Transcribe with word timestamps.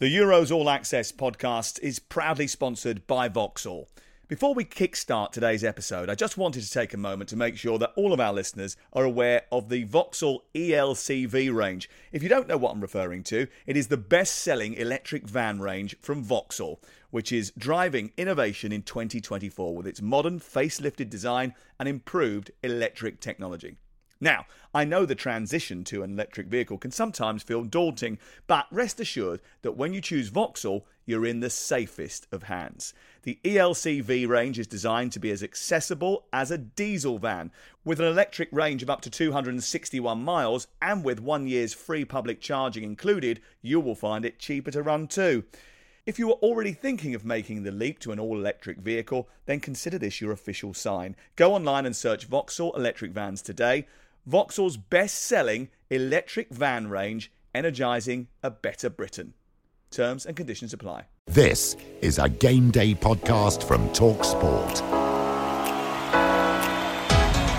The 0.00 0.06
Euros 0.06 0.50
All 0.50 0.70
Access 0.70 1.12
podcast 1.12 1.78
is 1.80 1.98
proudly 1.98 2.46
sponsored 2.46 3.06
by 3.06 3.28
Vauxhall. 3.28 3.90
Before 4.28 4.54
we 4.54 4.64
kickstart 4.64 5.30
today's 5.30 5.62
episode, 5.62 6.08
I 6.08 6.14
just 6.14 6.38
wanted 6.38 6.62
to 6.62 6.70
take 6.70 6.94
a 6.94 6.96
moment 6.96 7.28
to 7.28 7.36
make 7.36 7.58
sure 7.58 7.76
that 7.76 7.92
all 7.96 8.14
of 8.14 8.18
our 8.18 8.32
listeners 8.32 8.78
are 8.94 9.04
aware 9.04 9.42
of 9.52 9.68
the 9.68 9.84
Vauxhall 9.84 10.44
ELCV 10.54 11.54
range. 11.54 11.90
If 12.12 12.22
you 12.22 12.30
don't 12.30 12.48
know 12.48 12.56
what 12.56 12.72
I'm 12.72 12.80
referring 12.80 13.24
to, 13.24 13.46
it 13.66 13.76
is 13.76 13.88
the 13.88 13.98
best 13.98 14.36
selling 14.36 14.72
electric 14.72 15.28
van 15.28 15.60
range 15.60 15.94
from 16.00 16.24
Vauxhall, 16.24 16.80
which 17.10 17.30
is 17.30 17.52
driving 17.58 18.10
innovation 18.16 18.72
in 18.72 18.80
2024 18.80 19.76
with 19.76 19.86
its 19.86 20.00
modern 20.00 20.40
facelifted 20.40 21.10
design 21.10 21.52
and 21.78 21.86
improved 21.86 22.50
electric 22.62 23.20
technology. 23.20 23.76
Now, 24.20 24.44
I 24.74 24.84
know 24.84 25.06
the 25.06 25.14
transition 25.14 25.82
to 25.84 26.02
an 26.02 26.12
electric 26.12 26.46
vehicle 26.48 26.76
can 26.76 26.90
sometimes 26.90 27.42
feel 27.42 27.64
daunting, 27.64 28.18
but 28.46 28.66
rest 28.70 29.00
assured 29.00 29.40
that 29.62 29.78
when 29.78 29.94
you 29.94 30.02
choose 30.02 30.28
Vauxhall, 30.28 30.86
you're 31.06 31.24
in 31.24 31.40
the 31.40 31.48
safest 31.48 32.26
of 32.30 32.44
hands. 32.44 32.92
The 33.22 33.38
ELCV 33.42 34.28
range 34.28 34.58
is 34.58 34.66
designed 34.66 35.12
to 35.12 35.18
be 35.18 35.30
as 35.30 35.42
accessible 35.42 36.26
as 36.34 36.50
a 36.50 36.58
diesel 36.58 37.18
van, 37.18 37.50
with 37.82 37.98
an 37.98 38.06
electric 38.06 38.50
range 38.52 38.82
of 38.82 38.90
up 38.90 39.00
to 39.02 39.10
261 39.10 40.22
miles 40.22 40.68
and 40.82 41.02
with 41.02 41.18
one 41.20 41.46
year's 41.46 41.72
free 41.72 42.04
public 42.04 42.42
charging 42.42 42.84
included, 42.84 43.40
you 43.62 43.80
will 43.80 43.94
find 43.94 44.26
it 44.26 44.38
cheaper 44.38 44.70
to 44.70 44.82
run 44.82 45.08
too. 45.08 45.44
If 46.06 46.18
you 46.18 46.30
are 46.30 46.38
already 46.42 46.72
thinking 46.72 47.14
of 47.14 47.24
making 47.24 47.62
the 47.62 47.70
leap 47.70 47.98
to 48.00 48.12
an 48.12 48.20
all 48.20 48.36
electric 48.36 48.78
vehicle, 48.78 49.28
then 49.46 49.60
consider 49.60 49.98
this 49.98 50.20
your 50.20 50.32
official 50.32 50.74
sign. 50.74 51.16
Go 51.36 51.54
online 51.54 51.86
and 51.86 51.94
search 51.94 52.26
Vauxhall 52.26 52.74
electric 52.76 53.12
vans 53.12 53.42
today. 53.42 53.86
Vauxhall's 54.26 54.76
best 54.76 55.22
selling 55.22 55.68
electric 55.88 56.50
van 56.50 56.88
range, 56.88 57.32
energising 57.54 58.28
a 58.42 58.50
better 58.50 58.90
Britain. 58.90 59.34
Terms 59.90 60.26
and 60.26 60.36
conditions 60.36 60.72
apply. 60.72 61.06
This 61.26 61.76
is 62.00 62.18
a 62.18 62.28
game 62.28 62.70
day 62.70 62.94
podcast 62.94 63.64
from 63.64 63.88
Talksport. 63.90 64.80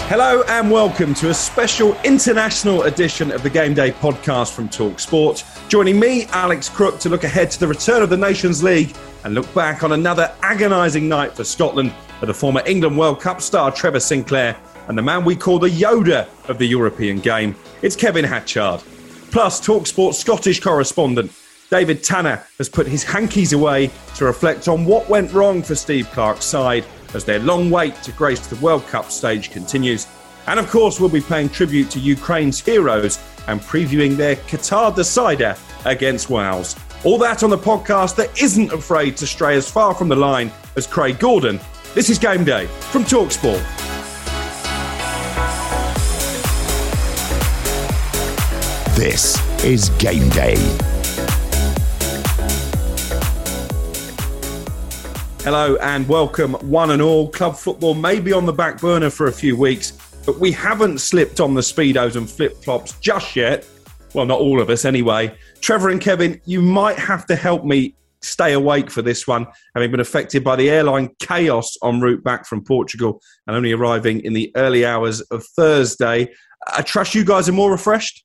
Hello 0.07 0.43
and 0.49 0.69
welcome 0.69 1.13
to 1.15 1.29
a 1.29 1.33
special 1.33 1.97
international 2.03 2.83
edition 2.83 3.31
of 3.31 3.43
the 3.43 3.49
Game 3.49 3.73
Day 3.73 3.91
podcast 3.91 4.51
from 4.53 4.67
Talksport. 4.67 5.69
Joining 5.69 5.97
me, 5.97 6.25
Alex 6.31 6.67
Crook, 6.67 6.99
to 6.99 7.09
look 7.09 7.23
ahead 7.23 7.49
to 7.51 7.59
the 7.61 7.67
return 7.67 8.01
of 8.03 8.09
the 8.09 8.17
Nations 8.17 8.61
League 8.61 8.93
and 9.23 9.33
look 9.33 9.51
back 9.53 9.83
on 9.83 9.93
another 9.93 10.33
agonising 10.41 11.07
night 11.07 11.33
for 11.33 11.45
Scotland 11.45 11.93
for 12.19 12.25
the 12.25 12.33
former 12.33 12.61
England 12.65 12.97
World 12.97 13.21
Cup 13.21 13.41
star 13.41 13.71
Trevor 13.71 14.01
Sinclair 14.01 14.57
and 14.87 14.97
the 14.97 15.01
man 15.01 15.23
we 15.23 15.35
call 15.35 15.59
the 15.59 15.69
Yoda 15.69 16.27
of 16.49 16.57
the 16.57 16.65
European 16.65 17.19
game. 17.19 17.55
It's 17.81 17.95
Kevin 17.95 18.25
Hatchard. 18.25 18.81
Plus, 19.31 19.65
Talksport 19.65 20.13
Scottish 20.13 20.59
correspondent 20.59 21.31
David 21.71 22.03
Tanner 22.03 22.43
has 22.57 22.67
put 22.67 22.85
his 22.85 23.01
hankies 23.01 23.53
away 23.53 23.89
to 24.15 24.25
reflect 24.25 24.67
on 24.67 24.83
what 24.83 25.07
went 25.07 25.31
wrong 25.31 25.63
for 25.63 25.73
Steve 25.73 26.09
Clarke's 26.11 26.43
side 26.43 26.83
as 27.13 27.23
their 27.23 27.39
long 27.39 27.69
wait 27.69 27.95
to 28.03 28.11
grace 28.11 28.45
the 28.45 28.57
World 28.57 28.85
Cup 28.87 29.09
stage 29.09 29.51
continues. 29.51 30.05
And 30.47 30.59
of 30.59 30.69
course, 30.69 30.99
we'll 30.99 31.09
be 31.09 31.21
paying 31.21 31.47
tribute 31.47 31.89
to 31.91 31.99
Ukraine's 31.99 32.59
heroes 32.59 33.19
and 33.47 33.61
previewing 33.61 34.17
their 34.17 34.35
Qatar 34.35 34.93
decider 34.93 35.55
against 35.85 36.29
Wales. 36.29 36.75
All 37.05 37.17
that 37.19 37.41
on 37.41 37.49
the 37.49 37.57
podcast 37.57 38.17
that 38.17 38.41
isn't 38.41 38.73
afraid 38.73 39.15
to 39.17 39.25
stray 39.25 39.55
as 39.55 39.71
far 39.71 39.95
from 39.95 40.09
the 40.09 40.15
line 40.15 40.51
as 40.75 40.85
Craig 40.85 41.19
Gordon. 41.19 41.57
This 41.93 42.09
is 42.09 42.19
Game 42.19 42.43
Day 42.43 42.67
from 42.91 43.05
Talksport. 43.05 43.90
This 49.01 49.35
is 49.65 49.89
Game 49.97 50.29
Day. 50.29 50.53
Hello 55.41 55.75
and 55.77 56.07
welcome, 56.07 56.53
one 56.69 56.91
and 56.91 57.01
all. 57.01 57.27
Club 57.29 57.55
football 57.55 57.95
may 57.95 58.19
be 58.19 58.31
on 58.31 58.45
the 58.45 58.53
back 58.53 58.79
burner 58.79 59.09
for 59.09 59.25
a 59.25 59.31
few 59.31 59.57
weeks, 59.57 59.93
but 60.23 60.39
we 60.39 60.51
haven't 60.51 60.99
slipped 60.99 61.39
on 61.39 61.55
the 61.55 61.61
Speedos 61.61 62.15
and 62.15 62.29
flip 62.29 62.63
flops 62.63 62.93
just 62.99 63.35
yet. 63.35 63.67
Well, 64.13 64.27
not 64.27 64.39
all 64.39 64.61
of 64.61 64.69
us 64.69 64.85
anyway. 64.85 65.35
Trevor 65.61 65.89
and 65.89 65.99
Kevin, 65.99 66.39
you 66.45 66.61
might 66.61 66.99
have 66.99 67.25
to 67.25 67.35
help 67.35 67.65
me 67.65 67.95
stay 68.21 68.53
awake 68.53 68.91
for 68.91 69.01
this 69.01 69.25
one, 69.25 69.47
having 69.73 69.89
been 69.89 69.99
affected 69.99 70.43
by 70.43 70.55
the 70.55 70.69
airline 70.69 71.09
chaos 71.17 71.75
en 71.83 72.01
route 72.01 72.23
back 72.23 72.45
from 72.45 72.63
Portugal 72.63 73.19
and 73.47 73.55
only 73.55 73.71
arriving 73.71 74.19
in 74.19 74.33
the 74.33 74.51
early 74.55 74.85
hours 74.85 75.21
of 75.21 75.43
Thursday. 75.43 76.31
I 76.67 76.83
trust 76.83 77.15
you 77.15 77.25
guys 77.25 77.49
are 77.49 77.53
more 77.53 77.71
refreshed. 77.71 78.23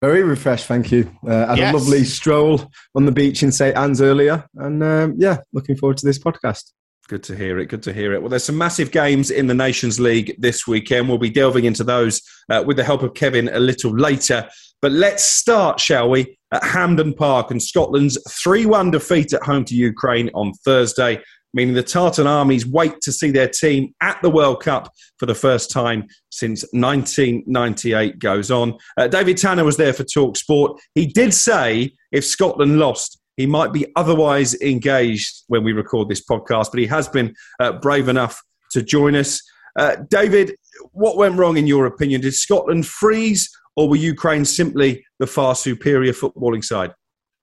Very 0.00 0.22
refreshed, 0.22 0.66
thank 0.66 0.90
you. 0.90 1.10
Uh, 1.26 1.46
had 1.48 1.58
Yes. 1.58 1.74
a 1.74 1.76
lovely 1.76 2.04
stroll 2.04 2.70
on 2.94 3.04
the 3.04 3.12
beach 3.12 3.42
in 3.42 3.52
St 3.52 3.76
Anne's 3.76 4.00
earlier, 4.00 4.46
and 4.54 4.82
um, 4.82 5.14
yeah, 5.18 5.38
looking 5.52 5.76
forward 5.76 5.98
to 5.98 6.06
this 6.06 6.18
podcast. 6.18 6.72
Good 7.08 7.22
to 7.24 7.36
hear 7.36 7.58
it. 7.58 7.66
Good 7.66 7.82
to 7.82 7.92
hear 7.92 8.14
it. 8.14 8.22
Well, 8.22 8.30
there's 8.30 8.44
some 8.44 8.56
massive 8.56 8.92
games 8.92 9.30
in 9.30 9.46
the 9.48 9.54
Nations 9.54 9.98
League 9.98 10.36
this 10.38 10.66
weekend. 10.66 11.08
We'll 11.08 11.18
be 11.18 11.28
delving 11.28 11.64
into 11.64 11.82
those 11.84 12.22
uh, 12.48 12.62
with 12.64 12.76
the 12.76 12.84
help 12.84 13.02
of 13.02 13.14
Kevin 13.14 13.48
a 13.52 13.58
little 13.58 13.90
later. 13.94 14.48
But 14.80 14.92
let's 14.92 15.24
start, 15.24 15.80
shall 15.80 16.08
we, 16.08 16.38
at 16.52 16.62
Hampden 16.64 17.12
Park 17.12 17.50
and 17.50 17.60
Scotland's 17.62 18.16
3 18.42 18.64
1 18.64 18.92
defeat 18.92 19.32
at 19.34 19.42
home 19.42 19.64
to 19.66 19.74
Ukraine 19.74 20.30
on 20.34 20.52
Thursday, 20.64 21.20
meaning 21.52 21.74
the 21.74 21.82
Tartan 21.82 22.26
armies 22.26 22.66
wait 22.66 23.00
to 23.02 23.12
see 23.12 23.30
their 23.30 23.48
team 23.48 23.94
at 24.00 24.20
the 24.22 24.30
World 24.30 24.62
Cup 24.62 24.92
for 25.18 25.26
the 25.26 25.34
first 25.34 25.70
time 25.70 26.06
since 26.30 26.62
1998 26.72 28.18
goes 28.18 28.50
on. 28.50 28.76
Uh, 28.96 29.08
David 29.08 29.36
Tanner 29.36 29.64
was 29.64 29.76
there 29.76 29.92
for 29.92 30.04
Talk 30.04 30.36
Sport. 30.36 30.80
He 30.94 31.06
did 31.06 31.34
say 31.34 31.92
if 32.12 32.24
Scotland 32.24 32.78
lost, 32.78 33.20
he 33.36 33.46
might 33.46 33.72
be 33.72 33.86
otherwise 33.96 34.54
engaged 34.60 35.44
when 35.48 35.64
we 35.64 35.72
record 35.72 36.08
this 36.08 36.24
podcast, 36.24 36.70
but 36.70 36.80
he 36.80 36.86
has 36.86 37.08
been 37.08 37.34
uh, 37.58 37.72
brave 37.72 38.08
enough 38.08 38.40
to 38.72 38.82
join 38.82 39.16
us. 39.16 39.40
Uh, 39.78 39.96
David, 40.10 40.54
what 40.92 41.16
went 41.16 41.38
wrong 41.38 41.56
in 41.56 41.66
your 41.66 41.86
opinion? 41.86 42.20
Did 42.20 42.34
Scotland 42.34 42.86
freeze, 42.86 43.50
or 43.76 43.88
were 43.88 43.96
Ukraine 43.96 44.44
simply 44.44 45.04
the 45.18 45.26
far 45.26 45.54
superior 45.54 46.12
footballing 46.12 46.64
side? 46.64 46.92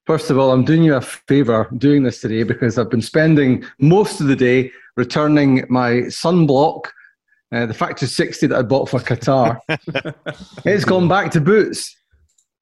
First 0.08 0.30
of 0.30 0.40
all, 0.40 0.54
I'm 0.54 0.64
doing 0.64 0.84
you 0.84 0.96
a 0.96 1.02
favour 1.02 1.68
doing 1.80 2.04
this 2.04 2.22
today 2.22 2.44
because 2.44 2.80
I've 2.80 2.90
been 2.90 3.02
spending 3.02 3.66
most 3.80 4.22
of 4.22 4.28
the 4.28 4.38
day 4.38 4.72
returning 4.96 5.66
my 5.68 6.04
sunblock, 6.08 6.86
uh, 7.52 7.66
the 7.66 7.74
Factor 7.74 8.08
60 8.08 8.48
that 8.48 8.58
I 8.58 8.62
bought 8.62 8.88
for 8.88 9.02
Qatar. 9.02 9.60
it's 10.64 10.86
gone 10.86 11.10
back 11.10 11.30
to 11.32 11.42
boots. 11.42 11.94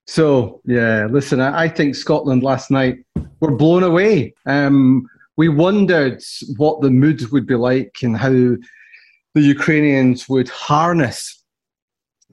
So, 0.07 0.59
yeah, 0.65 1.05
listen, 1.05 1.39
I, 1.39 1.65
I 1.65 1.69
think 1.69 1.93
Scotland 1.93 2.41
last 2.41 2.71
night 2.71 3.05
were 3.39 3.55
blown 3.55 3.83
away. 3.83 4.33
Um, 4.47 5.07
we 5.37 5.47
wondered 5.47 6.23
what 6.57 6.81
the 6.81 6.89
mood 6.89 7.31
would 7.31 7.45
be 7.45 7.53
like 7.53 7.97
and 8.01 8.17
how 8.17 8.31
the 8.31 8.57
Ukrainians 9.35 10.27
would 10.27 10.49
harness 10.49 11.43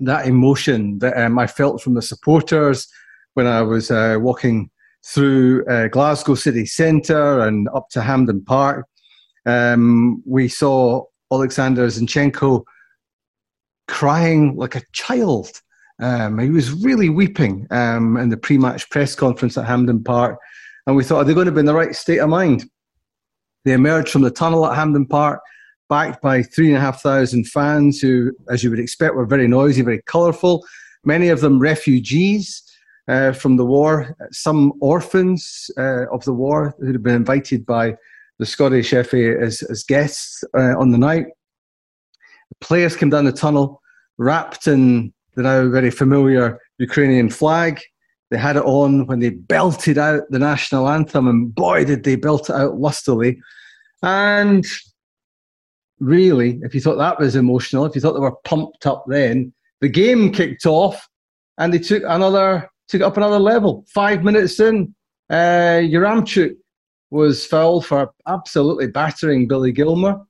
that 0.00 0.26
emotion 0.26 1.00
that 1.00 1.22
um, 1.22 1.38
I 1.38 1.46
felt 1.46 1.82
from 1.82 1.92
the 1.92 2.02
supporters 2.02 2.88
when 3.34 3.46
I 3.46 3.60
was 3.60 3.90
uh, 3.90 4.16
walking 4.18 4.70
through 5.04 5.64
uh, 5.66 5.88
Glasgow 5.88 6.34
city 6.34 6.66
centre 6.66 7.40
and 7.40 7.68
up 7.74 7.88
to 7.90 8.00
Hampden 8.00 8.44
Park. 8.44 8.86
Um, 9.46 10.22
we 10.26 10.48
saw 10.48 11.04
Alexander 11.32 11.86
Zinchenko 11.88 12.64
crying 13.88 14.56
like 14.56 14.76
a 14.76 14.82
child. 14.92 15.50
Um, 16.00 16.38
he 16.38 16.50
was 16.50 16.72
really 16.72 17.08
weeping 17.08 17.66
um, 17.70 18.16
in 18.16 18.28
the 18.28 18.36
pre-match 18.36 18.88
press 18.90 19.14
conference 19.14 19.58
at 19.58 19.66
Hampden 19.66 20.02
Park, 20.02 20.38
and 20.86 20.96
we 20.96 21.04
thought, 21.04 21.18
are 21.18 21.24
they 21.24 21.34
going 21.34 21.46
to 21.46 21.52
be 21.52 21.60
in 21.60 21.66
the 21.66 21.74
right 21.74 21.94
state 21.94 22.18
of 22.18 22.28
mind? 22.28 22.64
They 23.64 23.72
emerged 23.72 24.10
from 24.10 24.22
the 24.22 24.30
tunnel 24.30 24.66
at 24.66 24.74
Hampden 24.74 25.06
Park, 25.06 25.40
backed 25.88 26.22
by 26.22 26.42
three 26.42 26.68
and 26.68 26.76
a 26.76 26.80
half 26.80 27.02
thousand 27.02 27.46
fans 27.46 28.00
who, 28.00 28.32
as 28.48 28.64
you 28.64 28.70
would 28.70 28.80
expect, 28.80 29.14
were 29.14 29.26
very 29.26 29.46
noisy, 29.46 29.82
very 29.82 30.02
colourful. 30.02 30.64
Many 31.04 31.28
of 31.28 31.40
them 31.40 31.58
refugees 31.58 32.62
uh, 33.08 33.32
from 33.32 33.56
the 33.56 33.64
war, 33.64 34.16
some 34.30 34.72
orphans 34.80 35.70
uh, 35.76 36.06
of 36.10 36.24
the 36.24 36.32
war 36.32 36.74
who 36.78 36.86
had 36.86 37.02
been 37.02 37.14
invited 37.14 37.66
by 37.66 37.94
the 38.38 38.46
Scottish 38.46 38.90
FA 38.90 39.38
as, 39.40 39.62
as 39.62 39.82
guests 39.84 40.44
uh, 40.56 40.78
on 40.78 40.90
the 40.90 40.98
night. 40.98 41.26
The 42.48 42.66
players 42.66 42.96
came 42.96 43.10
down 43.10 43.24
the 43.24 43.32
tunnel 43.32 43.80
wrapped 44.18 44.66
in 44.66 45.12
the 45.34 45.42
now 45.42 45.68
very 45.68 45.90
familiar 45.90 46.60
Ukrainian 46.78 47.30
flag. 47.30 47.80
They 48.30 48.38
had 48.38 48.56
it 48.56 48.64
on 48.64 49.06
when 49.06 49.18
they 49.18 49.30
belted 49.30 49.98
out 49.98 50.22
the 50.30 50.38
national 50.38 50.88
anthem, 50.88 51.28
and 51.28 51.54
boy, 51.54 51.84
did 51.84 52.04
they 52.04 52.16
belt 52.16 52.48
it 52.48 52.56
out 52.56 52.78
lustily. 52.78 53.38
And 54.02 54.64
really, 56.00 56.58
if 56.62 56.74
you 56.74 56.80
thought 56.80 56.96
that 56.96 57.18
was 57.18 57.36
emotional, 57.36 57.84
if 57.84 57.94
you 57.94 58.00
thought 58.00 58.14
they 58.14 58.20
were 58.20 58.36
pumped 58.44 58.86
up 58.86 59.04
then, 59.06 59.52
the 59.80 59.88
game 59.88 60.32
kicked 60.32 60.66
off 60.66 61.08
and 61.58 61.72
they 61.72 61.78
took 61.78 62.02
another 62.06 62.68
took 62.92 63.00
it 63.00 63.04
up 63.04 63.16
another 63.16 63.38
level. 63.38 63.84
Five 63.88 64.22
minutes 64.22 64.60
in, 64.60 64.94
uh, 65.30 65.80
was 67.10 67.46
fouled 67.46 67.86
for 67.86 68.12
absolutely 68.26 68.86
battering 68.86 69.48
Billy 69.48 69.72
Gilmour. 69.72 70.24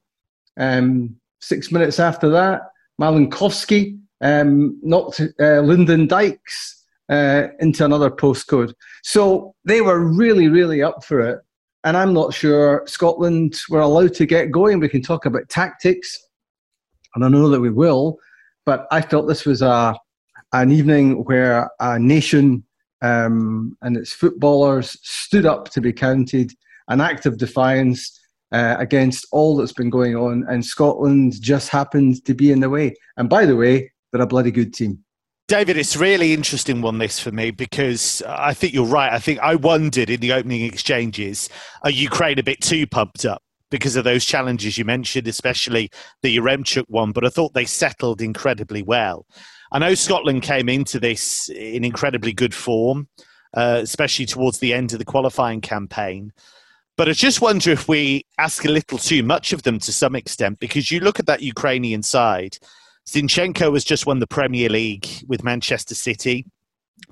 Um, 0.59 1.17
six 1.41 1.73
minutes 1.73 1.99
after 1.99 2.29
that, 2.31 2.63
Malinovsky 3.01 3.99
um, 4.21 4.79
knocked 4.83 5.21
uh, 5.41 5.61
Lyndon 5.61 6.07
Dykes 6.07 6.85
uh, 7.09 7.49
into 7.59 7.85
another 7.85 8.11
postcode. 8.11 8.73
So 9.03 9.55
they 9.65 9.81
were 9.81 9.99
really, 9.99 10.49
really 10.49 10.83
up 10.83 11.05
for 11.05 11.21
it. 11.21 11.41
And 11.83 11.97
I'm 11.97 12.15
not 12.15 12.33
sure 12.33 12.85
Scotland 12.87 13.57
were 13.71 13.81
allowed 13.81 14.15
to 14.15 14.27
get 14.27 14.53
going. 14.53 14.79
We 14.79 14.89
can 14.89 15.03
talk 15.03 15.27
about 15.27 15.49
tactics, 15.49 16.17
and 17.17 17.25
I 17.25 17.29
know 17.29 17.49
that 17.49 17.61
we 17.61 17.71
will. 17.71 18.19
But 18.65 18.87
I 18.93 19.01
felt 19.01 19.27
this 19.27 19.45
was 19.45 19.63
a 19.63 19.97
an 20.53 20.71
evening 20.71 21.25
where 21.25 21.71
a 21.81 21.99
nation 21.99 22.65
um, 23.01 23.77
and 23.83 23.97
its 23.97 24.13
footballers 24.13 24.97
stood 25.03 25.47
up 25.47 25.71
to 25.71 25.81
be 25.81 25.93
counted, 25.93 26.53
an 26.89 27.01
act 27.01 27.27
of 27.27 27.39
defiance 27.39 28.19
uh, 28.53 28.77
against 28.79 29.27
all 29.33 29.57
that's 29.57 29.73
been 29.73 29.91
going 29.91 30.15
on, 30.15 30.45
and 30.49 30.65
Scotland 30.65 31.41
just 31.41 31.69
happened 31.69 32.25
to 32.25 32.35
be 32.35 32.53
in 32.53 32.61
the 32.61 32.71
way. 32.71 32.95
And 33.17 33.29
by 33.29 33.47
the 33.47 33.57
way, 33.57 33.91
they're 34.13 34.23
a 34.23 34.27
bloody 34.27 34.51
good 34.51 34.75
team. 34.75 35.03
David, 35.49 35.77
it's 35.77 35.97
really 35.97 36.33
interesting 36.33 36.81
one 36.81 36.99
this 36.99 37.19
for 37.19 37.31
me 37.31 37.51
because 37.51 38.23
I 38.27 38.55
think 38.55 38.73
you're 38.73 38.87
right. 38.87 39.13
I 39.13 39.19
think 39.19 39.41
I 39.41 39.57
wondered 39.57 40.09
in 40.09 40.21
the 40.21 40.33
opening 40.33 40.65
exchanges, 40.65 41.49
are 41.83 41.91
Ukraine 41.91 42.39
a 42.39 42.43
bit 42.43 42.61
too 42.61 42.87
pumped 42.87 43.25
up 43.25 43.43
because 43.71 43.97
of 43.97 44.05
those 44.05 44.25
challenges 44.25 44.79
you 44.79 44.85
mentioned, 44.85 45.27
especially 45.27 45.91
the 46.23 46.37
Yaremchuk 46.37 46.85
one? 46.89 47.13
But 47.13 47.27
I 47.27 47.29
thought 47.29 47.53
they 47.53 47.65
settled 47.65 48.23
incredibly 48.23 48.83
well. 48.83 49.27
I 49.73 49.79
know 49.79 49.95
Scotland 49.95 50.43
came 50.43 50.69
into 50.69 51.01
this 51.01 51.49
in 51.49 51.83
incredibly 51.83 52.35
good 52.35 52.55
form, 52.55 53.09
uh, 53.55 53.81
especially 53.83 54.27
towards 54.27 54.59
the 54.59 54.75
end 54.75 54.93
of 54.93 54.99
the 54.99 55.05
qualifying 55.07 55.63
campaign. 55.63 56.33
But 56.99 57.09
I 57.09 57.13
just 57.13 57.41
wonder 57.41 57.71
if 57.71 57.89
we 57.89 58.27
ask 58.37 58.67
a 58.67 58.71
little 58.71 58.99
too 58.99 59.23
much 59.23 59.55
of 59.55 59.63
them 59.63 59.79
to 59.79 59.91
some 59.91 60.15
extent, 60.15 60.61
because 60.61 60.91
you 60.91 61.01
look 61.01 61.19
at 61.19 61.27
that 61.27 61.41
Ukrainian 61.41 62.03
side. 62.03 62.59
Zinchenko 63.09 63.73
has 63.73 63.83
just 63.83 64.05
won 64.05 64.19
the 64.19 64.27
Premier 64.27 64.69
League 64.69 65.09
with 65.27 65.43
Manchester 65.43 65.95
City, 65.95 66.45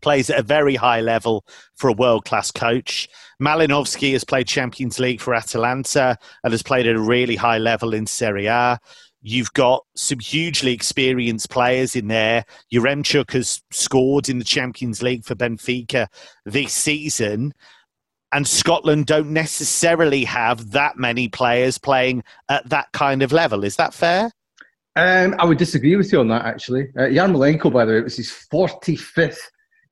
plays 0.02 0.28
at 0.28 0.38
a 0.38 0.42
very 0.42 0.76
high 0.76 1.00
level 1.00 1.46
for 1.76 1.88
a 1.88 1.94
world 1.94 2.26
class 2.26 2.50
coach. 2.50 3.08
Malinovsky 3.42 4.12
has 4.12 4.22
played 4.22 4.46
Champions 4.46 5.00
League 5.00 5.22
for 5.22 5.34
Atalanta 5.34 6.18
and 6.44 6.52
has 6.52 6.62
played 6.62 6.86
at 6.86 6.94
a 6.94 7.00
really 7.00 7.36
high 7.36 7.58
level 7.58 7.94
in 7.94 8.06
Serie 8.06 8.46
A. 8.46 8.78
You've 9.22 9.52
got 9.52 9.84
some 9.94 10.18
hugely 10.18 10.72
experienced 10.72 11.50
players 11.50 11.94
in 11.94 12.08
there. 12.08 12.44
Yaremchuk 12.72 13.32
has 13.32 13.62
scored 13.70 14.28
in 14.28 14.38
the 14.38 14.44
Champions 14.44 15.02
League 15.02 15.24
for 15.24 15.34
Benfica 15.34 16.08
this 16.46 16.72
season. 16.72 17.52
And 18.32 18.46
Scotland 18.46 19.06
don't 19.06 19.30
necessarily 19.30 20.24
have 20.24 20.70
that 20.70 20.96
many 20.96 21.28
players 21.28 21.76
playing 21.78 22.22
at 22.48 22.68
that 22.70 22.92
kind 22.92 23.22
of 23.22 23.32
level. 23.32 23.64
Is 23.64 23.76
that 23.76 23.92
fair? 23.92 24.30
Um, 24.96 25.34
I 25.38 25.44
would 25.44 25.58
disagree 25.58 25.96
with 25.96 26.12
you 26.12 26.20
on 26.20 26.28
that, 26.28 26.44
actually. 26.44 26.88
Uh, 26.96 27.02
Yarmolenko, 27.02 27.72
by 27.72 27.84
the 27.84 27.92
way, 27.92 27.98
it 27.98 28.04
was 28.04 28.16
his 28.16 28.30
45th 28.52 29.38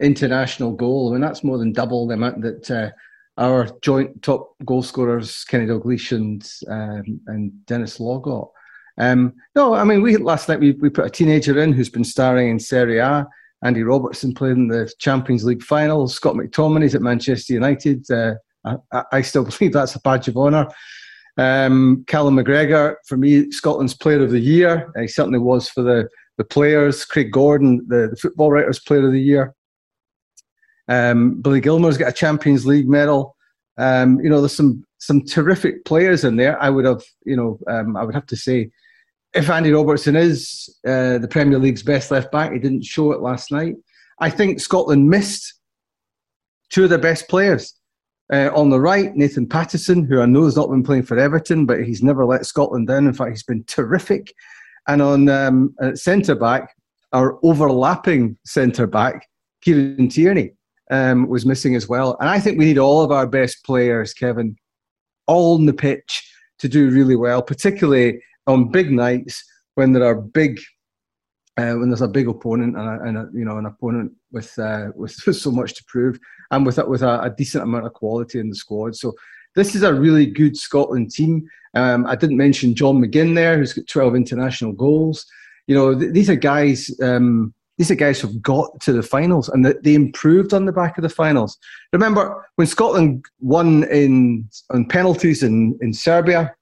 international 0.01 0.73
goal. 0.73 1.11
I 1.11 1.13
mean, 1.13 1.21
that's 1.21 1.45
more 1.45 1.59
than 1.59 1.73
double 1.73 2.07
the 2.07 2.15
amount 2.15 2.43
that 2.43 2.71
uh, 2.71 2.91
our 3.37 3.69
joint 3.83 4.23
top 4.23 4.55
goal 4.65 4.83
scorers, 4.83 5.45
Kenny 5.45 5.67
Dalglish 5.67 6.13
and, 6.13 6.49
um, 6.69 7.21
and 7.27 7.67
Denis 7.67 8.01
Law 8.01 8.19
got. 8.19 8.51
Um, 8.99 9.35
no, 9.55 9.75
I 9.75 9.85
mean, 9.85 10.03
we 10.03 10.17
last 10.17 10.49
night 10.49 10.61
we, 10.61 10.73
we 10.73 10.91
put 10.91 11.07
a 11.07 11.11
teenager 11.11 11.59
in 11.59 11.73
who's 11.73 11.91
been 11.91 12.05
starring 12.05 12.49
in 12.49 12.59
Serie 12.59 12.99
A. 12.99 13.27
Andy 13.63 13.83
Robertson 13.83 14.35
played 14.35 14.53
in 14.53 14.69
the 14.69 14.93
Champions 14.99 15.45
League 15.45 15.63
final. 15.63 16.07
Scott 16.09 16.35
McTominay's 16.35 16.95
at 16.95 17.03
Manchester 17.03 17.55
United. 17.55 18.09
Uh, 18.11 18.35
I, 18.93 19.05
I, 19.13 19.23
still 19.23 19.45
believe 19.59 19.73
that's 19.73 19.95
a 19.95 20.01
badge 20.01 20.29
of 20.29 20.37
honour. 20.37 20.69
Um, 21.37 22.05
Callum 22.07 22.37
McGregor, 22.37 22.97
for 23.07 23.17
me, 23.17 23.51
Scotland's 23.51 23.97
Player 23.97 24.23
of 24.23 24.31
the 24.31 24.41
Year. 24.41 24.93
He 24.99 25.09
certainly 25.09 25.39
was 25.39 25.69
for 25.69 25.83
the, 25.83 26.09
the 26.37 26.45
players. 26.45 27.05
Craig 27.05 27.33
Gordon, 27.33 27.85
the, 27.89 28.09
the 28.11 28.17
football 28.17 28.51
writers 28.51 28.81
Player 28.81 29.07
of 29.07 29.13
the 29.13 29.21
Year. 29.21 29.55
Um, 30.89 31.41
Billy 31.41 31.61
Gilmour's 31.61 31.99
got 31.99 32.09
a 32.09 32.13
Champions 32.13 32.67
League 32.67 32.89
medal. 32.89 33.37
Um, 33.77 34.19
you 34.21 34.29
know, 34.29 34.41
there's 34.41 34.57
some 34.57 34.85
some 35.01 35.25
terrific 35.25 35.85
players 35.85 36.25
in 36.25 36.37
there. 36.37 36.61
I 36.61 36.71
would 36.71 36.85
have, 36.85 37.03
you 37.25 37.37
know, 37.37 37.61
um, 37.69 37.97
I 37.97 38.03
would 38.03 38.15
have 38.15 38.27
to 38.27 38.37
say 38.37 38.71
if 39.35 39.51
Andy 39.51 39.73
Robertson 39.73 40.17
is 40.17 40.75
uh, 40.87 41.19
the 41.19 41.29
Premier 41.29 41.59
League's 41.59 41.83
best 41.83 42.11
left 42.11 42.33
back, 42.33 42.53
he 42.53 42.59
didn't 42.59 42.85
show 42.85 43.13
it 43.13 43.21
last 43.21 43.53
night. 43.53 43.75
I 44.21 44.31
think 44.31 44.61
Scotland 44.61 45.09
missed 45.09 45.55
two 46.71 46.85
of 46.85 46.91
their 46.91 46.99
best 46.99 47.29
players. 47.29 47.75
Uh, 48.33 48.51
on 48.55 48.69
the 48.69 48.81
right, 48.81 49.15
Nathan 49.15 49.47
Patterson, 49.47 50.05
who 50.05 50.21
I 50.21 50.27
know 50.27 50.45
has 50.45 50.57
not 50.57 50.69
been 50.69 50.83
playing 50.83 51.05
for 51.05 51.19
Everton, 51.19 51.65
but 51.65 51.83
he's 51.83 52.03
never 52.03 52.27
let 52.27 52.45
Scotland 52.45 52.89
down. 52.89 53.07
In 53.07 53.15
fact, 53.15 53.31
he's 53.31 53.43
been 53.43 53.65
terrific. 53.65 54.35
And 54.87 55.01
on 55.01 55.29
um, 55.29 55.75
centre 55.95 56.35
back, 56.35 56.75
our 57.13 57.39
overlapping 57.43 58.37
centre 58.45 58.87
back, 58.87 59.27
Kieran 59.63 60.09
Tierney, 60.09 60.53
um, 60.91 61.29
was 61.29 61.47
missing 61.47 61.75
as 61.75 61.89
well. 61.89 62.17
And 62.21 62.29
I 62.29 62.39
think 62.41 62.59
we 62.59 62.67
need 62.67 62.79
all 62.79 63.03
of 63.03 63.13
our 63.13 63.27
best 63.27 63.65
players, 63.65 64.13
Kevin, 64.13 64.57
all 65.27 65.55
on 65.55 65.67
the 65.67 65.73
pitch 65.73 66.31
to 66.59 66.69
do 66.69 66.91
really 66.91 67.17
well, 67.17 67.43
particularly 67.43 68.21
on 68.49 68.73
big 68.73 68.91
nights 68.91 69.45
when 69.75 69.93
there 69.93 70.05
are 70.05 70.17
big 70.17 70.59
uh, 71.59 71.75
when 71.75 71.89
there's 71.89 72.03
a 72.03 72.09
big 72.09 72.29
opponent 72.29 72.77
and, 72.77 72.89
a, 72.89 73.05
and 73.05 73.19
a, 73.19 73.29
you 73.33 73.45
know 73.45 73.59
an 73.59 73.67
opponent 73.67 74.13
with, 74.31 74.57
uh, 74.59 74.89
with 74.95 75.13
so 75.33 75.51
much 75.51 75.75
to 75.75 75.85
prove 75.87 76.19
and 76.51 76.65
with 76.65 76.79
with 76.87 77.03
a, 77.03 77.21
a, 77.23 77.31
decent 77.31 77.65
amount 77.65 77.87
of 77.87 77.93
quality 77.93 78.39
in 78.39 78.49
the 78.49 78.55
squad. 78.55 78.97
So 78.97 79.13
this 79.55 79.75
is 79.75 79.83
a 79.83 79.93
really 79.93 80.27
good 80.27 80.57
Scotland 80.57 81.11
team. 81.11 81.49
Um, 81.75 82.07
I 82.07 82.15
didn't 82.15 82.37
mention 82.37 82.75
John 82.75 83.03
McGinn 83.03 83.35
there, 83.35 83.59
who's 83.59 83.73
got 83.73 83.89
12 83.89 84.15
international 84.15 84.73
goals. 84.73 85.27
You 85.67 85.75
know 85.75 85.99
th- 85.99 86.13
these 86.13 86.31
are 86.31 86.37
guys. 86.37 86.91
Um, 87.03 87.55
these 87.77 87.93
are 87.93 87.97
guys 87.97 88.21
who've 88.21 88.43
got 88.43 88.81
to 88.81 88.93
the 88.93 89.05
finals 89.05 89.49
and 89.49 89.65
they 89.65 89.95
improved 89.95 90.53
on 90.53 90.65
the 90.65 90.73
back 90.73 90.99
of 90.99 91.03
the 91.03 91.09
finals. 91.09 91.57
Remember 91.93 92.45
when 92.57 92.67
Scotland 92.67 93.25
won 93.39 93.85
in 93.85 94.49
on 94.71 94.85
penalties 94.87 95.45
in, 95.45 95.79
in 95.81 95.93
Serbia, 95.93 96.53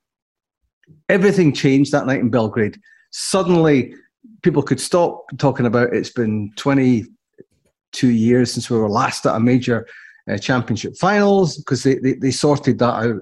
everything 1.09 1.53
changed 1.53 1.93
that 1.93 2.07
night 2.07 2.21
in 2.21 2.31
Belgrade. 2.31 2.79
Suddenly, 3.11 3.95
people 4.43 4.63
could 4.63 4.81
stop 4.81 5.27
talking 5.39 5.67
about 5.67 5.93
it's 5.95 6.11
been 6.11 6.53
22 6.57 8.09
years 8.09 8.53
since 8.53 8.71
we 8.71 8.79
were 8.79 8.89
last 8.89 9.27
at 9.27 9.37
a 9.37 9.41
major 9.41 9.87
uh, 10.31 10.39
championship 10.39 10.97
finals 10.97 11.57
because 11.59 11.83
they, 11.83 11.97
they, 11.97 12.15
they, 12.15 12.31
sorted 12.31 12.79
that 12.79 12.95
out. 12.95 13.21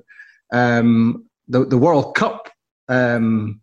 Um, 0.53 1.27
the, 1.49 1.65
the 1.67 1.79
World 1.79 2.15
Cup 2.15 2.49
um, 2.89 3.61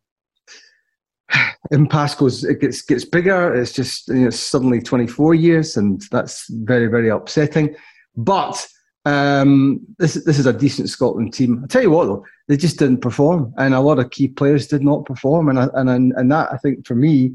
impasse 1.71 2.15
goes 2.15 2.43
it 2.43 2.61
gets 2.61 2.81
gets 2.83 3.05
bigger. 3.05 3.53
It's 3.55 3.71
just 3.71 4.07
you 4.09 4.25
know, 4.25 4.29
suddenly 4.29 4.81
24 4.81 5.33
years, 5.35 5.77
and 5.77 6.01
that's 6.11 6.45
very 6.49 6.87
very 6.87 7.09
upsetting. 7.09 7.75
But 8.15 8.67
um, 9.05 9.79
this 9.97 10.13
this 10.25 10.37
is 10.37 10.45
a 10.45 10.53
decent 10.53 10.89
Scotland 10.89 11.33
team. 11.33 11.61
I 11.63 11.67
tell 11.67 11.81
you 11.81 11.91
what 11.91 12.05
though, 12.05 12.25
they 12.47 12.57
just 12.57 12.77
didn't 12.77 13.01
perform, 13.01 13.53
and 13.57 13.73
a 13.73 13.79
lot 13.79 13.99
of 13.99 14.11
key 14.11 14.27
players 14.27 14.67
did 14.67 14.83
not 14.83 15.05
perform, 15.05 15.49
and 15.49 15.57
and 15.73 16.13
and 16.15 16.31
that 16.31 16.53
I 16.53 16.57
think 16.57 16.85
for 16.85 16.95
me, 16.95 17.33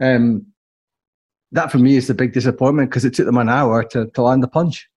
um, 0.00 0.46
that 1.52 1.72
for 1.72 1.78
me 1.78 1.96
is 1.96 2.06
the 2.06 2.14
big 2.14 2.32
disappointment 2.32 2.90
because 2.90 3.04
it 3.04 3.14
took 3.14 3.26
them 3.26 3.38
an 3.38 3.48
hour 3.48 3.82
to, 3.84 4.06
to 4.06 4.22
land 4.22 4.42
the 4.42 4.48
punch. 4.48 4.88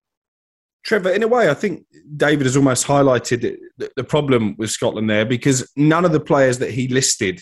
Trevor, 0.84 1.12
in 1.12 1.24
a 1.24 1.28
way, 1.28 1.50
I 1.50 1.54
think 1.54 1.86
David 2.16 2.46
has 2.46 2.58
almost 2.58 2.88
highlighted 2.88 3.58
the, 3.78 3.92
the 3.96 4.04
problem 4.04 4.56
with 4.58 4.72
Scotland 4.72 5.10
there 5.10 5.26
because 5.26 5.72
none 5.76 6.06
of 6.06 6.12
the 6.12 6.20
players 6.20 6.58
that 6.58 6.72
he 6.72 6.88
listed 6.88 7.42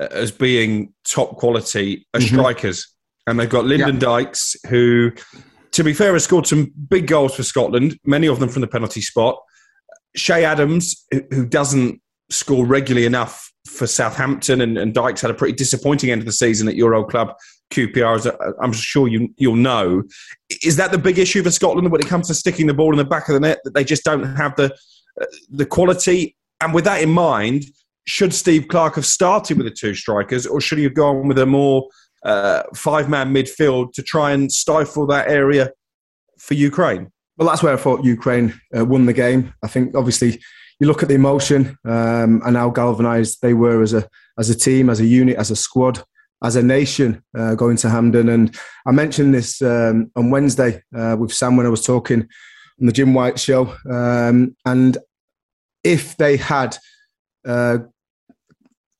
uh, 0.00 0.08
as 0.10 0.30
being 0.30 0.92
top 1.04 1.36
quality 1.36 2.06
are 2.14 2.20
mm-hmm. 2.20 2.34
strikers, 2.34 2.86
and 3.26 3.38
they've 3.38 3.48
got 3.48 3.64
Lyndon 3.64 3.94
yeah. 3.94 4.00
Dykes 4.00 4.56
who 4.68 5.12
to 5.76 5.84
be 5.84 5.92
fair, 5.92 6.14
has 6.14 6.24
scored 6.24 6.46
some 6.46 6.72
big 6.88 7.06
goals 7.06 7.34
for 7.34 7.42
Scotland, 7.42 7.98
many 8.02 8.26
of 8.26 8.40
them 8.40 8.48
from 8.48 8.62
the 8.62 8.66
penalty 8.66 9.02
spot. 9.02 9.38
Che 10.16 10.42
Adams, 10.42 11.04
who 11.30 11.46
doesn't 11.46 12.00
score 12.30 12.64
regularly 12.64 13.06
enough 13.06 13.52
for 13.68 13.86
Southampton, 13.86 14.62
and, 14.62 14.78
and 14.78 14.94
Dykes 14.94 15.20
had 15.20 15.30
a 15.30 15.34
pretty 15.34 15.52
disappointing 15.52 16.10
end 16.10 16.22
of 16.22 16.26
the 16.26 16.32
season 16.32 16.66
at 16.66 16.76
your 16.76 16.94
old 16.94 17.10
club, 17.10 17.34
QPR, 17.74 18.16
as 18.16 18.26
I'm 18.62 18.72
sure 18.72 19.06
you, 19.06 19.28
you'll 19.36 19.56
know. 19.56 20.02
Is 20.64 20.76
that 20.76 20.92
the 20.92 20.98
big 20.98 21.18
issue 21.18 21.42
for 21.42 21.50
Scotland 21.50 21.92
when 21.92 22.00
it 22.00 22.06
comes 22.06 22.28
to 22.28 22.34
sticking 22.34 22.68
the 22.68 22.74
ball 22.74 22.92
in 22.92 22.96
the 22.98 23.04
back 23.04 23.28
of 23.28 23.34
the 23.34 23.40
net, 23.40 23.58
that 23.64 23.74
they 23.74 23.84
just 23.84 24.02
don't 24.02 24.24
have 24.34 24.56
the, 24.56 24.72
uh, 25.20 25.26
the 25.50 25.66
quality? 25.66 26.36
And 26.62 26.72
with 26.72 26.84
that 26.84 27.02
in 27.02 27.10
mind, 27.10 27.66
should 28.06 28.32
Steve 28.32 28.68
Clarke 28.68 28.94
have 28.94 29.04
started 29.04 29.58
with 29.58 29.66
the 29.66 29.72
two 29.72 29.94
strikers, 29.94 30.46
or 30.46 30.58
should 30.58 30.78
he 30.78 30.84
have 30.84 30.94
gone 30.94 31.28
with 31.28 31.38
a 31.38 31.44
more 31.44 31.86
uh, 32.26 32.64
five 32.74 33.08
man 33.08 33.32
midfield 33.32 33.92
to 33.92 34.02
try 34.02 34.32
and 34.32 34.50
stifle 34.52 35.06
that 35.06 35.28
area 35.28 35.70
for 36.38 36.54
Ukraine? 36.54 37.10
Well, 37.36 37.48
that's 37.48 37.62
where 37.62 37.72
I 37.72 37.76
thought 37.76 38.04
Ukraine 38.04 38.58
uh, 38.76 38.84
won 38.84 39.06
the 39.06 39.12
game. 39.12 39.54
I 39.62 39.68
think 39.68 39.94
obviously 39.94 40.40
you 40.80 40.86
look 40.86 41.02
at 41.02 41.08
the 41.08 41.14
emotion 41.14 41.78
um, 41.84 42.42
and 42.44 42.56
how 42.56 42.70
galvanised 42.70 43.38
they 43.42 43.54
were 43.54 43.82
as 43.82 43.94
a 43.94 44.08
as 44.38 44.50
a 44.50 44.54
team, 44.54 44.90
as 44.90 45.00
a 45.00 45.06
unit, 45.06 45.36
as 45.36 45.50
a 45.50 45.56
squad, 45.56 46.02
as 46.42 46.56
a 46.56 46.62
nation 46.62 47.22
uh, 47.36 47.54
going 47.54 47.76
to 47.78 47.88
Hampden. 47.88 48.28
And 48.28 48.54
I 48.86 48.92
mentioned 48.92 49.34
this 49.34 49.62
um, 49.62 50.10
on 50.16 50.30
Wednesday 50.30 50.82
uh, 50.94 51.16
with 51.18 51.32
Sam 51.32 51.56
when 51.56 51.66
I 51.66 51.70
was 51.70 51.84
talking 51.84 52.20
on 52.80 52.86
the 52.86 52.92
Jim 52.92 53.14
White 53.14 53.38
show. 53.38 53.74
Um, 53.90 54.56
and 54.66 54.98
if 55.82 56.16
they 56.16 56.36
had 56.36 56.76
uh, 57.46 57.78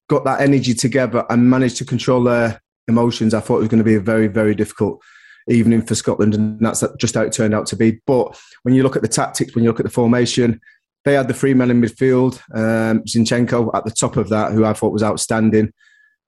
got 0.09 0.25
that 0.25 0.40
energy 0.40 0.73
together 0.73 1.26
and 1.28 1.50
managed 1.50 1.76
to 1.78 1.85
control 1.85 2.23
their 2.23 2.61
emotions, 2.88 3.35
I 3.35 3.40
thought 3.40 3.57
it 3.57 3.61
was 3.61 3.69
going 3.69 3.78
to 3.78 3.85
be 3.85 3.95
a 3.95 4.00
very, 4.00 4.28
very 4.28 4.55
difficult 4.55 5.02
evening 5.49 5.83
for 5.83 5.95
Scotland, 5.95 6.35
and 6.35 6.59
that's 6.61 6.83
just 6.99 7.14
how 7.14 7.23
it 7.23 7.33
turned 7.33 7.55
out 7.55 7.66
to 7.66 7.76
be. 7.76 8.00
But 8.07 8.38
when 8.62 8.75
you 8.75 8.83
look 8.83 8.97
at 8.97 9.02
the 9.02 9.09
tactics, 9.09 9.55
when 9.55 9.64
you 9.64 9.71
look 9.71 9.81
at 9.81 9.87
the 9.87 9.93
formation, 9.93 10.61
they 11.05 11.14
had 11.14 11.28
the 11.28 11.35
three 11.35 11.55
men 11.55 11.71
in 11.71 11.81
midfield, 11.81 12.40
um, 12.55 13.02
Zinchenko 13.05 13.71
at 13.75 13.85
the 13.85 13.93
top 13.93 14.16
of 14.16 14.28
that, 14.31 14.52
who 14.52 14.64
I 14.64 14.73
thought 14.73 14.93
was 14.93 15.05
outstanding 15.05 15.73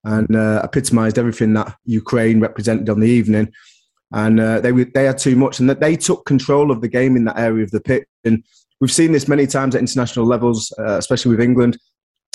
and 0.04 0.34
uh, 0.36 0.60
epitomised 0.62 1.18
everything 1.18 1.54
that 1.54 1.76
Ukraine 1.84 2.38
represented 2.40 2.88
on 2.88 3.00
the 3.00 3.08
evening. 3.08 3.52
And 4.12 4.40
uh, 4.40 4.60
they 4.60 4.70
they 4.70 5.04
had 5.04 5.18
too 5.18 5.36
much, 5.36 5.58
and 5.58 5.68
that 5.68 5.80
they 5.80 5.96
took 5.96 6.24
control 6.24 6.70
of 6.70 6.80
the 6.80 6.88
game 6.88 7.16
in 7.16 7.24
that 7.24 7.38
area 7.38 7.64
of 7.64 7.72
the 7.72 7.80
pitch. 7.80 8.04
And 8.24 8.44
we've 8.80 8.92
seen 8.92 9.12
this 9.12 9.28
many 9.28 9.46
times 9.46 9.74
at 9.74 9.80
international 9.80 10.26
levels, 10.26 10.72
uh, 10.78 10.96
especially 10.96 11.32
with 11.32 11.40
England, 11.40 11.76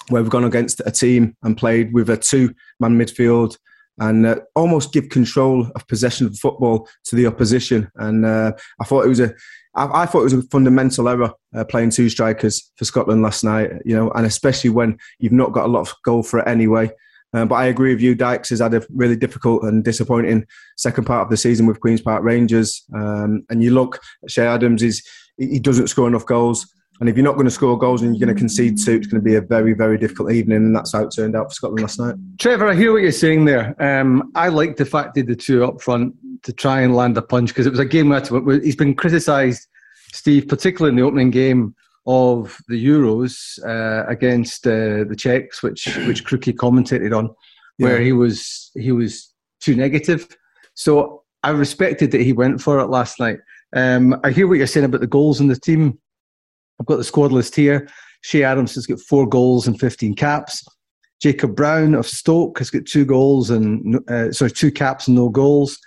where 0.09 0.21
we've 0.21 0.29
gone 0.29 0.43
against 0.43 0.81
a 0.85 0.91
team 0.91 1.35
and 1.43 1.57
played 1.57 1.93
with 1.93 2.09
a 2.09 2.17
two-man 2.17 2.99
midfield 2.99 3.57
and 3.99 4.25
uh, 4.25 4.35
almost 4.55 4.93
give 4.93 5.09
control 5.09 5.67
of 5.75 5.87
possession 5.87 6.27
of 6.27 6.37
football 6.37 6.87
to 7.05 7.15
the 7.15 7.27
opposition. 7.27 7.89
And 7.95 8.25
uh, 8.25 8.53
I 8.79 8.85
thought 8.85 9.05
it 9.05 9.09
was 9.09 9.19
a 9.19 9.33
I, 9.75 10.05
thought 10.05 10.19
it 10.21 10.25
was 10.25 10.33
a 10.33 10.43
fundamental 10.43 11.09
error 11.09 11.31
uh, 11.55 11.63
playing 11.63 11.89
two 11.89 12.07
strikers 12.07 12.71
for 12.75 12.85
Scotland 12.85 13.23
last 13.23 13.43
night, 13.43 13.71
you 13.85 13.95
know, 13.95 14.11
and 14.11 14.23
especially 14.25 14.69
when 14.69 14.99
you've 15.17 15.31
not 15.31 15.51
got 15.51 15.65
a 15.65 15.67
lot 15.67 15.81
of 15.81 15.95
goal 16.05 16.21
for 16.21 16.39
it 16.39 16.47
anyway. 16.47 16.91
Uh, 17.33 17.45
but 17.45 17.55
I 17.55 17.65
agree 17.65 17.91
with 17.91 18.01
you, 18.01 18.13
Dykes 18.13 18.49
has 18.49 18.59
had 18.59 18.75
a 18.75 18.85
really 18.93 19.15
difficult 19.15 19.63
and 19.63 19.83
disappointing 19.83 20.45
second 20.77 21.05
part 21.05 21.23
of 21.23 21.31
the 21.31 21.37
season 21.37 21.65
with 21.65 21.79
Queen's 21.79 22.01
Park 22.01 22.23
Rangers. 22.23 22.83
Um, 22.93 23.43
and 23.49 23.63
you 23.63 23.71
look 23.71 23.99
at 24.23 24.29
Che 24.29 24.45
Adams, 24.45 24.83
he's, 24.83 25.03
he 25.37 25.59
doesn't 25.59 25.87
score 25.87 26.07
enough 26.07 26.27
goals. 26.27 26.71
And 27.03 27.09
if 27.09 27.17
you're 27.17 27.25
not 27.25 27.33
going 27.33 27.43
to 27.43 27.51
score 27.51 27.77
goals 27.77 28.01
and 28.01 28.15
you're 28.15 28.25
going 28.25 28.33
to 28.33 28.39
concede 28.39 28.77
two, 28.77 28.93
it's 28.93 29.07
going 29.07 29.21
to 29.21 29.25
be 29.29 29.35
a 29.35 29.41
very, 29.41 29.73
very 29.73 29.97
difficult 29.97 30.31
evening. 30.31 30.59
And 30.59 30.73
that's 30.73 30.93
how 30.93 31.03
it 31.03 31.13
turned 31.13 31.35
out 31.35 31.49
for 31.49 31.53
Scotland 31.53 31.81
last 31.81 31.99
night. 31.99 32.15
Trevor, 32.39 32.65
I 32.65 32.75
hear 32.75 32.93
what 32.93 33.01
you're 33.01 33.11
saying 33.11 33.43
there. 33.43 33.75
Um, 33.77 34.31
I 34.35 34.47
like 34.47 34.77
the 34.77 34.85
fact 34.85 35.15
that 35.15 35.27
the 35.27 35.35
two 35.35 35.65
up 35.65 35.81
front 35.81 36.15
to 36.43 36.53
try 36.53 36.79
and 36.79 36.95
land 36.95 37.17
a 37.17 37.21
punch 37.21 37.49
because 37.49 37.65
it 37.65 37.71
was 37.71 37.79
a 37.79 37.85
game 37.85 38.07
where 38.07 38.61
he's 38.61 38.77
been 38.77 38.95
criticised, 38.95 39.67
Steve, 40.13 40.47
particularly 40.47 40.91
in 40.91 40.95
the 40.95 41.01
opening 41.01 41.29
game 41.29 41.75
of 42.07 42.57
the 42.69 42.81
Euros 42.81 43.59
uh, 43.65 44.07
against 44.07 44.65
uh, 44.65 45.03
the 45.03 45.15
Czechs, 45.17 45.61
which 45.61 45.97
which 46.07 46.23
Crookie 46.23 46.55
commentated 46.55 47.13
on, 47.13 47.35
where 47.79 47.97
yeah. 47.97 48.05
he 48.05 48.13
was 48.13 48.71
he 48.75 48.93
was 48.93 49.33
too 49.59 49.75
negative. 49.75 50.25
So 50.73 51.23
I 51.43 51.49
respected 51.49 52.11
that 52.11 52.21
he 52.21 52.31
went 52.31 52.61
for 52.61 52.79
it 52.79 52.87
last 52.87 53.19
night. 53.19 53.39
Um, 53.75 54.17
I 54.23 54.31
hear 54.31 54.47
what 54.47 54.57
you're 54.57 54.67
saying 54.67 54.85
about 54.85 55.01
the 55.01 55.07
goals 55.07 55.41
in 55.41 55.47
the 55.47 55.59
team. 55.59 55.99
I've 56.79 56.85
got 56.85 56.97
the 56.97 57.03
squad 57.03 57.31
list 57.31 57.55
here. 57.55 57.87
Che 58.23 58.43
Adams 58.43 58.75
has 58.75 58.85
got 58.85 58.99
four 58.99 59.27
goals 59.27 59.67
and 59.67 59.79
15 59.79 60.15
caps. 60.15 60.65
Jacob 61.21 61.55
Brown 61.55 61.93
of 61.93 62.07
Stoke 62.07 62.59
has 62.59 62.69
got 62.69 62.85
two 62.85 63.05
goals 63.05 63.49
and 63.49 63.99
uh, 64.09 64.31
sorry, 64.31 64.51
two 64.51 64.71
caps 64.71 65.07
and 65.07 65.15
no 65.15 65.29
goals. 65.29 65.79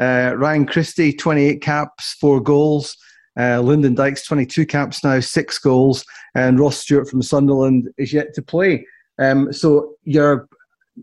Uh, 0.00 0.34
Ryan 0.36 0.66
Christie, 0.66 1.12
28 1.12 1.60
caps, 1.60 2.14
four 2.14 2.40
goals. 2.40 2.96
Uh, 3.38 3.60
Lyndon 3.60 3.94
Dykes, 3.94 4.26
22 4.26 4.66
caps 4.66 5.04
now, 5.04 5.20
six 5.20 5.58
goals. 5.58 6.04
And 6.34 6.58
Ross 6.58 6.78
Stewart 6.78 7.08
from 7.08 7.22
Sunderland 7.22 7.88
is 7.98 8.12
yet 8.12 8.34
to 8.34 8.42
play. 8.42 8.86
Um, 9.18 9.52
so 9.52 9.94
your 10.04 10.48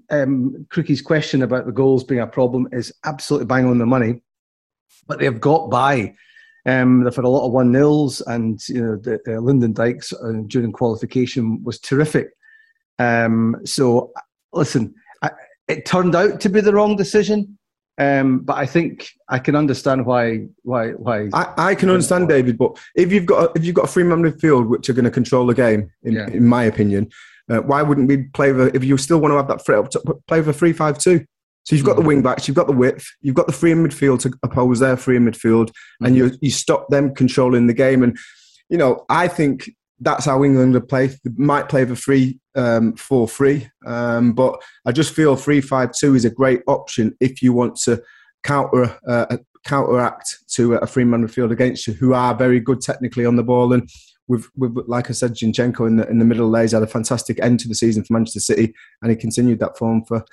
um, 0.10 0.66
Crookie's 0.70 1.02
question 1.02 1.44
about 1.44 1.66
the 1.66 1.72
goals 1.72 2.04
being 2.04 2.22
a 2.22 2.28
problem 2.28 2.68
is 2.72 2.94
absolutely 3.06 3.46
bang 3.46 3.66
on 3.66 3.78
the 3.78 3.86
money. 3.86 4.22
But 5.08 5.20
they've 5.20 5.40
got 5.40 5.70
by. 5.70 6.16
Um, 6.68 7.04
they've 7.04 7.16
had 7.16 7.26
a 7.26 7.30
lot 7.30 7.46
of 7.46 7.54
one 7.54 7.72
nils, 7.72 8.22
and 8.22 8.62
you 8.68 8.86
know 8.86 8.98
the, 8.98 9.20
the 9.26 9.40
Lyndon 9.40 9.74
Dykes 9.74 10.14
uh, 10.14 10.42
during 10.48 10.74
qualification 10.74 11.64
was 11.64 11.80
terrific. 11.80 12.28
Um, 13.00 13.56
so 13.64 14.12
listen, 14.54 14.94
I, 15.22 15.32
it 15.68 15.86
turned 15.86 16.16
out 16.16 16.42
to 16.42 16.50
be 16.50 16.62
the 16.62 16.74
wrong 16.74 16.96
decision. 16.96 17.58
Um, 18.00 18.40
but 18.40 18.58
I 18.58 18.68
think 18.68 19.10
I 19.28 19.40
can 19.40 19.56
understand 19.56 20.06
why 20.06 20.48
why 20.62 20.92
why 20.92 21.30
I, 21.34 21.54
I 21.70 21.76
can 21.76 21.90
understand 21.90 22.28
David. 22.28 22.58
But 22.58 22.78
if 22.96 23.12
you've 23.12 23.26
got 23.26 23.44
a, 23.44 23.52
if 23.56 23.66
you've 23.66 23.74
got 23.74 23.86
a 23.86 23.92
three 23.92 24.04
man 24.04 24.22
midfield 24.22 24.68
which 24.68 24.88
are 24.90 24.94
going 24.94 25.06
to 25.06 25.12
control 25.12 25.48
the 25.48 25.56
game, 25.56 25.90
in, 26.04 26.14
yeah. 26.14 26.28
in 26.28 26.46
my 26.46 26.64
opinion, 26.64 27.10
uh, 27.50 27.62
why 27.62 27.82
wouldn't 27.82 28.08
we 28.08 28.24
play 28.34 28.52
the 28.52 28.76
if 28.76 28.84
you 28.84 28.98
still 28.98 29.20
want 29.20 29.32
to 29.32 29.38
have 29.38 29.48
that 29.48 29.66
free, 29.66 29.82
play 30.28 30.40
with 30.40 30.50
a 30.50 30.54
three 30.54 30.74
five 30.74 31.00
two? 31.00 31.26
So 31.68 31.76
you've 31.76 31.84
got 31.84 31.98
the 31.98 32.02
wing 32.02 32.22
backs, 32.22 32.48
you've 32.48 32.56
got 32.56 32.68
the 32.68 32.74
width, 32.74 33.06
you've 33.20 33.36
got 33.36 33.46
the 33.46 33.52
free 33.52 33.74
in 33.74 33.86
midfield 33.86 34.22
to 34.22 34.32
oppose 34.42 34.80
their 34.80 34.96
free 34.96 35.18
in 35.18 35.26
midfield, 35.26 35.74
and 36.00 36.16
you 36.16 36.32
you 36.40 36.50
stop 36.50 36.88
them 36.88 37.14
controlling 37.14 37.68
the 37.68 37.74
game. 37.74 38.04
And 38.04 38.18
you 38.70 38.78
know, 38.78 39.04
I 39.10 39.28
think 39.28 39.70
that's 40.00 40.24
how 40.24 40.46
England 40.46 40.76
would 40.76 40.88
play. 40.88 41.08
They 41.08 41.32
might 41.36 41.68
play 41.68 41.84
the 41.84 41.98
three 41.98 42.40
um, 42.56 42.96
four 42.96 43.28
three, 43.28 43.70
um, 43.86 44.32
but 44.32 44.64
I 44.86 44.94
just 44.94 45.14
feel 45.14 45.36
three 45.36 45.60
five 45.60 45.92
two 45.92 46.16
is 46.16 46.24
a 46.24 46.30
great 46.30 46.62
option 46.68 47.18
if 47.20 47.42
you 47.42 47.52
want 47.52 47.76
to 47.82 48.02
counter 48.44 48.98
uh, 49.06 49.36
counteract 49.66 50.38
to 50.54 50.76
a 50.76 50.88
free 50.88 51.04
man 51.04 51.28
midfield 51.28 51.52
against 51.52 51.86
you, 51.86 51.92
who 51.96 52.14
are 52.14 52.34
very 52.34 52.62
good 52.62 52.80
technically 52.80 53.26
on 53.26 53.36
the 53.36 53.44
ball. 53.44 53.74
And 53.74 53.90
with, 54.30 54.48
with 54.56 54.74
like 54.88 55.10
I 55.10 55.14
said, 55.14 55.34
Zinchenko 55.34 55.86
in 55.86 55.98
the 55.98 56.08
in 56.08 56.20
the 56.20 56.26
middle 56.26 56.48
lays 56.48 56.72
had 56.72 56.84
a 56.84 56.88
fantastic 56.88 57.42
end 57.42 57.60
to 57.60 57.68
the 57.68 57.76
season 57.76 58.06
for 58.06 58.14
Manchester 58.14 58.40
City, 58.40 58.74
and 59.02 59.12
he 59.12 59.18
continued 59.18 59.60
that 59.60 59.78
form 59.78 60.06
for 60.06 60.24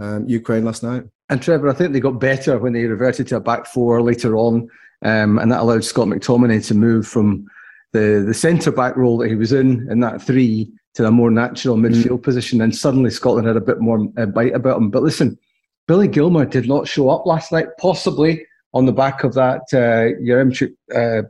um, 0.00 0.28
Ukraine 0.28 0.64
last 0.64 0.82
night. 0.82 1.04
And 1.28 1.42
Trevor, 1.42 1.68
I 1.68 1.74
think 1.74 1.92
they 1.92 2.00
got 2.00 2.20
better 2.20 2.58
when 2.58 2.72
they 2.72 2.84
reverted 2.84 3.28
to 3.28 3.36
a 3.36 3.40
back 3.40 3.66
four 3.66 4.00
later 4.02 4.36
on, 4.36 4.68
um, 5.02 5.38
and 5.38 5.52
that 5.52 5.60
allowed 5.60 5.84
Scott 5.84 6.08
McTominay 6.08 6.66
to 6.68 6.74
move 6.74 7.06
from 7.06 7.46
the, 7.92 8.24
the 8.26 8.34
centre 8.34 8.72
back 8.72 8.96
role 8.96 9.18
that 9.18 9.28
he 9.28 9.34
was 9.34 9.52
in 9.52 9.90
in 9.90 10.00
that 10.00 10.22
three 10.22 10.70
to 10.94 11.06
a 11.06 11.10
more 11.10 11.30
natural 11.30 11.76
mm. 11.76 11.86
midfield 11.86 12.18
mm. 12.18 12.22
position. 12.22 12.60
And 12.60 12.74
suddenly 12.74 13.10
Scotland 13.10 13.46
had 13.46 13.56
a 13.56 13.60
bit 13.60 13.80
more 13.80 14.08
uh, 14.16 14.26
bite 14.26 14.54
about 14.54 14.78
him. 14.78 14.90
But 14.90 15.02
listen, 15.02 15.38
Billy 15.86 16.08
Gilmour 16.08 16.46
did 16.46 16.68
not 16.68 16.88
show 16.88 17.08
up 17.08 17.26
last 17.26 17.52
night, 17.52 17.68
possibly 17.78 18.46
on 18.74 18.86
the 18.86 18.92
back 18.92 19.24
of 19.24 19.34
that 19.34 19.62
uh, 19.72 20.12
Yaremchuk 20.22 20.74
uh, 20.94 21.22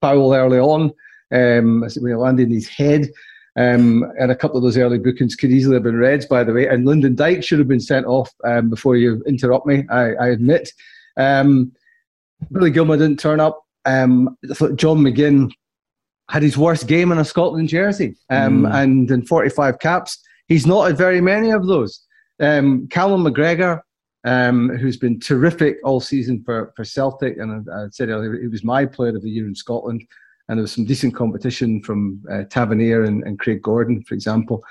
foul 0.00 0.34
early 0.34 0.58
on 0.58 0.92
um, 1.32 1.80
when 1.80 2.10
he 2.10 2.14
landed 2.14 2.48
in 2.48 2.54
his 2.54 2.68
head. 2.68 3.10
Um, 3.56 4.04
and 4.18 4.32
a 4.32 4.36
couple 4.36 4.56
of 4.56 4.64
those 4.64 4.76
early 4.76 4.98
bookings 4.98 5.36
could 5.36 5.50
easily 5.50 5.74
have 5.74 5.84
been 5.84 5.96
Reds, 5.96 6.26
by 6.26 6.42
the 6.42 6.52
way. 6.52 6.66
And 6.66 6.84
Lyndon 6.84 7.14
Dyke 7.14 7.44
should 7.44 7.60
have 7.60 7.68
been 7.68 7.80
sent 7.80 8.06
off 8.06 8.32
um, 8.44 8.68
before 8.68 8.96
you 8.96 9.22
interrupt 9.26 9.66
me, 9.66 9.84
I, 9.90 10.14
I 10.14 10.28
admit. 10.28 10.70
Um, 11.16 11.72
Billy 12.50 12.70
Gilmour 12.70 12.98
didn't 12.98 13.20
turn 13.20 13.40
up. 13.40 13.64
Um, 13.84 14.36
John 14.74 14.98
McGinn 14.98 15.52
had 16.30 16.42
his 16.42 16.56
worst 16.56 16.86
game 16.86 17.12
in 17.12 17.18
a 17.18 17.24
Scotland 17.24 17.68
jersey, 17.68 18.16
um, 18.30 18.62
mm. 18.62 18.74
and 18.74 19.10
in 19.10 19.24
45 19.24 19.78
caps, 19.78 20.18
he's 20.48 20.66
not 20.66 20.86
had 20.86 20.96
very 20.96 21.20
many 21.20 21.50
of 21.50 21.66
those. 21.66 22.00
Um, 22.40 22.88
Callum 22.88 23.24
McGregor, 23.24 23.80
um, 24.24 24.70
who's 24.70 24.96
been 24.96 25.20
terrific 25.20 25.76
all 25.84 26.00
season 26.00 26.42
for, 26.44 26.72
for 26.76 26.84
Celtic, 26.84 27.36
and 27.36 27.70
I, 27.70 27.84
I, 27.84 27.86
said 27.90 28.08
earlier 28.08 28.40
he 28.40 28.48
was 28.48 28.64
my 28.64 28.86
player 28.86 29.14
of 29.14 29.22
the 29.22 29.30
year 29.30 29.46
in 29.46 29.54
Scotland, 29.54 30.02
and 30.48 30.58
there 30.58 30.62
was 30.62 30.72
some 30.72 30.84
decent 30.84 31.14
competition 31.14 31.82
from 31.82 32.22
uh, 32.30 32.44
Tavernier 32.50 33.04
and, 33.04 33.22
and, 33.24 33.38
Craig 33.38 33.62
Gordon, 33.62 34.02
for 34.02 34.14
example. 34.14 34.62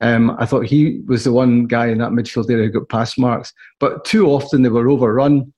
Um, 0.00 0.36
I 0.38 0.46
thought 0.46 0.66
he 0.66 1.00
was 1.06 1.24
the 1.24 1.32
one 1.32 1.66
guy 1.66 1.86
in 1.86 1.98
that 1.98 2.10
midfield 2.10 2.50
area 2.50 2.66
who 2.66 2.80
got 2.80 2.88
pass 2.88 3.16
marks, 3.16 3.52
but 3.78 4.04
too 4.04 4.26
often 4.26 4.62
they 4.62 4.68
were 4.68 4.88
overrun, 4.88 5.52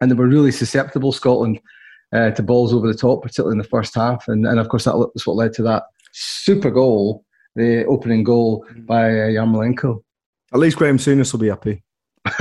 and 0.00 0.10
they 0.10 0.14
were 0.14 0.28
really 0.28 0.52
susceptible. 0.52 1.12
Scotland 1.12 1.60
uh, 2.14 2.30
to 2.30 2.42
balls 2.42 2.72
over 2.72 2.86
the 2.86 2.98
top, 2.98 3.22
particularly 3.22 3.54
in 3.54 3.58
the 3.58 3.64
first 3.64 3.94
half. 3.94 4.28
And, 4.28 4.46
and 4.46 4.58
of 4.58 4.68
course, 4.68 4.84
that 4.84 4.96
was 4.96 5.26
what 5.26 5.36
led 5.36 5.52
to 5.54 5.62
that 5.64 5.84
super 6.12 6.70
goal, 6.70 7.24
the 7.56 7.84
opening 7.86 8.24
goal 8.24 8.64
by 8.86 9.06
uh, 9.10 9.28
Yarmolenko. 9.28 10.02
At 10.52 10.60
least 10.60 10.76
Graham 10.76 10.98
Souness 10.98 11.32
will 11.32 11.40
be 11.40 11.48
happy. 11.48 11.82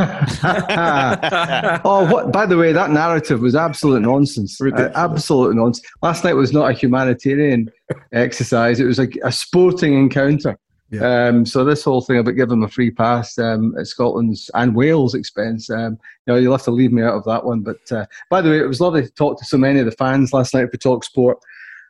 oh, 1.84 2.08
what, 2.10 2.32
by 2.32 2.46
the 2.46 2.58
way, 2.58 2.72
that 2.72 2.92
narrative 2.92 3.42
was 3.42 3.54
absolute 3.54 4.02
nonsense. 4.02 4.60
Uh, 4.62 4.90
absolute 4.96 5.56
nonsense. 5.56 5.86
Last 6.02 6.24
night 6.24 6.34
was 6.34 6.54
not 6.54 6.70
a 6.70 6.74
humanitarian 6.74 7.70
exercise; 8.13 8.80
it 8.80 8.86
was 8.86 9.00
a, 9.00 9.10
a 9.24 9.32
sporting 9.32 9.94
encounter. 9.94 10.58
Yeah. 10.90 11.28
Um, 11.28 11.46
so 11.46 11.66
this 11.66 11.84
whole 11.84 12.02
thing 12.02 12.20
about 12.20 12.32
giving 12.32 12.50
them 12.50 12.63
a 12.63 12.70
free 12.70 12.92
pass 12.92 13.38
um, 13.40 13.75
at 13.78 13.88
Scotland's 13.88 14.50
and 14.54 14.75
Wales' 14.75 15.16
expense, 15.16 15.70
um, 15.70 15.98
you 16.28 16.34
know, 16.34 16.36
you'll 16.36 16.54
have 16.54 16.63
to 16.63 16.72
leave 16.72 16.94
me 16.94 17.02
out 17.02 17.16
of 17.16 17.25
that 17.25 17.44
one. 17.44 17.62
But 17.62 17.92
uh, 17.92 18.06
by 18.30 18.42
the 18.42 18.52
way, 18.52 18.60
it 18.60 18.68
was 18.68 18.80
lovely 18.80 19.02
to 19.02 19.12
talk 19.12 19.40
to 19.40 19.46
so 19.46 19.58
many 19.58 19.80
of 19.80 19.86
the 19.86 19.92
fans 19.92 20.34
last 20.34 20.54
night 20.54 20.72
for 20.72 20.78
Talk 20.78 21.04
Sport, 21.04 21.40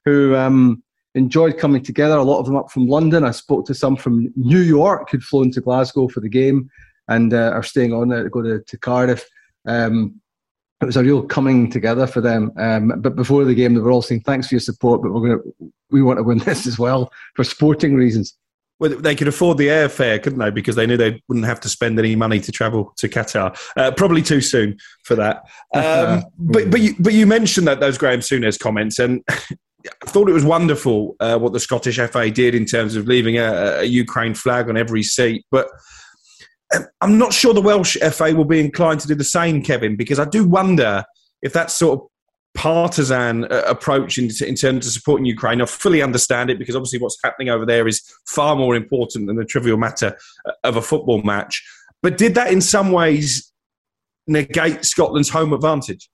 who 0.06 0.36
um, 0.36 0.82
enjoyed 1.14 1.60
coming 1.60 1.84
together. 1.84 2.16
A 2.16 2.24
lot 2.24 2.40
of 2.40 2.46
them 2.46 2.56
up 2.56 2.72
from 2.72 2.88
London. 2.88 3.24
I 3.24 3.32
spoke 3.32 3.66
to 3.68 3.76
some 3.76 3.98
from 3.98 4.32
New 4.36 4.62
York 4.62 5.12
who'd 5.12 5.24
flown 5.24 5.52
to 5.52 5.62
Glasgow 5.62 6.08
for 6.08 6.22
the 6.22 6.30
game 6.30 6.72
and 7.08 7.34
uh, 7.34 7.52
are 7.54 7.64
staying 7.64 7.94
on 7.94 8.10
there 8.10 8.24
to 8.24 8.30
go 8.30 8.42
to, 8.42 8.62
to 8.62 8.78
Cardiff. 8.78 9.26
Um, 9.66 10.22
it 10.82 10.88
was 10.88 10.98
a 10.98 11.04
real 11.04 11.24
coming 11.24 11.70
together 11.70 12.06
for 12.06 12.22
them. 12.22 12.52
Um, 12.58 12.94
but 12.98 13.16
before 13.16 13.46
the 13.46 13.56
game, 13.56 13.74
they 13.74 13.80
were 13.80 13.92
all 13.92 14.02
saying, 14.02 14.22
"Thanks 14.22 14.48
for 14.48 14.56
your 14.56 14.60
support, 14.60 15.02
but 15.02 15.12
we're 15.12 15.28
going 15.28 15.40
to 15.40 15.74
we 15.90 16.02
want 16.02 16.20
to 16.20 16.24
win 16.24 16.38
this 16.46 16.68
as 16.68 16.78
well 16.78 17.12
for 17.36 17.44
sporting 17.44 17.96
reasons." 17.96 18.38
Well, 18.80 18.98
they 18.98 19.16
could 19.16 19.28
afford 19.28 19.60
the 19.60 19.68
airfare, 19.68 20.22
couldn't 20.22 20.40
they? 20.40 20.50
Because 20.50 20.76
they 20.76 20.86
knew 20.86 20.98
they 20.98 21.22
wouldn't 21.28 21.46
have 21.46 21.62
to 21.62 21.70
spend 21.70 21.98
any 22.00 22.16
money 22.16 22.40
to 22.42 22.52
travel 22.52 22.92
to 22.98 23.08
Qatar. 23.08 23.58
Uh, 23.78 23.92
probably 23.92 24.22
too 24.22 24.42
soon 24.42 24.78
for 25.04 25.16
that. 25.16 25.44
Um, 25.74 26.24
but 26.38 26.70
but 26.70 26.82
you, 26.82 26.96
but 27.00 27.14
you 27.14 27.26
mentioned 27.26 27.68
that 27.68 27.80
those 27.80 27.98
Graham 27.98 28.20
Souness 28.20 28.60
comments, 28.60 29.00
and 29.00 29.24
I 29.30 29.36
thought 30.06 30.30
it 30.30 30.34
was 30.34 30.46
wonderful 30.46 31.16
uh, 31.20 31.38
what 31.40 31.54
the 31.54 31.60
Scottish 31.60 31.98
FA 31.98 32.30
did 32.30 32.54
in 32.54 32.66
terms 32.66 32.96
of 32.96 33.08
leaving 33.08 33.38
a, 33.38 33.80
a 33.80 33.84
Ukraine 33.86 34.36
flag 34.36 34.70
on 34.70 34.78
every 34.78 35.02
seat. 35.02 35.46
But 35.50 35.68
I'm 37.02 37.18
not 37.18 37.34
sure 37.34 37.54
the 37.54 37.62
Welsh 37.62 37.98
FA 37.98 38.34
will 38.36 38.46
be 38.46 38.60
inclined 38.60 39.00
to 39.02 39.08
do 39.08 39.16
the 39.16 39.24
same, 39.24 39.62
Kevin, 39.62 39.96
because 39.96 40.20
I 40.20 40.26
do 40.26 40.48
wonder 40.48 41.04
if 41.42 41.54
that 41.54 41.72
sort 41.72 42.00
of 42.00 42.08
partisan 42.56 43.46
uh, 43.46 43.64
approach 43.68 44.18
in, 44.18 44.30
in, 44.46 44.56
terms 44.56 44.86
of 44.86 44.94
supporting 44.94 45.26
Ukraine. 45.26 45.62
I 45.62 45.66
fully 45.66 46.02
understand 46.02 46.50
it 46.50 46.60
because 46.60 46.76
obviously 46.76 47.00
what's 47.00 47.18
happening 47.24 47.50
over 47.50 47.66
there 47.66 47.88
is 47.88 48.02
far 48.28 48.56
more 48.56 48.76
important 48.76 49.28
than 49.28 49.36
the 49.36 49.46
trivial 49.46 49.78
matter 49.78 50.18
uh, 50.46 50.52
of 50.64 50.76
a 50.76 50.82
football 50.82 51.22
match. 51.24 51.64
But 52.02 52.18
did 52.18 52.36
that 52.36 52.52
in 52.52 52.62
some 52.62 52.92
ways 52.92 53.52
negate 54.28 54.86
Scotland's 54.86 55.30
home 55.30 55.54
advantage? 55.54 56.10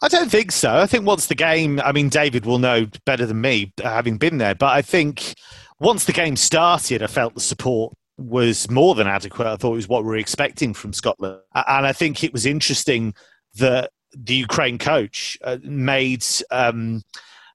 I 0.00 0.08
don't 0.08 0.30
think 0.30 0.52
so. 0.52 0.76
I 0.76 0.86
think 0.86 1.04
once 1.04 1.26
the 1.26 1.34
game, 1.34 1.80
I 1.80 1.92
mean, 1.92 2.08
David 2.08 2.46
will 2.46 2.58
know 2.58 2.86
better 3.04 3.26
than 3.26 3.40
me, 3.40 3.72
having 3.82 4.16
been 4.16 4.38
there, 4.38 4.54
but 4.54 4.72
I 4.72 4.80
think 4.80 5.34
once 5.80 6.04
the 6.04 6.12
game 6.12 6.36
started, 6.36 7.02
I 7.02 7.08
felt 7.08 7.34
the 7.34 7.40
support 7.40 7.94
was 8.18 8.70
more 8.70 8.94
than 8.94 9.06
adequate. 9.06 9.46
I 9.46 9.56
thought 9.56 9.72
it 9.72 9.76
was 9.76 9.88
what 9.88 10.02
we 10.02 10.10
were 10.10 10.16
expecting 10.16 10.74
from 10.74 10.92
Scotland. 10.92 11.40
And 11.54 11.86
I 11.86 11.92
think 11.92 12.24
it 12.24 12.32
was 12.32 12.46
interesting 12.46 13.14
that 13.54 13.92
the 14.12 14.34
Ukraine 14.34 14.78
coach 14.78 15.38
uh, 15.42 15.58
made 15.62 16.24
um, 16.50 17.02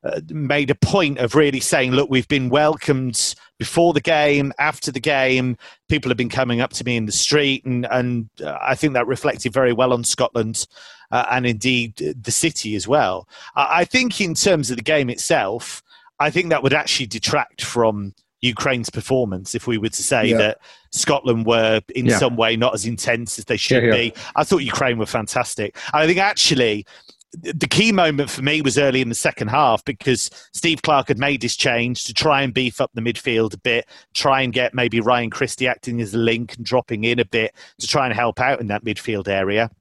uh, 0.04 0.20
made 0.30 0.70
a 0.70 0.76
point 0.76 1.18
of 1.18 1.36
really 1.36 1.60
saying, 1.60 1.92
"Look, 1.92 2.10
we've 2.10 2.28
been 2.28 2.50
welcomed 2.50 3.36
before 3.58 3.94
the 3.94 4.02
game, 4.02 4.52
after 4.60 4.92
the 4.92 5.00
game. 5.00 5.58
People 5.88 6.10
have 6.10 6.18
been 6.18 6.30
coming 6.30 6.62
up 6.62 6.72
to 6.74 6.84
me 6.84 6.98
in 6.98 7.06
the 7.06 7.12
street, 7.12 7.66
and 7.66 7.88
and 7.90 8.30
uh, 8.42 8.58
I 8.62 8.76
think 8.76 8.94
that 8.94 9.08
reflected 9.08 9.54
very 9.54 9.74
well 9.74 9.94
on 9.94 10.04
Scotland 10.04 10.68
uh, 11.12 11.26
and 11.30 11.46
indeed 11.46 11.96
the 11.96 12.32
city 12.32 12.76
as 12.76 12.88
well. 12.88 13.28
I 13.56 13.86
think 13.86 14.20
in 14.20 14.34
terms 14.34 14.72
of 14.72 14.78
the 14.78 14.84
game 14.84 15.10
itself, 15.10 15.84
I 16.20 16.30
think 16.30 16.50
that 16.50 16.64
would 16.64 16.74
actually 16.74 17.06
detract 17.06 17.64
from 17.64 18.14
Ukraine's 18.44 18.90
performance 18.90 19.56
if 19.56 19.68
we 19.68 19.78
were 19.78 19.90
to 19.90 20.04
say 20.04 20.28
yeah. 20.28 20.38
that 20.38 20.58
Scotland 20.92 21.46
were 21.46 21.82
in 21.96 22.08
yeah. 22.08 22.18
some 22.18 22.36
way 22.36 22.58
not 22.58 22.74
as 22.74 22.86
intense 22.86 23.40
as 23.40 23.46
they 23.46 23.58
should 23.58 23.84
yeah, 23.84 23.92
be. 23.92 24.14
I 24.36 24.44
thought 24.44 24.60
Ukraine 24.60 24.98
were 24.98 25.06
fantastic. 25.06 25.78
I 25.94 26.06
think 26.06 26.20
actually 26.20 26.86
the 27.42 27.68
key 27.68 27.92
moment 27.92 28.30
for 28.30 28.44
me 28.44 28.62
was 28.62 28.78
early 28.78 29.02
in 29.02 29.10
the 29.10 29.16
second 29.16 29.48
half 29.48 29.84
because 29.86 30.30
Steve 30.54 30.84
Clarke 30.84 31.08
had 31.08 31.18
made 31.18 31.42
this 31.42 31.56
change 31.56 32.04
to 32.04 32.14
try 32.14 32.44
and 32.44 32.54
beef 32.54 32.80
up 32.80 32.92
the 32.94 33.02
midfield 33.02 33.56
a 33.56 33.58
bit, 33.58 33.88
try 34.14 34.42
and 34.42 34.54
get 34.54 34.76
maybe 34.76 35.00
Ryan 35.00 35.32
Christie 35.32 35.68
acting 35.68 36.00
as 36.02 36.14
a 36.14 36.20
link 36.20 36.56
and 36.58 36.66
dropping 36.66 37.06
in 37.06 37.20
a 37.20 37.26
bit 37.26 37.56
to 37.80 37.88
try 37.88 38.06
and 38.06 38.14
help 38.14 38.40
out 38.40 38.60
in 38.60 38.68
that 38.68 38.86
midfield 38.86 39.28
area. 39.28 39.72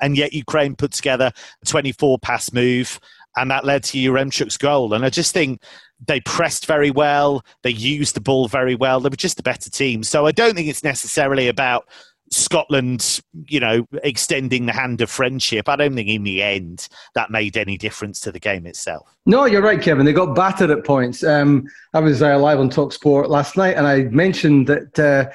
And 0.00 0.16
yet 0.16 0.32
Ukraine 0.32 0.74
put 0.74 0.92
together 0.92 1.32
a 1.60 1.66
24 1.66 2.18
pass 2.20 2.52
move 2.52 2.98
and 3.36 3.50
that 3.50 3.64
led 3.64 3.84
to 3.84 3.98
Yaremchuk's 3.98 4.56
goal. 4.56 4.94
And 4.94 5.04
I 5.04 5.10
just 5.10 5.34
think 5.34 5.60
they 6.04 6.20
pressed 6.20 6.66
very 6.66 6.90
well. 6.90 7.44
They 7.62 7.70
used 7.70 8.14
the 8.14 8.20
ball 8.20 8.48
very 8.48 8.74
well. 8.74 9.00
They 9.00 9.08
were 9.08 9.16
just 9.16 9.40
a 9.40 9.42
better 9.42 9.70
team. 9.70 10.02
So 10.02 10.26
I 10.26 10.32
don't 10.32 10.54
think 10.54 10.68
it's 10.68 10.84
necessarily 10.84 11.48
about 11.48 11.88
Scotland, 12.30 13.20
you 13.48 13.60
know, 13.60 13.86
extending 14.02 14.66
the 14.66 14.72
hand 14.72 15.00
of 15.00 15.10
friendship. 15.10 15.68
I 15.68 15.76
don't 15.76 15.94
think 15.94 16.08
in 16.08 16.24
the 16.24 16.42
end 16.42 16.88
that 17.14 17.30
made 17.30 17.56
any 17.56 17.78
difference 17.78 18.20
to 18.20 18.32
the 18.32 18.40
game 18.40 18.66
itself. 18.66 19.16
No, 19.26 19.44
you're 19.44 19.62
right, 19.62 19.80
Kevin. 19.80 20.04
They 20.04 20.12
got 20.12 20.34
battered 20.34 20.70
at 20.70 20.84
points. 20.84 21.22
Um, 21.22 21.66
I 21.94 22.00
was 22.00 22.22
uh, 22.22 22.38
live 22.38 22.58
on 22.58 22.68
Talk 22.68 22.92
Sport 22.92 23.30
last 23.30 23.56
night, 23.56 23.76
and 23.76 23.86
I 23.86 24.04
mentioned 24.04 24.66
that 24.66 24.98
uh, 24.98 25.32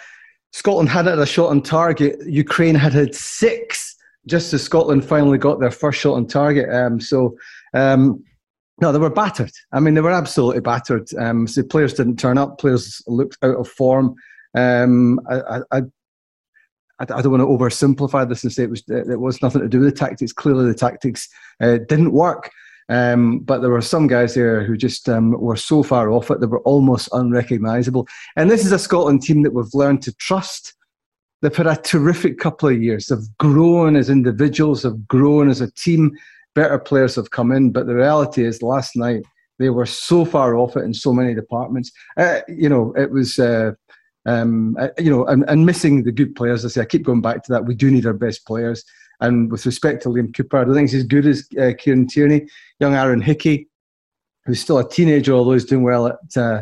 Scotland 0.51 0.89
had 0.89 1.05
had 1.05 1.19
a 1.19 1.25
shot 1.25 1.49
on 1.49 1.61
target. 1.61 2.19
Ukraine 2.25 2.75
had 2.75 2.93
had 2.93 3.15
six, 3.15 3.95
just 4.27 4.53
as 4.53 4.61
Scotland 4.61 5.05
finally 5.05 5.37
got 5.37 5.59
their 5.59 5.71
first 5.71 5.99
shot 5.99 6.15
on 6.15 6.27
target. 6.27 6.69
Um, 6.69 6.99
so 6.99 7.37
um, 7.73 8.23
no, 8.81 8.91
they 8.91 8.99
were 8.99 9.09
battered. 9.09 9.51
I 9.71 9.79
mean, 9.79 9.93
they 9.93 10.01
were 10.01 10.11
absolutely 10.11 10.61
battered. 10.61 11.07
Um, 11.19 11.47
so 11.47 11.61
players 11.63 11.93
didn't 11.93 12.17
turn 12.17 12.37
up. 12.37 12.57
Players 12.57 13.01
looked 13.07 13.37
out 13.43 13.55
of 13.55 13.67
form. 13.67 14.15
Um, 14.55 15.19
I, 15.29 15.61
I, 15.71 15.81
I, 16.99 17.21
don't 17.21 17.31
want 17.31 17.41
to 17.41 17.47
oversimplify 17.47 18.27
this 18.27 18.43
and 18.43 18.51
say 18.51 18.63
it 18.63 18.69
was 18.69 18.83
it 18.89 19.19
was 19.19 19.41
nothing 19.41 19.61
to 19.61 19.69
do 19.69 19.79
with 19.79 19.93
the 19.93 19.97
tactics. 19.97 20.33
Clearly, 20.33 20.65
the 20.65 20.77
tactics 20.77 21.29
uh, 21.61 21.77
didn't 21.87 22.11
work. 22.11 22.51
Um, 22.89 23.39
but 23.39 23.59
there 23.59 23.69
were 23.69 23.81
some 23.81 24.07
guys 24.07 24.33
there 24.33 24.65
who 24.65 24.75
just 24.75 25.07
um, 25.07 25.31
were 25.39 25.55
so 25.55 25.81
far 25.81 26.11
off 26.11 26.29
it 26.29 26.41
they 26.41 26.47
were 26.47 26.61
almost 26.61 27.07
unrecognisable. 27.13 28.07
And 28.35 28.51
this 28.51 28.65
is 28.65 28.73
a 28.73 28.79
Scotland 28.79 29.21
team 29.21 29.43
that 29.43 29.53
we've 29.53 29.73
learned 29.73 30.01
to 30.03 30.13
trust. 30.15 30.73
They've 31.41 31.55
had 31.55 31.67
a 31.67 31.77
terrific 31.77 32.37
couple 32.37 32.67
of 32.67 32.81
years. 32.81 33.07
They've 33.07 33.37
grown 33.39 33.95
as 33.95 34.09
individuals. 34.09 34.83
They've 34.83 35.07
grown 35.07 35.49
as 35.49 35.61
a 35.61 35.71
team 35.71 36.11
better 36.55 36.79
players 36.79 37.15
have 37.15 37.31
come 37.31 37.51
in, 37.51 37.71
but 37.71 37.87
the 37.87 37.95
reality 37.95 38.45
is 38.45 38.61
last 38.61 38.95
night 38.95 39.23
they 39.59 39.69
were 39.69 39.85
so 39.85 40.25
far 40.25 40.55
off 40.55 40.75
it 40.75 40.83
in 40.83 40.93
so 40.93 41.13
many 41.13 41.33
departments. 41.35 41.91
Uh, 42.17 42.41
you 42.47 42.69
know, 42.69 42.93
it 42.97 43.11
was. 43.11 43.39
Uh, 43.39 43.73
um, 44.27 44.77
uh, 44.79 44.89
you 44.99 45.09
know, 45.09 45.25
and, 45.25 45.43
and 45.47 45.65
missing 45.65 46.03
the 46.03 46.11
good 46.11 46.35
players. 46.35 46.63
I 46.63 46.67
say 46.67 46.81
I 46.81 46.85
keep 46.85 47.03
going 47.03 47.21
back 47.21 47.43
to 47.43 47.51
that. 47.53 47.65
We 47.65 47.73
do 47.73 47.89
need 47.89 48.05
our 48.05 48.13
best 48.13 48.45
players. 48.45 48.83
And 49.19 49.51
with 49.51 49.65
respect 49.65 50.03
to 50.03 50.09
Liam 50.09 50.35
Cooper, 50.35 50.57
I 50.57 50.63
don't 50.63 50.73
think 50.73 50.89
he's 50.89 51.01
as 51.01 51.07
good 51.07 51.25
as 51.25 51.47
uh, 51.59 51.71
Kieran 51.77 52.07
Tierney. 52.07 52.47
Young 52.79 52.95
Aaron 52.95 53.21
Hickey, 53.21 53.67
who's 54.45 54.59
still 54.59 54.79
a 54.79 54.87
teenager, 54.87 55.33
although 55.33 55.53
he's 55.53 55.65
doing 55.65 55.83
well 55.83 56.07
at 56.07 56.37
uh, 56.37 56.61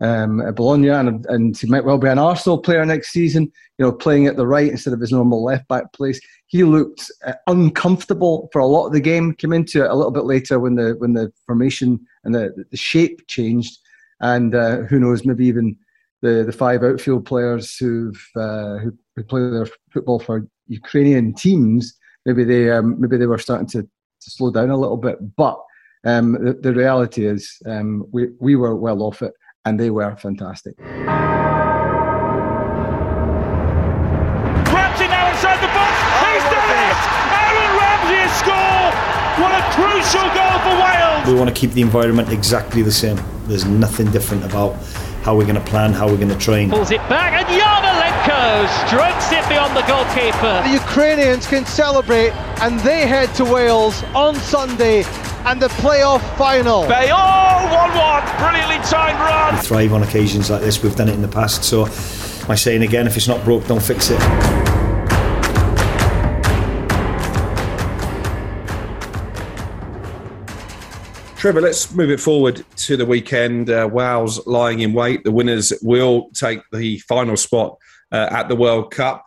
um, 0.00 0.40
at 0.42 0.56
Bologna, 0.56 0.88
and, 0.88 1.24
and 1.26 1.56
he 1.56 1.66
might 1.66 1.84
well 1.84 1.98
be 1.98 2.08
an 2.08 2.18
Arsenal 2.18 2.58
player 2.58 2.84
next 2.84 3.12
season. 3.12 3.50
You 3.78 3.86
know, 3.86 3.92
playing 3.92 4.26
at 4.26 4.36
the 4.36 4.46
right 4.46 4.70
instead 4.70 4.92
of 4.92 5.00
his 5.00 5.12
normal 5.12 5.42
left 5.42 5.68
back 5.68 5.92
place. 5.92 6.20
He 6.46 6.64
looked 6.64 7.10
uh, 7.26 7.34
uncomfortable 7.46 8.48
for 8.52 8.60
a 8.60 8.66
lot 8.66 8.86
of 8.86 8.92
the 8.92 9.00
game. 9.00 9.34
Came 9.34 9.52
into 9.52 9.84
it 9.84 9.90
a 9.90 9.94
little 9.94 10.10
bit 10.10 10.24
later 10.24 10.60
when 10.60 10.74
the 10.74 10.94
when 10.98 11.14
the 11.14 11.32
formation 11.46 12.00
and 12.24 12.34
the, 12.34 12.66
the 12.70 12.76
shape 12.76 13.26
changed, 13.26 13.78
and 14.20 14.54
uh, 14.54 14.78
who 14.82 14.98
knows, 14.98 15.24
maybe 15.24 15.46
even 15.46 15.76
the, 16.22 16.44
the 16.44 16.52
five 16.52 16.82
outfield 16.82 17.24
players 17.24 17.76
who've 17.76 18.22
uh, 18.36 18.78
who, 18.78 18.92
who 19.16 19.24
play 19.24 19.40
their 19.50 19.68
football 19.90 20.18
for 20.18 20.46
Ukrainian 20.68 21.34
teams. 21.34 21.94
Maybe 22.26 22.44
they 22.44 22.70
um, 22.70 23.00
maybe 23.00 23.16
they 23.16 23.26
were 23.26 23.38
starting 23.38 23.68
to, 23.68 23.82
to 23.82 24.30
slow 24.30 24.50
down 24.50 24.70
a 24.70 24.78
little 24.78 24.98
bit, 24.98 25.16
but. 25.36 25.58
Um, 26.04 26.34
the, 26.34 26.52
the, 26.52 26.72
reality 26.72 27.26
is, 27.26 27.60
um, 27.66 28.06
we, 28.12 28.28
we 28.38 28.54
were 28.54 28.76
well 28.76 29.02
off 29.02 29.22
it 29.22 29.32
and 29.66 29.78
they 29.78 29.90
were 29.90 30.16
fantastic. 30.16 30.74
Ramsey 30.78 31.04
now 35.10 35.28
inside 35.30 35.60
the 35.60 35.66
box. 35.74 35.92
Oh, 35.92 36.32
He's 36.32 36.44
done 36.54 36.70
it! 36.70 36.98
Aaron 37.34 37.72
Ramsey 37.82 38.16
has 38.22 38.30
scored! 38.40 38.94
What 39.42 39.50
a 39.52 39.60
crucial 39.74 40.24
goal 40.32 40.56
for 40.62 40.72
Wales! 40.80 41.26
We 41.26 41.34
want 41.34 41.50
to 41.50 41.54
keep 41.54 41.72
the 41.72 41.82
environment 41.82 42.30
exactly 42.30 42.82
the 42.82 42.92
same. 42.92 43.18
There's 43.48 43.64
nothing 43.66 44.08
different 44.12 44.44
about 44.44 44.76
how 45.22 45.34
we're 45.36 45.42
going 45.42 45.56
to 45.56 45.60
plan, 45.68 45.92
how 45.92 46.06
we're 46.06 46.16
going 46.16 46.28
to 46.28 46.38
train. 46.38 46.70
Pulls 46.70 46.92
it 46.92 47.00
back 47.08 47.32
and 47.32 47.46
Yarmolenko 47.60 48.68
strikes 48.86 49.32
it 49.32 49.44
beyond 49.48 49.74
the 49.76 49.82
goalkeeper. 49.82 50.62
The 50.62 50.70
Ukrainians 50.74 51.46
can 51.48 51.66
celebrate 51.66 52.30
and 52.62 52.78
they 52.80 53.06
head 53.08 53.34
to 53.34 53.44
Wales 53.44 54.04
on 54.14 54.36
Sunday 54.36 55.02
and 55.46 55.62
the 55.62 55.68
playoff 55.68 56.20
final. 56.36 56.86
Bay, 56.88 57.08
oh, 57.12 57.70
1 57.72 57.96
1, 57.96 58.38
brilliantly 58.38 58.78
timed 58.88 59.18
run. 59.20 59.54
We 59.54 59.60
thrive 59.60 59.92
on 59.92 60.02
occasions 60.02 60.50
like 60.50 60.60
this, 60.60 60.82
we've 60.82 60.96
done 60.96 61.08
it 61.08 61.14
in 61.14 61.22
the 61.22 61.28
past. 61.28 61.62
So, 61.62 61.84
my 62.48 62.56
saying 62.56 62.82
again, 62.82 63.06
if 63.06 63.16
it's 63.16 63.28
not 63.28 63.44
broke, 63.44 63.64
don't 63.66 63.82
fix 63.82 64.10
it. 64.10 64.18
Trevor, 71.36 71.60
let's 71.60 71.94
move 71.94 72.10
it 72.10 72.18
forward 72.18 72.64
to 72.74 72.96
the 72.96 73.06
weekend. 73.06 73.70
Uh, 73.70 73.88
Wales 73.90 74.44
lying 74.48 74.80
in 74.80 74.92
wait. 74.92 75.22
The 75.22 75.30
winners 75.30 75.72
will 75.80 76.28
take 76.30 76.58
the 76.72 76.98
final 77.00 77.36
spot 77.36 77.76
uh, 78.10 78.28
at 78.32 78.48
the 78.48 78.56
World 78.56 78.90
Cup 78.90 79.25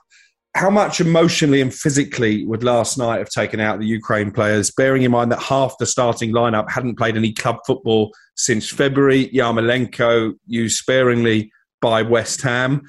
how 0.55 0.69
much 0.69 0.99
emotionally 0.99 1.61
and 1.61 1.73
physically 1.73 2.45
would 2.45 2.63
last 2.63 2.97
night 2.97 3.19
have 3.19 3.29
taken 3.29 3.59
out 3.59 3.79
the 3.79 3.85
Ukraine 3.85 4.31
players, 4.31 4.71
bearing 4.71 5.03
in 5.03 5.11
mind 5.11 5.31
that 5.31 5.41
half 5.41 5.75
the 5.79 5.85
starting 5.85 6.31
lineup 6.31 6.69
hadn't 6.69 6.97
played 6.97 7.15
any 7.15 7.33
club 7.33 7.57
football 7.67 8.11
since 8.35 8.69
February? 8.69 9.27
Yarmolenko 9.29 10.33
used 10.47 10.77
sparingly 10.77 11.51
by 11.81 12.01
West 12.01 12.41
Ham. 12.41 12.81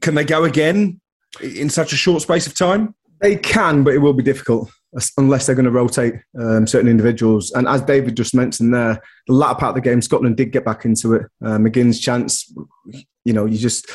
Can 0.00 0.14
they 0.14 0.24
go 0.24 0.44
again 0.44 1.00
in 1.42 1.68
such 1.68 1.92
a 1.92 1.96
short 1.96 2.22
space 2.22 2.46
of 2.46 2.56
time? 2.56 2.94
They 3.20 3.36
can, 3.36 3.82
but 3.82 3.94
it 3.94 3.98
will 3.98 4.12
be 4.12 4.22
difficult 4.22 4.70
unless 5.18 5.46
they're 5.46 5.56
going 5.56 5.64
to 5.64 5.70
rotate 5.70 6.14
um, 6.38 6.66
certain 6.66 6.88
individuals. 6.88 7.50
And 7.52 7.66
as 7.66 7.82
David 7.82 8.16
just 8.16 8.34
mentioned 8.34 8.72
there, 8.72 9.02
the 9.26 9.32
latter 9.32 9.58
part 9.58 9.70
of 9.70 9.82
the 9.82 9.88
game, 9.88 10.00
Scotland 10.00 10.36
did 10.36 10.52
get 10.52 10.64
back 10.64 10.84
into 10.84 11.14
it. 11.14 11.22
Uh, 11.44 11.58
McGinn's 11.58 11.98
chance, 11.98 12.52
you 13.24 13.32
know, 13.32 13.46
you 13.46 13.58
just 13.58 13.90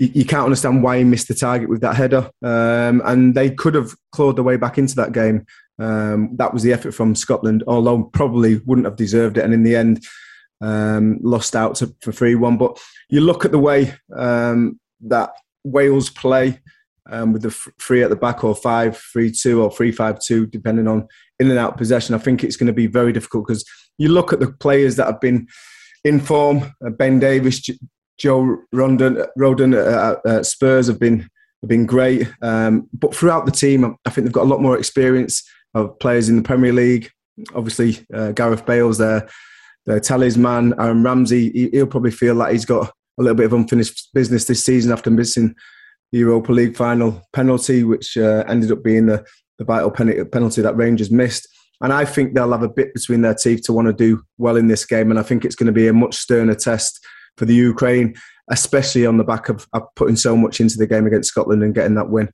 you, 0.00 0.10
you, 0.14 0.24
can't 0.24 0.44
understand 0.44 0.82
why 0.82 0.96
he 0.98 1.04
missed 1.04 1.28
the 1.28 1.34
target 1.34 1.68
with 1.68 1.82
that 1.82 1.94
header. 1.94 2.30
Um, 2.42 3.02
and 3.04 3.34
they 3.34 3.50
could 3.50 3.74
have 3.74 3.94
clawed 4.12 4.36
their 4.36 4.44
way 4.44 4.56
back 4.56 4.78
into 4.78 4.96
that 4.96 5.12
game. 5.12 5.44
Um, 5.78 6.36
that 6.36 6.54
was 6.54 6.62
the 6.62 6.72
effort 6.72 6.92
from 6.92 7.14
Scotland, 7.14 7.62
although 7.66 8.04
probably 8.04 8.56
wouldn't 8.64 8.86
have 8.86 8.96
deserved 8.96 9.36
it. 9.36 9.44
And 9.44 9.52
in 9.52 9.62
the 9.62 9.76
end, 9.76 10.02
um, 10.62 11.18
lost 11.22 11.54
out 11.54 11.74
to, 11.76 11.94
for 12.00 12.12
3 12.12 12.34
1. 12.34 12.56
But 12.56 12.80
you 13.10 13.20
look 13.20 13.44
at 13.44 13.52
the 13.52 13.58
way 13.58 13.94
um, 14.16 14.80
that 15.02 15.32
Wales 15.64 16.08
play 16.08 16.60
um, 17.10 17.34
with 17.34 17.42
the 17.42 17.50
three 17.78 18.02
at 18.02 18.08
the 18.08 18.16
back, 18.16 18.42
or 18.42 18.54
5 18.54 18.96
3 18.96 19.30
2, 19.32 19.62
or 19.62 19.70
3 19.70 19.92
5 19.92 20.18
2, 20.18 20.46
depending 20.46 20.88
on 20.88 21.06
in 21.38 21.50
and 21.50 21.58
out 21.58 21.76
possession. 21.76 22.14
I 22.14 22.18
think 22.18 22.42
it's 22.42 22.56
going 22.56 22.68
to 22.68 22.72
be 22.72 22.86
very 22.86 23.12
difficult 23.12 23.46
because 23.46 23.64
you 23.98 24.08
look 24.08 24.32
at 24.32 24.40
the 24.40 24.50
players 24.50 24.96
that 24.96 25.06
have 25.06 25.20
been 25.20 25.46
in 26.04 26.20
form 26.20 26.74
uh, 26.84 26.90
Ben 26.90 27.18
Davies, 27.18 27.68
Joe 28.20 28.58
Rodon, 28.74 29.26
Rodon 29.38 29.74
uh, 29.74 30.28
uh, 30.28 30.42
Spurs 30.42 30.86
have 30.86 31.00
been 31.00 31.28
have 31.62 31.68
been 31.68 31.86
great. 31.86 32.30
Um, 32.42 32.88
but 32.92 33.14
throughout 33.14 33.46
the 33.46 33.52
team, 33.52 33.96
I 34.06 34.10
think 34.10 34.24
they've 34.24 34.32
got 34.32 34.44
a 34.44 34.52
lot 34.52 34.62
more 34.62 34.78
experience 34.78 35.42
of 35.74 35.98
players 35.98 36.28
in 36.28 36.36
the 36.36 36.42
Premier 36.42 36.72
League. 36.72 37.10
Obviously, 37.54 38.06
uh, 38.14 38.32
Gareth 38.32 38.66
Bale's 38.66 38.98
there, 38.98 39.28
their 39.86 40.00
talisman. 40.00 40.74
Aaron 40.78 41.02
Ramsey, 41.02 41.50
he, 41.50 41.78
will 41.78 41.86
probably 41.86 42.10
feel 42.10 42.34
like 42.34 42.52
he's 42.52 42.64
got 42.64 42.88
a 43.18 43.22
little 43.22 43.36
bit 43.36 43.46
of 43.46 43.52
unfinished 43.52 44.10
business 44.14 44.44
this 44.44 44.64
season 44.64 44.92
after 44.92 45.10
missing 45.10 45.54
the 46.12 46.18
Europa 46.18 46.52
League 46.52 46.76
final 46.76 47.22
penalty, 47.32 47.84
which 47.84 48.16
uh, 48.16 48.44
ended 48.48 48.72
up 48.72 48.82
being 48.82 49.06
the, 49.06 49.24
the 49.58 49.64
vital 49.64 49.90
penalty 49.90 50.62
that 50.62 50.76
Rangers 50.76 51.10
missed. 51.10 51.46
And 51.82 51.92
I 51.92 52.04
think 52.04 52.34
they'll 52.34 52.52
have 52.52 52.62
a 52.62 52.68
bit 52.68 52.92
between 52.92 53.22
their 53.22 53.34
teeth 53.34 53.62
to 53.64 53.72
want 53.72 53.86
to 53.86 53.92
do 53.92 54.22
well 54.38 54.56
in 54.56 54.68
this 54.68 54.84
game. 54.84 55.10
And 55.10 55.18
I 55.18 55.22
think 55.22 55.44
it's 55.44 55.54
going 55.54 55.66
to 55.66 55.72
be 55.72 55.88
a 55.88 55.92
much 55.92 56.14
sterner 56.14 56.54
test 56.54 57.00
for 57.40 57.46
the 57.46 57.54
Ukraine, 57.54 58.14
especially 58.50 59.06
on 59.06 59.16
the 59.16 59.24
back 59.24 59.48
of, 59.48 59.66
of 59.72 59.82
putting 59.96 60.14
so 60.14 60.36
much 60.36 60.60
into 60.60 60.76
the 60.76 60.86
game 60.86 61.06
against 61.06 61.30
Scotland 61.30 61.62
and 61.62 61.74
getting 61.74 61.94
that 61.94 62.10
win. 62.10 62.28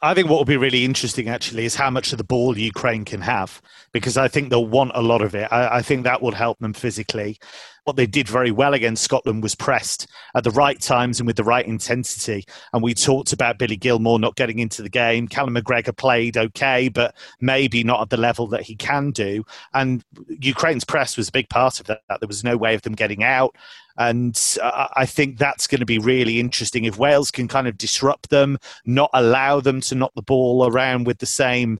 I 0.00 0.14
think 0.14 0.30
what 0.30 0.38
will 0.38 0.46
be 0.46 0.56
really 0.56 0.86
interesting 0.86 1.28
actually 1.28 1.66
is 1.66 1.74
how 1.74 1.90
much 1.90 2.12
of 2.12 2.16
the 2.16 2.24
ball 2.24 2.56
Ukraine 2.56 3.04
can 3.04 3.20
have 3.20 3.60
because 3.92 4.16
I 4.16 4.28
think 4.28 4.48
they'll 4.48 4.64
want 4.64 4.92
a 4.94 5.02
lot 5.02 5.20
of 5.20 5.34
it. 5.34 5.46
I, 5.52 5.76
I, 5.76 5.82
think 5.82 6.04
that 6.04 6.22
will 6.22 6.32
help 6.32 6.58
them 6.58 6.72
physically. 6.72 7.36
What 7.84 7.96
they 7.96 8.06
did 8.06 8.26
very 8.26 8.50
well 8.50 8.72
against 8.72 9.04
Scotland 9.04 9.42
was 9.42 9.54
pressed 9.54 10.06
at 10.34 10.44
the 10.44 10.52
right 10.52 10.80
times 10.80 11.20
and 11.20 11.26
with 11.26 11.36
the 11.36 11.44
right 11.44 11.66
intensity. 11.66 12.46
And 12.72 12.82
we 12.82 12.94
talked 12.94 13.34
about 13.34 13.58
Billy 13.58 13.76
Gilmour 13.76 14.18
not 14.18 14.36
getting 14.36 14.58
into 14.58 14.80
the 14.80 14.88
game. 14.88 15.28
Callum 15.28 15.54
McGregor 15.54 15.94
played 15.94 16.38
okay, 16.38 16.88
but 16.88 17.14
maybe 17.42 17.84
not 17.84 18.00
at 18.00 18.08
the 18.08 18.16
level 18.16 18.46
that 18.48 18.62
he 18.62 18.76
can 18.76 19.10
do. 19.10 19.44
And 19.74 20.02
Ukraine's 20.28 20.84
press 20.84 21.18
was 21.18 21.28
a 21.28 21.32
big 21.32 21.50
part 21.50 21.78
of 21.78 21.86
that. 21.88 22.00
There 22.08 22.26
was 22.26 22.42
no 22.42 22.56
way 22.56 22.74
of 22.74 22.80
them 22.82 22.94
getting 22.94 23.22
out. 23.22 23.54
And 24.00 24.34
I 24.62 25.04
think 25.04 25.36
that's 25.36 25.66
going 25.66 25.80
to 25.80 25.86
be 25.86 25.98
really 25.98 26.40
interesting. 26.40 26.86
If 26.86 26.96
Wales 26.96 27.30
can 27.30 27.48
kind 27.48 27.68
of 27.68 27.76
disrupt 27.76 28.30
them, 28.30 28.56
not 28.86 29.10
allow 29.12 29.60
them 29.60 29.82
to 29.82 29.94
knock 29.94 30.12
the 30.16 30.22
ball 30.22 30.66
around 30.66 31.06
with 31.06 31.18
the 31.18 31.26
same 31.26 31.78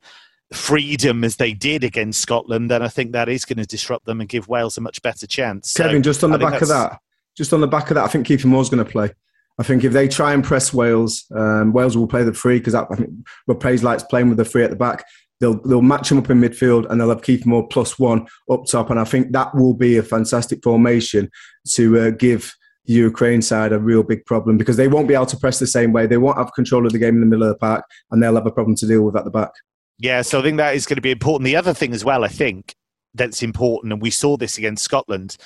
freedom 0.53 1.25
as 1.25 1.37
they 1.37 1.55
did 1.55 1.83
against 1.83 2.21
Scotland, 2.21 2.71
then 2.71 2.83
I 2.83 2.89
think 2.89 3.13
that 3.13 3.31
is 3.31 3.47
going 3.47 3.57
to 3.57 3.65
disrupt 3.65 4.05
them 4.05 4.21
and 4.21 4.29
give 4.29 4.49
Wales 4.49 4.77
a 4.77 4.83
much 4.83 5.01
better 5.01 5.27
chance. 5.27 5.73
Kevin, 5.73 6.05
so 6.05 6.11
just 6.11 6.23
on 6.23 6.31
the 6.33 6.39
back 6.39 6.61
of 6.61 6.69
that, 6.69 7.01
just 7.39 7.55
on 7.55 7.63
the 7.63 7.67
back 7.67 7.91
of 7.91 7.95
that, 7.95 8.05
I 8.05 8.09
think 8.09 8.27
Kiefer 8.27 8.45
Moore's 8.45 8.69
going 8.69 8.85
to 8.85 8.91
play. 8.91 9.11
I 9.59 9.63
think 9.63 9.83
if 9.83 9.95
they 9.95 10.07
try 10.07 10.35
and 10.35 10.45
press 10.45 10.75
Wales, 10.75 11.25
um, 11.35 11.73
Wales 11.73 11.97
will 11.97 12.07
play 12.07 12.23
the 12.23 12.35
free 12.35 12.59
because 12.59 12.75
I 12.75 12.85
think 12.97 13.09
Rob 13.47 13.63
Page 13.63 13.83
likes 13.83 14.03
playing 14.03 14.29
with 14.29 14.37
the 14.37 14.45
free 14.45 14.63
at 14.63 14.69
the 14.69 14.77
back. 14.77 15.07
They'll 15.41 15.59
they'll 15.63 15.81
match 15.81 16.13
him 16.13 16.19
up 16.19 16.29
in 16.29 16.39
midfield 16.39 16.91
and 16.91 17.01
they'll 17.01 17.09
have 17.09 17.23
Kiefer 17.23 17.47
Moore 17.47 17.67
plus 17.67 17.99
one 17.99 18.27
up 18.51 18.67
top, 18.67 18.91
and 18.91 19.01
I 19.01 19.05
think 19.05 19.33
that 19.33 19.55
will 19.55 19.73
be 19.73 19.97
a 19.97 20.03
fantastic 20.03 20.63
formation 20.63 21.31
to 21.69 21.99
uh, 21.99 22.11
give 22.11 22.53
the 22.87 22.95
Ukraine 22.95 23.43
side 23.43 23.73
a 23.73 23.79
real 23.79 24.03
big 24.03 24.25
problem 24.27 24.59
because 24.59 24.77
they 24.77 24.89
won't 24.89 25.09
be 25.09 25.15
able 25.15 25.27
to 25.27 25.37
press 25.37 25.59
the 25.59 25.67
same 25.67 25.93
way. 25.93 26.07
They 26.07 26.17
won't 26.17 26.39
have 26.39 26.53
control 26.55 26.87
of 26.87 26.93
the 26.93 26.99
game 26.99 27.15
in 27.15 27.21
the 27.21 27.27
middle 27.27 27.45
of 27.45 27.51
the 27.51 27.59
park, 27.59 27.85
and 28.11 28.23
they'll 28.23 28.35
have 28.35 28.47
a 28.47 28.51
problem 28.51 28.77
to 28.77 28.87
deal 28.87 29.03
with 29.03 29.17
at 29.17 29.25
the 29.25 29.31
back. 29.31 29.53
Yeah, 29.99 30.23
so 30.23 30.41
I 30.41 30.43
think 30.43 30.57
that 30.57 30.75
is 30.75 30.87
going 30.87 30.97
to 30.97 31.03
be 31.03 31.11
important. 31.11 31.45
The 31.45 31.57
other 31.57 31.75
thing 31.75 31.93
as 31.93 32.05
well, 32.05 32.25
I 32.25 32.29
think 32.29 32.75
that's 33.15 33.43
important, 33.43 33.93
and 33.93 34.01
we 34.01 34.11
saw 34.11 34.37
this 34.37 34.57
against 34.59 34.83
Scotland. 34.83 35.37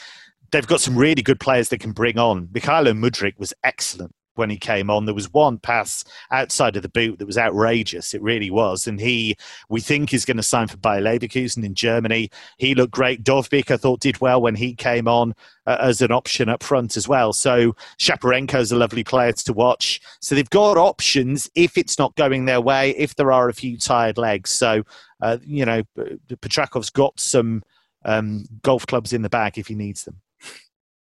They've 0.52 0.66
got 0.66 0.80
some 0.80 0.96
really 0.96 1.22
good 1.22 1.40
players 1.40 1.68
they 1.68 1.78
can 1.78 1.92
bring 1.92 2.18
on. 2.18 2.46
Mykhailo 2.48 2.96
Mudryk 2.96 3.38
was 3.38 3.52
excellent 3.64 4.14
when 4.36 4.50
he 4.50 4.56
came 4.56 4.90
on. 4.90 5.04
There 5.04 5.14
was 5.14 5.32
one 5.32 5.58
pass 5.58 6.04
outside 6.30 6.76
of 6.76 6.82
the 6.82 6.88
boot 6.88 7.18
that 7.18 7.26
was 7.26 7.38
outrageous. 7.38 8.14
It 8.14 8.22
really 8.22 8.50
was. 8.50 8.86
And 8.86 9.00
he, 9.00 9.36
we 9.68 9.80
think, 9.80 10.12
is 10.12 10.24
going 10.24 10.36
to 10.36 10.42
sign 10.42 10.68
for 10.68 10.76
Bayer 10.76 11.00
Leverkusen 11.00 11.64
in 11.64 11.74
Germany. 11.74 12.30
He 12.58 12.74
looked 12.74 12.92
great. 12.92 13.22
Dovbyk, 13.22 13.70
I 13.70 13.76
thought, 13.76 14.00
did 14.00 14.20
well 14.20 14.40
when 14.40 14.54
he 14.54 14.74
came 14.74 15.08
on 15.08 15.34
uh, 15.66 15.78
as 15.80 16.02
an 16.02 16.12
option 16.12 16.48
up 16.48 16.62
front 16.62 16.96
as 16.96 17.08
well. 17.08 17.32
So 17.32 17.74
is 18.00 18.72
a 18.72 18.76
lovely 18.76 19.04
player 19.04 19.32
to 19.32 19.52
watch. 19.52 20.00
So 20.20 20.34
they've 20.34 20.50
got 20.50 20.76
options 20.76 21.50
if 21.54 21.76
it's 21.76 21.98
not 21.98 22.14
going 22.16 22.44
their 22.44 22.60
way, 22.60 22.90
if 22.90 23.14
there 23.16 23.32
are 23.32 23.48
a 23.48 23.54
few 23.54 23.76
tired 23.76 24.18
legs. 24.18 24.50
So, 24.50 24.84
uh, 25.22 25.38
you 25.44 25.64
know, 25.64 25.82
Petrakov's 25.96 26.90
got 26.90 27.18
some 27.18 27.62
um, 28.04 28.46
golf 28.62 28.86
clubs 28.86 29.12
in 29.12 29.22
the 29.22 29.28
bag 29.28 29.58
if 29.58 29.68
he 29.68 29.74
needs 29.74 30.04
them. 30.04 30.20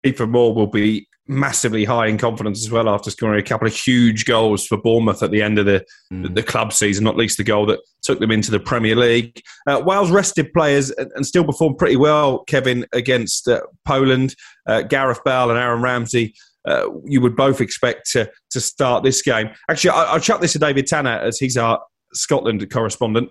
Kiefer 0.04 0.28
Moore 0.28 0.54
will 0.54 0.66
be 0.66 1.06
massively 1.32 1.84
high 1.84 2.06
in 2.06 2.18
confidence 2.18 2.64
as 2.64 2.70
well 2.70 2.88
after 2.88 3.10
scoring 3.10 3.40
a 3.40 3.42
couple 3.42 3.66
of 3.66 3.74
huge 3.74 4.24
goals 4.24 4.66
for 4.66 4.76
Bournemouth 4.76 5.22
at 5.22 5.30
the 5.30 5.42
end 5.42 5.58
of 5.58 5.66
the, 5.66 5.84
mm. 6.12 6.34
the 6.34 6.42
club 6.42 6.72
season, 6.72 7.04
not 7.04 7.16
least 7.16 7.38
the 7.38 7.44
goal 7.44 7.66
that 7.66 7.80
took 8.02 8.20
them 8.20 8.30
into 8.30 8.50
the 8.50 8.60
Premier 8.60 8.94
League. 8.94 9.40
Uh, 9.66 9.82
Wales 9.84 10.10
rested 10.10 10.52
players 10.52 10.90
and 10.90 11.26
still 11.26 11.44
performed 11.44 11.78
pretty 11.78 11.96
well, 11.96 12.44
Kevin, 12.44 12.86
against 12.92 13.48
uh, 13.48 13.60
Poland. 13.84 14.34
Uh, 14.66 14.82
Gareth 14.82 15.20
Bale 15.24 15.50
and 15.50 15.58
Aaron 15.58 15.82
Ramsey. 15.82 16.34
Uh, 16.66 16.88
you 17.04 17.20
would 17.20 17.34
both 17.34 17.60
expect 17.60 18.08
to, 18.12 18.30
to 18.50 18.60
start 18.60 19.02
this 19.02 19.22
game. 19.22 19.50
Actually, 19.68 19.90
I, 19.90 20.12
will 20.12 20.20
chuck 20.20 20.40
this 20.40 20.52
to 20.52 20.58
David 20.58 20.86
Tanner 20.86 21.18
as 21.18 21.38
he's 21.38 21.56
our 21.56 21.82
Scotland 22.14 22.68
correspondent. 22.70 23.30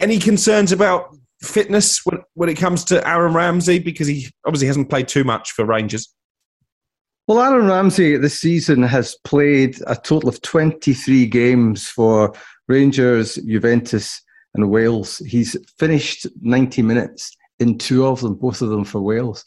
Any 0.00 0.18
concerns 0.18 0.72
about 0.72 1.14
fitness 1.42 2.00
when, 2.04 2.22
when 2.34 2.48
it 2.48 2.54
comes 2.54 2.84
to 2.84 3.06
Aaron 3.06 3.34
Ramsey 3.34 3.78
because 3.78 4.06
he 4.06 4.30
obviously 4.46 4.66
hasn't 4.66 4.88
played 4.88 5.08
too 5.08 5.24
much 5.24 5.52
for 5.52 5.64
Rangers? 5.64 6.14
Well, 7.26 7.40
Aaron 7.40 7.68
Ramsey 7.68 8.18
this 8.18 8.38
season 8.38 8.82
has 8.82 9.16
played 9.24 9.78
a 9.86 9.96
total 9.96 10.28
of 10.28 10.42
23 10.42 11.24
games 11.24 11.88
for 11.88 12.34
Rangers, 12.68 13.36
Juventus, 13.36 14.20
and 14.54 14.70
Wales. 14.70 15.22
He's 15.26 15.56
finished 15.78 16.26
90 16.42 16.82
minutes 16.82 17.34
in 17.60 17.78
two 17.78 18.06
of 18.06 18.20
them, 18.20 18.34
both 18.34 18.60
of 18.60 18.68
them 18.68 18.84
for 18.84 19.00
Wales. 19.00 19.42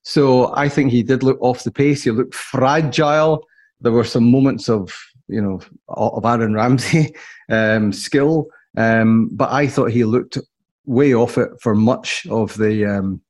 So 0.00 0.56
I 0.56 0.70
think 0.70 0.92
he 0.92 1.02
did 1.02 1.22
look 1.22 1.36
off 1.42 1.62
the 1.62 1.70
pace. 1.70 2.04
He 2.04 2.10
looked 2.10 2.34
fragile. 2.34 3.46
There 3.82 3.92
were 3.92 4.04
some 4.04 4.30
moments 4.30 4.70
of, 4.70 4.90
you 5.28 5.42
know, 5.42 5.60
of 5.88 6.24
Aaron 6.24 6.54
Ramsey 6.54 7.14
um, 7.50 7.92
skill, 7.92 8.46
um, 8.78 9.28
but 9.32 9.52
I 9.52 9.66
thought 9.66 9.90
he 9.90 10.04
looked 10.04 10.38
way 10.86 11.12
off 11.12 11.36
it 11.36 11.50
for 11.60 11.74
much 11.74 12.26
of 12.30 12.56
the 12.56 12.86
um, 12.86 13.20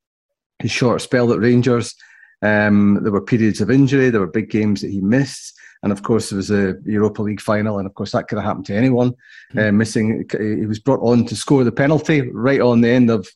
his 0.61 0.71
short 0.71 1.01
spell 1.01 1.33
at 1.33 1.41
Rangers. 1.41 1.97
Um, 2.43 3.01
there 3.03 3.13
were 3.13 3.21
periods 3.21 3.61
of 3.61 3.71
injury. 3.71 4.11
There 4.11 4.21
were 4.21 4.27
big 4.27 4.51
games 4.51 4.81
that 4.81 4.91
he 4.91 5.01
missed. 5.01 5.59
And 5.83 5.93
of 5.93 6.03
course, 6.03 6.31
there 6.31 6.37
was 6.37 6.51
a 6.51 6.77
Europa 6.85 7.23
League 7.23 7.41
final, 7.41 7.79
and 7.79 7.87
of 7.87 7.95
course, 7.95 8.13
that 8.13 8.29
could 8.29 8.37
have 8.37 8.45
happened 8.45 8.67
to 8.67 8.75
anyone. 8.75 9.15
Mm. 9.55 9.69
Uh, 9.69 9.73
missing, 9.73 10.29
he 10.39 10.67
was 10.67 10.79
brought 10.79 11.01
on 11.01 11.25
to 11.27 11.37
score 11.37 11.65
the 11.65 11.73
penalty 11.73 12.23
right 12.33 12.61
on 12.61 12.83
the 12.83 12.91
end 12.91 13.11
of 13.11 13.27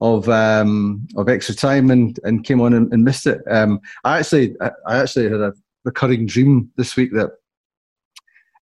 of 0.00 0.28
um, 0.28 1.06
of 1.16 1.28
extra 1.28 1.54
time, 1.54 1.92
and 1.92 2.18
and 2.24 2.44
came 2.44 2.60
on 2.60 2.72
and, 2.72 2.92
and 2.92 3.04
missed 3.04 3.28
it. 3.28 3.40
Um, 3.48 3.80
I 4.02 4.18
actually, 4.18 4.56
I 4.60 4.98
actually 4.98 5.30
had 5.30 5.40
a 5.40 5.52
recurring 5.84 6.26
dream 6.26 6.70
this 6.76 6.96
week 6.96 7.12
that 7.12 7.30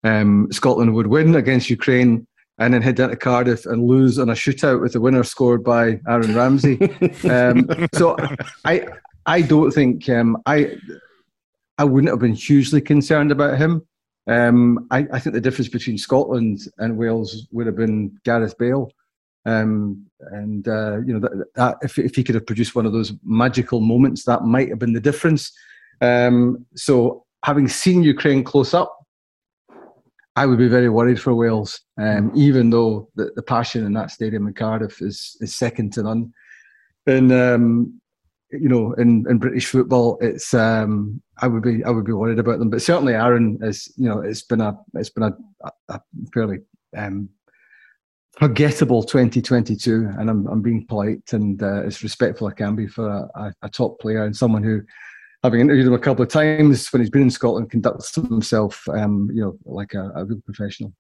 um, 0.05 0.49
Scotland 0.51 0.95
would 0.95 1.07
win 1.07 1.35
against 1.35 1.71
Ukraine 1.71 2.27
and 2.59 2.75
then 2.75 2.83
head 2.83 2.97
down 2.97 3.09
to 3.09 3.17
Cardiff 3.17 3.65
and 3.65 3.87
lose 3.87 4.19
on 4.19 4.29
a 4.29 4.35
shootout 4.35 4.83
with 4.83 4.93
the 4.93 5.01
winner 5.01 5.25
scored 5.25 5.65
by 5.65 5.99
Aaron 6.07 6.35
Ramsey. 6.35 6.79
um, 7.31 7.67
so 7.95 8.17
I 8.67 8.87
I 9.27 9.43
don't 9.43 9.71
think 9.71 10.09
um, 10.09 10.37
I 10.47 10.77
I 11.79 11.85
wouldn't 11.85 12.11
have 12.11 12.21
been 12.21 12.35
hugely 12.35 12.81
concerned 12.81 13.33
about 13.33 13.59
him. 13.59 13.87
Um, 14.27 14.87
I, 14.91 15.07
I, 15.13 15.19
think 15.19 15.33
the 15.33 15.41
difference 15.41 15.71
between 15.71 15.97
Scotland 15.97 16.61
and 16.79 16.99
Wales 16.99 17.49
would 17.53 17.67
have 17.67 17.75
been 17.75 18.17
Gareth 18.23 18.57
Bale. 18.59 18.93
Um, 19.47 20.05
and 20.21 20.69
uh, 20.69 20.99
you 20.99 21.15
know 21.15 21.21
that, 21.21 21.47
that, 21.55 21.79
if 21.83 21.99
if 21.99 22.15
he 22.15 22.23
could 22.23 22.35
have 22.35 22.47
produced 22.47 22.75
one 22.75 22.85
of 22.85 22.93
those 22.93 23.13
magical 23.25 23.81
moments, 23.81 24.25
that 24.25 24.45
might 24.45 24.69
have 24.69 24.79
been 24.79 24.93
the 24.93 25.01
difference. 25.01 25.51
Um, 26.03 26.67
so, 26.77 27.25
having 27.45 27.67
seen 27.67 28.03
Ukraine 28.03 28.45
close 28.45 28.75
up, 28.75 28.95
I 30.37 30.45
would 30.45 30.59
be 30.59 30.69
very 30.69 30.91
worried 30.91 31.21
for 31.21 31.35
Wales, 31.35 31.81
um, 31.99 32.31
even 32.35 32.69
though 32.71 33.09
the, 33.15 33.31
the 33.35 33.43
passion 33.43 33.87
in 33.87 33.95
that 33.95 34.11
stadium 34.11 34.47
in 34.47 34.53
Cardiff 34.53 35.01
is 35.01 35.37
is 35.41 35.57
second 35.57 35.95
to 35.95 36.03
none. 36.03 36.33
And 37.07 37.33
um, 37.33 38.01
you 38.53 38.69
know, 38.69 38.93
in, 38.95 39.25
in 39.29 39.39
British 39.39 39.67
football, 39.67 40.19
it's 40.21 40.53
um, 40.55 41.23
I 41.39 41.47
would 41.47 41.63
be 41.63 41.85
I 41.85 41.91
would 41.91 42.05
be 42.05 42.13
worried 42.13 42.39
about 42.39 42.59
them. 42.59 42.71
But 42.71 42.83
certainly, 42.83 43.15
Aaron 43.15 43.59
is 43.63 43.93
you 43.97 44.09
know 44.09 44.21
it's 44.21 44.43
been 44.43 44.61
a 44.61 44.77
it's 44.95 45.11
been 45.11 45.25
a, 45.25 45.71
a 45.89 46.01
fairly 46.35 46.59
um, 46.97 47.29
forgettable 48.39 49.03
2022, 49.03 50.11
and 50.19 50.29
I'm 50.29 50.47
I'm 50.49 50.63
being 50.63 50.87
polite 50.87 51.33
and 51.33 51.63
uh, 51.63 51.83
as 51.83 52.03
respectful 52.03 52.49
I 52.49 52.53
can 52.53 52.75
be 52.75 52.87
for 52.87 53.09
a, 53.09 53.55
a, 53.63 53.69
top 53.69 54.01
player 54.01 54.25
and 54.25 54.37
someone 54.37 54.63
who, 54.63 54.83
having 55.43 55.61
interviewed 55.61 55.87
him 55.87 55.95
a 55.95 55.99
couple 55.99 56.23
of 56.23 56.29
times 56.29 56.89
when 56.89 57.03
he's 57.03 57.11
been 57.11 57.23
in 57.23 57.31
Scotland, 57.31 57.71
conducts 57.71 58.15
himself 58.15 58.89
um, 58.89 59.29
you 59.33 59.43
know 59.43 59.57
like 59.65 59.95
a, 59.95 60.11
a 60.17 60.25
real 60.25 60.41
professional. 60.45 60.93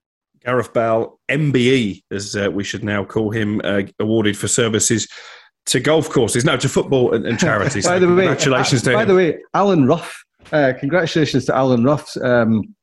Gareth 0.44 0.72
Bale, 0.72 1.20
MBE, 1.28 2.02
as 2.10 2.34
uh, 2.34 2.50
we 2.50 2.64
should 2.64 2.82
now 2.82 3.04
call 3.04 3.30
him, 3.30 3.60
uh, 3.62 3.82
awarded 3.98 4.38
for 4.38 4.48
services 4.48 5.06
to 5.66 5.80
golf 5.80 6.08
courses, 6.08 6.44
no, 6.44 6.56
to 6.56 6.68
football 6.68 7.14
and, 7.14 7.26
and 7.26 7.38
charities. 7.38 7.86
by 7.86 7.98
the 7.98 8.06
way, 8.08 8.26
congratulations 8.26 8.86
uh, 8.86 8.90
to 8.90 8.96
by 8.96 9.02
him. 9.02 9.08
the 9.08 9.14
way, 9.14 9.38
Alan 9.54 9.86
Rough. 9.86 10.24
Uh, 10.52 10.72
congratulations 10.78 11.44
to 11.44 11.54
Alan 11.54 11.84
Rough, 11.84 12.16
um, 12.18 12.74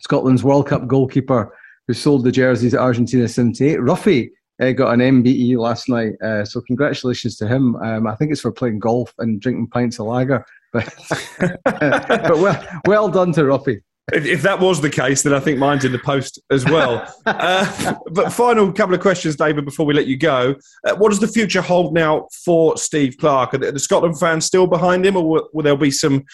Scotland's 0.00 0.42
World 0.42 0.66
Cup 0.68 0.86
goalkeeper 0.86 1.54
who 1.86 1.94
sold 1.94 2.24
the 2.24 2.32
jerseys 2.32 2.74
at 2.74 2.80
Argentina 2.80 3.28
'78. 3.28 3.78
Ruffy 3.80 4.30
uh, 4.60 4.72
got 4.72 4.92
an 4.94 5.00
MBE 5.00 5.56
last 5.58 5.88
night, 5.88 6.14
uh, 6.22 6.44
so 6.44 6.60
congratulations 6.62 7.36
to 7.36 7.46
him. 7.46 7.76
Um, 7.76 8.06
I 8.06 8.16
think 8.16 8.32
it's 8.32 8.40
for 8.40 8.52
playing 8.52 8.78
golf 8.78 9.12
and 9.18 9.40
drinking 9.40 9.68
pints 9.68 9.98
of 9.98 10.06
lager, 10.06 10.44
but 10.72 10.92
but 11.64 12.38
well, 12.38 12.80
well 12.86 13.08
done 13.08 13.32
to 13.32 13.42
Ruffy. 13.42 13.80
If, 14.12 14.26
if 14.26 14.42
that 14.42 14.60
was 14.60 14.80
the 14.80 14.90
case, 14.90 15.22
then 15.22 15.32
I 15.32 15.40
think 15.40 15.58
mine's 15.58 15.84
in 15.84 15.92
the 15.92 15.98
post 15.98 16.38
as 16.50 16.64
well. 16.64 17.10
uh, 17.26 17.94
but 18.10 18.32
final 18.32 18.70
couple 18.72 18.94
of 18.94 19.00
questions, 19.00 19.36
David, 19.36 19.64
before 19.64 19.86
we 19.86 19.94
let 19.94 20.06
you 20.06 20.16
go. 20.16 20.56
Uh, 20.84 20.94
what 20.96 21.08
does 21.08 21.20
the 21.20 21.28
future 21.28 21.62
hold 21.62 21.94
now 21.94 22.28
for 22.44 22.76
Steve 22.76 23.16
Clarke? 23.18 23.54
Are 23.54 23.58
the, 23.58 23.78
Scotland 23.78 24.18
fans 24.18 24.44
still 24.44 24.66
behind 24.66 25.06
him, 25.06 25.16
or 25.16 25.26
will, 25.26 25.48
will 25.52 25.62
there 25.62 25.76
be 25.76 25.90
some 25.90 26.24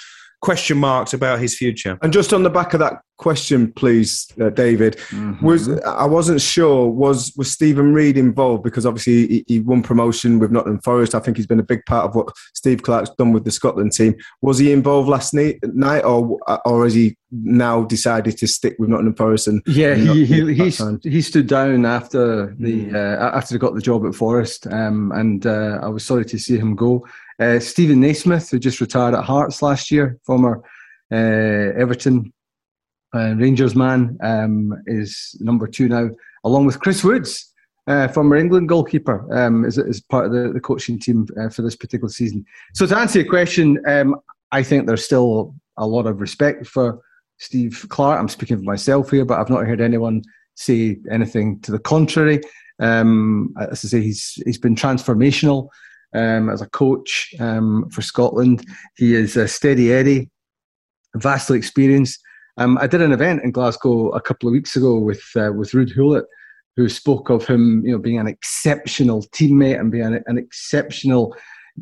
question 0.40 0.79
marks 0.79 1.12
about 1.12 1.38
his 1.40 1.57
future? 1.57 1.98
And 2.03 2.12
just 2.12 2.33
on 2.33 2.42
the 2.42 2.50
back 2.50 2.72
of 2.74 2.81
that 2.81 3.03
question, 3.18 3.70
please, 3.72 4.26
uh, 4.40 4.48
David, 4.48 4.96
Mm-hmm. 5.11 5.44
was 5.44 5.68
I 5.81 6.07
wasn't 6.07 6.40
sure 6.40 6.88
was 6.88 7.33
was 7.37 7.50
Steven 7.50 7.92
Reid 7.92 8.16
involved 8.16 8.62
because 8.62 8.87
obviously 8.87 9.26
he, 9.26 9.44
he 9.46 9.61
won 9.61 9.83
promotion 9.83 10.38
with 10.38 10.50
Nottingham 10.50 10.81
Forest. 10.81 11.14
I 11.14 11.20
think 11.20 11.37
he's 11.37 11.46
been 11.46 11.61
a 11.61 11.64
big 11.64 11.85
part 11.87 12.07
of 12.07 12.14
what 12.14 12.29
Steve 12.55 12.83
Clarke's 12.83 13.11
done 13.18 13.33
with 13.33 13.44
the 13.44 13.50
Scotland 13.50 13.92
team. 13.92 14.14
Was 14.40 14.59
he 14.59 14.72
involved 14.72 15.09
last 15.09 15.35
night, 15.35 15.59
night 15.62 16.05
or 16.05 16.38
or 16.64 16.85
has 16.85 16.94
he 16.94 17.16
now 17.33 17.85
decided 17.85 18.37
to 18.38 18.46
stick 18.46 18.76
with 18.79 18.88
Nottingham 18.88 19.14
Forest? 19.14 19.48
And 19.48 19.62
Yeah, 19.66 19.92
and 19.92 20.03
he 20.03 20.24
he 20.24 20.55
he, 20.55 20.70
he 21.11 21.20
stood 21.22 21.46
down 21.46 21.85
after 21.85 22.55
the 22.59 22.90
uh, 22.94 23.37
after 23.37 23.55
he 23.55 23.59
got 23.59 23.74
the 23.74 23.81
job 23.83 24.07
at 24.07 24.14
Forest, 24.14 24.66
um, 24.68 25.12
and 25.12 25.46
uh, 25.46 25.81
I 25.83 25.88
was 25.88 26.05
sorry 26.07 26.24
to 26.24 26.38
see 26.38 26.57
him 26.57 26.74
go. 26.74 27.07
Uh, 27.40 27.59
Steven 27.59 28.00
Naismith, 28.00 28.50
who 28.50 28.59
just 28.59 28.81
retired 28.83 29.14
at 29.14 29.24
Hearts 29.24 29.62
last 29.62 29.90
year, 29.90 30.18
former 30.24 30.62
uh, 31.11 31.81
Everton 31.81 32.33
uh, 33.14 33.35
Rangers 33.35 33.74
man, 33.74 34.18
um, 34.22 34.74
is 34.87 35.37
number 35.40 35.66
two 35.66 35.88
now, 35.88 36.11
along 36.44 36.66
with 36.66 36.81
Chris 36.81 37.03
Woods, 37.03 37.50
uh, 37.87 38.09
former 38.09 38.37
England 38.37 38.68
goalkeeper, 38.68 39.26
um, 39.35 39.64
is, 39.64 39.79
is 39.79 40.03
part 40.03 40.26
of 40.26 40.33
the, 40.33 40.53
the 40.53 40.61
coaching 40.61 40.98
team 40.98 41.26
uh, 41.40 41.48
for 41.48 41.62
this 41.62 41.74
particular 41.74 42.11
season. 42.11 42.44
So 42.74 42.87
to 42.87 42.98
answer 42.98 43.20
your 43.20 43.29
question, 43.29 43.81
um, 43.87 44.16
I 44.53 44.62
think 44.62 44.87
there's 44.87 45.05
still 45.05 45.55
a 45.79 45.87
lot 45.87 46.07
of 46.07 46.20
respect 46.20 46.66
for 46.66 47.00
Steve 47.38 47.87
Clarke. 47.88 48.20
I'm 48.20 48.29
speaking 48.29 48.59
for 48.59 48.64
myself 48.64 49.11
here, 49.11 49.24
but 49.24 49.40
I've 49.40 49.48
not 49.48 49.66
heard 49.66 49.81
anyone 49.81 50.22
say 50.57 50.98
anything 51.11 51.59
to 51.61 51.72
the 51.72 51.79
contrary. 51.79 52.42
Um, 52.81 53.55
as 53.59 53.85
I 53.85 53.88
say, 53.88 54.03
he's 54.03 54.40
he's 54.44 54.59
been 54.59 54.74
transformational 54.74 55.68
um, 56.14 56.51
as 56.51 56.61
a 56.61 56.68
coach 56.68 57.35
um, 57.40 57.88
for 57.90 58.03
Scotland. 58.03 58.64
He 58.96 59.14
is 59.14 59.37
a 59.37 59.49
steady 59.49 59.92
Eddie, 59.92 60.31
vastly 61.16 61.59
experienced. 61.59 62.20
Um, 62.57 62.79
I 62.79 62.87
did 62.87 63.03
an 63.03 63.12
event 63.12 63.42
in 63.42 63.53
Glasgow 63.53 64.11
a 64.11 64.20
couple 64.20 64.49
of 64.49 64.53
weeks 64.53 64.77
ago 64.77 64.99
with 64.99 65.23
uh, 65.37 65.53
with 65.55 65.70
Ruud 65.70 65.94
Hulett, 65.96 66.25
who 66.77 66.88
spoke 66.88 67.31
of 67.31 67.46
him, 67.46 67.83
you 67.85 67.92
know, 67.92 67.99
being 67.99 68.18
an 68.18 68.27
exceptional 68.27 69.23
teammate 69.33 69.79
and 69.79 69.90
being 69.90 70.05
an, 70.05 70.23
an 70.27 70.38
exceptional 70.38 71.37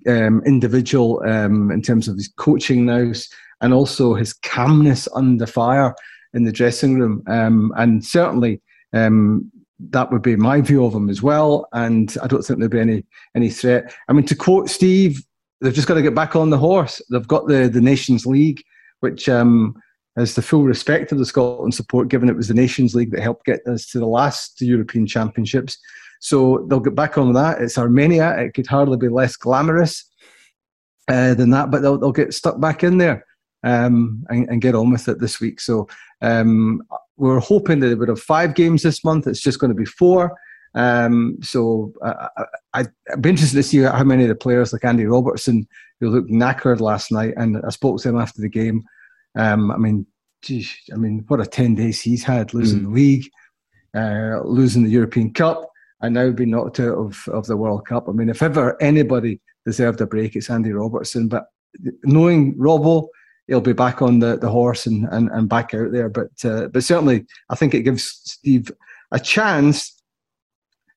um, 0.07 0.43
individual 0.47 1.23
um, 1.27 1.71
in 1.71 1.83
terms 1.83 2.09
of 2.09 2.17
his 2.17 2.29
coaching 2.37 2.87
nous 2.87 3.29
and 3.61 3.75
also 3.75 4.14
his 4.14 4.33
calmness 4.33 5.09
under 5.14 5.47
fire 5.47 5.95
in 6.35 6.45
the 6.45 6.53
dressing 6.53 6.99
room. 6.99 7.23
Um, 7.27 7.73
and 7.77 8.05
certainly 8.05 8.61
um, 8.93 9.51
that 9.79 10.11
would 10.11 10.23
be 10.23 10.37
my 10.37 10.61
view 10.61 10.85
of 10.85 10.93
them 10.93 11.09
as 11.09 11.23
well. 11.23 11.69
And 11.73 12.14
I 12.23 12.27
don't 12.27 12.43
think 12.43 12.59
there'd 12.59 12.71
be 12.71 12.81
any 12.81 13.05
any 13.35 13.51
threat. 13.51 13.95
I 14.09 14.12
mean, 14.12 14.27
to 14.27 14.35
quote 14.35 14.69
Steve, 14.69 15.23
they've 15.61 15.75
just 15.75 15.88
got 15.88 15.95
to 15.95 16.03
get 16.03 16.14
back 16.14 16.37
on 16.37 16.51
the 16.51 16.59
horse. 16.59 17.01
They've 17.11 17.27
got 17.27 17.47
the 17.47 17.69
the 17.69 17.81
Nations 17.81 18.27
League, 18.27 18.62
which 19.01 19.29
um, 19.29 19.81
has 20.17 20.35
the 20.35 20.43
full 20.43 20.64
respect 20.64 21.12
of 21.12 21.19
the 21.19 21.27
Scotland 21.27 21.75
support, 21.75 22.09
given 22.09 22.29
it 22.29 22.37
was 22.37 22.49
the 22.49 22.55
Nations 22.55 22.95
League 22.95 23.12
that 23.12 23.23
helped 23.23 23.47
get 23.47 23.67
us 23.67 23.87
to 23.91 23.99
the 23.99 24.07
last 24.07 24.61
European 24.61 25.07
Championships. 25.07 25.79
So 26.21 26.67
they'll 26.69 26.81
get 26.81 26.97
back 26.97 27.17
on 27.17 27.33
that. 27.35 27.61
It's 27.61 27.79
Armenia. 27.79 28.37
It 28.38 28.55
could 28.55 28.67
hardly 28.67 28.97
be 28.97 29.09
less 29.09 29.37
glamorous 29.37 30.05
uh, 31.07 31.35
than 31.35 31.51
that, 31.51 31.71
but 31.71 31.83
they'll, 31.83 31.97
they'll 31.97 32.11
get 32.11 32.35
stuck 32.35 32.61
back 32.61 32.83
in 32.83 32.99
there 32.99 33.25
um, 33.62 34.25
and, 34.29 34.49
and 34.49 34.61
get 34.62 34.75
on 34.75 34.90
with 34.90 35.09
it 35.09 35.21
this 35.21 35.40
week. 35.40 35.61
So 35.61 35.88
um, 36.23 36.83
we're 37.16 37.40
hoping 37.40 37.81
that 37.81 37.88
they 37.88 37.94
would 37.94 38.09
have 38.09 38.21
five 38.21 38.55
games 38.55 38.83
this 38.83 39.05
month. 39.05 39.27
It's 39.27 39.40
just 39.40 39.59
going 39.59 39.71
to 39.71 39.77
be 39.77 39.85
four. 39.85 40.37
Um, 40.75 41.38
so 41.42 41.92
uh, 42.03 42.29
I, 42.75 42.87
I'd 43.12 43.23
be 43.23 43.31
interested 43.31 43.57
to 43.57 43.62
see 43.62 43.79
how 43.79 44.05
many 44.05 44.25
of 44.25 44.29
the 44.29 44.35
players, 44.35 44.73
like 44.73 44.85
Andy 44.85 45.07
Robertson, 45.07 45.66
who 45.99 46.11
looked 46.11 46.31
knackered 46.31 46.81
last 46.81 47.11
night, 47.11 47.35
and 47.37 47.57
I 47.66 47.71
spoke 47.71 48.01
to 48.01 48.09
him 48.11 48.18
after 48.18 48.40
the 48.40 48.49
game. 48.49 48.85
Um, 49.35 49.71
I 49.71 49.77
mean, 49.77 50.07
geez, 50.42 50.73
I 50.92 50.97
mean, 50.97 51.25
what 51.27 51.40
a 51.40 51.47
ten 51.47 51.75
days 51.75 52.01
he's 52.01 52.23
had 52.23 52.55
losing 52.55 52.85
the 52.85 52.90
league, 52.90 53.29
uh, 53.94 54.40
losing 54.44 54.85
the 54.85 54.90
European 54.90 55.33
Cup, 55.33 55.68
and 56.01 56.14
now 56.14 56.31
being 56.31 56.51
knocked 56.51 56.79
out 56.81 56.97
of, 56.97 57.27
of 57.29 57.47
the 57.47 57.57
World 57.57 57.87
Cup. 57.87 58.09
I 58.09 58.12
mean, 58.12 58.29
if 58.29 58.42
ever 58.42 58.81
anybody 58.81 59.40
deserved 59.66 60.01
a 60.01 60.07
break, 60.07 60.37
it's 60.37 60.51
Andy 60.51 60.71
Robertson. 60.71 61.29
But 61.29 61.47
knowing 62.05 62.55
Robbo, 62.55 63.09
he'll 63.49 63.61
be 63.61 63.73
back 63.73 64.01
on 64.01 64.21
the, 64.21 64.37
the 64.37 64.51
horse 64.51 64.87
and, 64.87 65.09
and, 65.11 65.29
and 65.31 65.49
back 65.49 65.75
out 65.75 65.91
there. 65.91 66.09
But 66.09 66.31
uh, 66.45 66.69
but 66.69 66.85
certainly, 66.85 67.27
I 67.51 67.57
think 67.57 67.75
it 67.75 67.83
gives 67.83 68.05
Steve 68.05 68.71
a 69.11 69.19
chance 69.19 70.01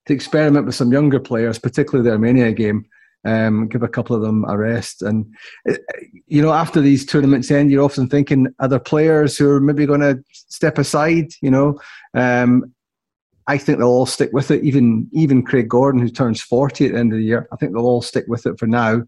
to 0.05 0.13
experiment 0.13 0.65
with 0.65 0.75
some 0.75 0.91
younger 0.91 1.19
players, 1.19 1.57
particularly 1.57 2.07
the 2.07 2.13
Armenia 2.13 2.51
game. 2.51 2.85
Um, 3.23 3.67
give 3.67 3.83
a 3.83 3.87
couple 3.87 4.15
of 4.15 4.23
them 4.23 4.45
a 4.45 4.57
rest, 4.57 5.03
and 5.03 5.31
uh, 5.69 5.75
you 6.25 6.41
know, 6.41 6.51
after 6.51 6.81
these 6.81 7.05
tournaments 7.05 7.51
end, 7.51 7.69
you're 7.69 7.83
often 7.83 8.09
thinking 8.09 8.47
other 8.59 8.79
players 8.79 9.37
who 9.37 9.47
are 9.47 9.61
maybe 9.61 9.85
going 9.85 10.01
to 10.01 10.23
step 10.31 10.79
aside. 10.79 11.31
You 11.39 11.51
know, 11.51 11.79
um, 12.15 12.73
I 13.45 13.59
think 13.59 13.77
they'll 13.77 13.87
all 13.89 14.07
stick 14.07 14.31
with 14.33 14.49
it. 14.49 14.63
Even 14.63 15.07
even 15.11 15.43
Craig 15.43 15.69
Gordon, 15.69 16.01
who 16.01 16.09
turns 16.09 16.41
forty 16.41 16.87
at 16.87 16.93
the 16.93 16.99
end 16.99 17.13
of 17.13 17.19
the 17.19 17.25
year, 17.25 17.47
I 17.53 17.57
think 17.57 17.73
they'll 17.73 17.85
all 17.85 18.01
stick 18.01 18.25
with 18.27 18.47
it 18.47 18.57
for 18.57 18.65
now. 18.65 19.03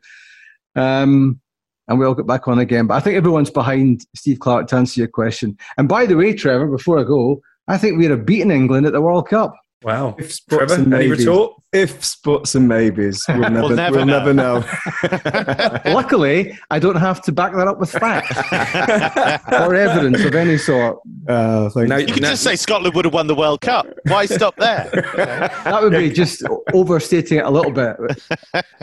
Um, 0.75 1.41
and 1.87 1.99
we'll 1.99 2.13
get 2.13 2.27
back 2.27 2.47
on 2.47 2.59
again. 2.59 2.87
But 2.87 2.95
I 2.95 2.99
think 2.99 3.15
everyone's 3.15 3.49
behind 3.49 4.05
Steve 4.15 4.39
Clarke 4.39 4.67
to 4.67 4.75
answer 4.77 5.01
your 5.01 5.07
question. 5.07 5.57
And 5.77 5.87
by 5.87 6.05
the 6.05 6.15
way, 6.15 6.33
Trevor, 6.33 6.67
before 6.67 6.99
I 6.99 7.03
go, 7.03 7.41
I 7.67 7.77
think 7.77 7.97
we'd 7.97 8.11
have 8.11 8.25
beaten 8.25 8.51
England 8.51 8.85
at 8.85 8.93
the 8.93 9.01
World 9.01 9.27
Cup. 9.27 9.53
Wow. 9.83 10.15
If 10.17 10.45
Trevor, 10.47 10.67
spots 10.75 10.93
any 10.93 11.07
retort? 11.07 11.53
If 11.73 12.05
spots 12.05 12.53
and 12.55 12.67
maybes, 12.67 13.25
we'll 13.29 13.39
never, 13.49 13.61
We'll 13.61 13.69
never 13.75 13.95
we'll 13.97 14.05
know. 14.05 14.19
never 14.19 14.33
know. 14.33 15.81
Luckily, 15.93 16.57
I 16.69 16.79
don't 16.79 16.95
have 16.97 17.21
to 17.23 17.31
back 17.31 17.53
that 17.53 17.67
up 17.67 17.79
with 17.79 17.89
facts 17.91 18.37
or 19.51 19.73
evidence 19.73 20.23
of 20.23 20.35
any 20.35 20.57
sort. 20.57 20.99
Uh. 21.27 21.69
Now, 21.75 21.97
You 21.97 22.05
could 22.13 22.21
now- 22.21 22.29
just 22.31 22.43
say 22.43 22.55
Scotland 22.55 22.93
would 22.95 23.05
have 23.05 23.13
won 23.13 23.27
the 23.27 23.35
World 23.35 23.61
Cup. 23.61 23.87
Why 24.07 24.25
stop 24.27 24.55
there? 24.57 24.89
That 25.15 25.81
would 25.81 25.93
be 25.93 26.11
just 26.11 26.43
overstating 26.73 27.39
it 27.39 27.45
a 27.45 27.49
little 27.49 27.71
bit. 27.71 27.95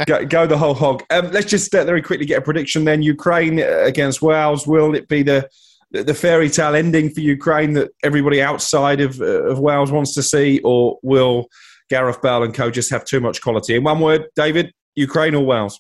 go, 0.07 0.25
go 0.25 0.47
the 0.47 0.59
whole 0.59 0.75
hog. 0.75 1.03
Um, 1.11 1.31
let's 1.31 1.47
just 1.51 1.75
uh, 1.75 1.85
very 1.85 2.03
quickly 2.03 2.27
get 2.27 2.39
a 2.39 2.43
prediction 2.43 2.85
then. 2.85 3.03
Ukraine 3.03 3.61
uh, 3.61 3.83
against 3.85 4.21
Wales. 4.21 4.67
Will 4.67 4.95
it 4.95 5.09
be 5.09 5.23
the 5.23 5.49
the 5.93 6.15
fairy 6.15 6.49
tale 6.49 6.77
ending 6.77 7.11
for 7.11 7.19
Ukraine 7.21 7.73
that 7.73 7.91
everybody 8.05 8.41
outside 8.41 9.01
of, 9.01 9.21
uh, 9.21 9.25
of 9.51 9.59
Wales 9.59 9.91
wants 9.91 10.15
to 10.15 10.23
see, 10.23 10.61
or 10.63 10.99
will 11.03 11.49
Gareth 11.91 12.23
Bale 12.23 12.45
and 12.45 12.55
co 12.55 12.71
just 12.71 12.91
have 12.91 13.05
too 13.05 13.21
much 13.21 13.43
quality? 13.43 13.75
In 13.75 13.85
one 13.85 14.01
word, 14.01 14.27
David, 14.37 14.73
Ukraine 14.95 15.35
or 15.35 15.45
Wales? 15.45 15.79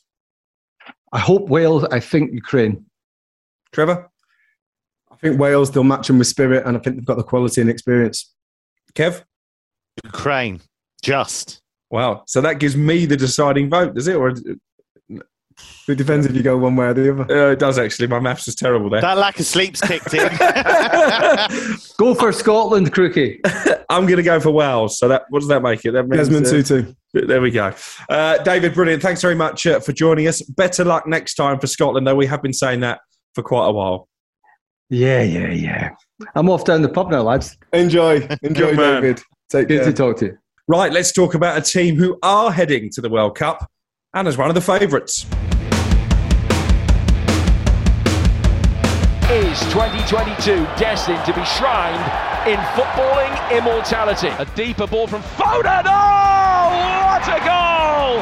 I 1.12 1.18
hope 1.18 1.48
Wales, 1.48 1.84
I 1.84 2.00
think 2.00 2.32
Ukraine. 2.32 2.84
Trevor, 3.72 4.10
I 5.10 5.16
think 5.16 5.38
Wales, 5.38 5.70
they'll 5.70 5.84
match 5.84 6.08
them 6.08 6.18
with 6.18 6.26
spirit, 6.26 6.66
and 6.66 6.76
I 6.76 6.80
think 6.80 6.96
they've 6.96 7.04
got 7.04 7.16
the 7.16 7.22
quality 7.22 7.60
and 7.60 7.70
experience. 7.70 8.34
Kev. 8.94 9.22
Ukraine. 10.04 10.60
Just. 11.02 11.62
Wow. 11.90 12.24
So 12.26 12.40
that 12.40 12.58
gives 12.58 12.76
me 12.76 13.06
the 13.06 13.16
deciding 13.16 13.70
vote, 13.70 13.94
does 13.94 14.08
it? 14.08 14.16
Or 14.16 14.34
It 15.88 15.96
depends 15.98 16.24
if 16.26 16.36
you 16.36 16.42
go 16.42 16.56
one 16.56 16.76
way 16.76 16.86
or 16.86 16.94
the 16.94 17.12
other. 17.12 17.48
uh, 17.48 17.52
it 17.52 17.58
does 17.58 17.78
actually. 17.78 18.06
My 18.06 18.20
maths 18.20 18.46
was 18.46 18.54
terrible 18.54 18.90
there. 18.90 19.00
That 19.00 19.18
lack 19.18 19.40
of 19.40 19.46
sleep's 19.46 19.80
kicked 19.80 20.14
in. 20.14 20.28
Go 21.96 22.14
for 22.14 22.32
Scotland, 22.32 22.92
Crookie. 22.92 23.40
I'm 23.90 24.06
going 24.06 24.18
to 24.18 24.22
go 24.22 24.38
for 24.38 24.50
Wales. 24.52 24.98
So 24.98 25.08
that 25.08 25.24
what 25.30 25.40
does 25.40 25.48
that 25.48 25.62
make 25.62 25.84
it? 25.84 25.92
That 25.92 26.06
means, 26.06 26.28
Desmond 26.28 26.46
uh, 26.46 26.50
Tutu. 26.50 26.94
There 27.12 27.40
we 27.40 27.50
go. 27.50 27.74
Uh, 28.08 28.38
David, 28.38 28.72
brilliant. 28.72 29.02
Thanks 29.02 29.20
very 29.20 29.34
much 29.34 29.66
uh, 29.66 29.80
for 29.80 29.92
joining 29.92 30.28
us. 30.28 30.42
Better 30.42 30.84
luck 30.84 31.08
next 31.08 31.34
time 31.34 31.58
for 31.58 31.66
Scotland, 31.66 32.06
though. 32.06 32.14
We 32.14 32.26
have 32.26 32.40
been 32.40 32.52
saying 32.52 32.80
that 32.80 33.00
for 33.34 33.42
quite 33.42 33.66
a 33.66 33.72
while. 33.72 34.08
Yeah, 34.90 35.22
yeah, 35.22 35.50
yeah. 35.50 35.90
I'm 36.36 36.48
off 36.50 36.64
down 36.64 36.82
the 36.82 36.88
pub 36.88 37.10
now, 37.10 37.22
lads. 37.22 37.56
Enjoy. 37.72 38.26
Enjoy, 38.42 38.76
Good. 38.76 38.76
David. 38.76 39.20
Take 39.50 39.68
Good 39.68 39.82
care. 39.82 39.86
to 39.86 39.92
talk 39.92 40.16
to 40.18 40.26
you. 40.26 40.38
Right, 40.68 40.92
let's 40.92 41.10
talk 41.12 41.34
about 41.34 41.58
a 41.58 41.62
team 41.62 41.96
who 41.96 42.16
are 42.22 42.52
heading 42.52 42.90
to 42.90 43.00
the 43.00 43.08
World 43.08 43.36
Cup 43.36 43.68
and 44.14 44.28
as 44.28 44.38
one 44.38 44.48
of 44.48 44.54
the 44.54 44.60
favourites. 44.60 45.26
Is 49.30 49.60
2022 49.72 50.64
destined 50.76 51.24
to 51.24 51.32
be 51.32 51.44
shrined 51.44 52.02
in 52.48 52.58
footballing 52.74 53.56
immortality? 53.56 54.26
A 54.26 54.44
deeper 54.56 54.88
ball 54.88 55.06
from 55.06 55.22
Foden. 55.22 55.84
Oh, 55.86 57.06
what 57.06 57.22
a 57.28 57.38
goal! 57.46 58.20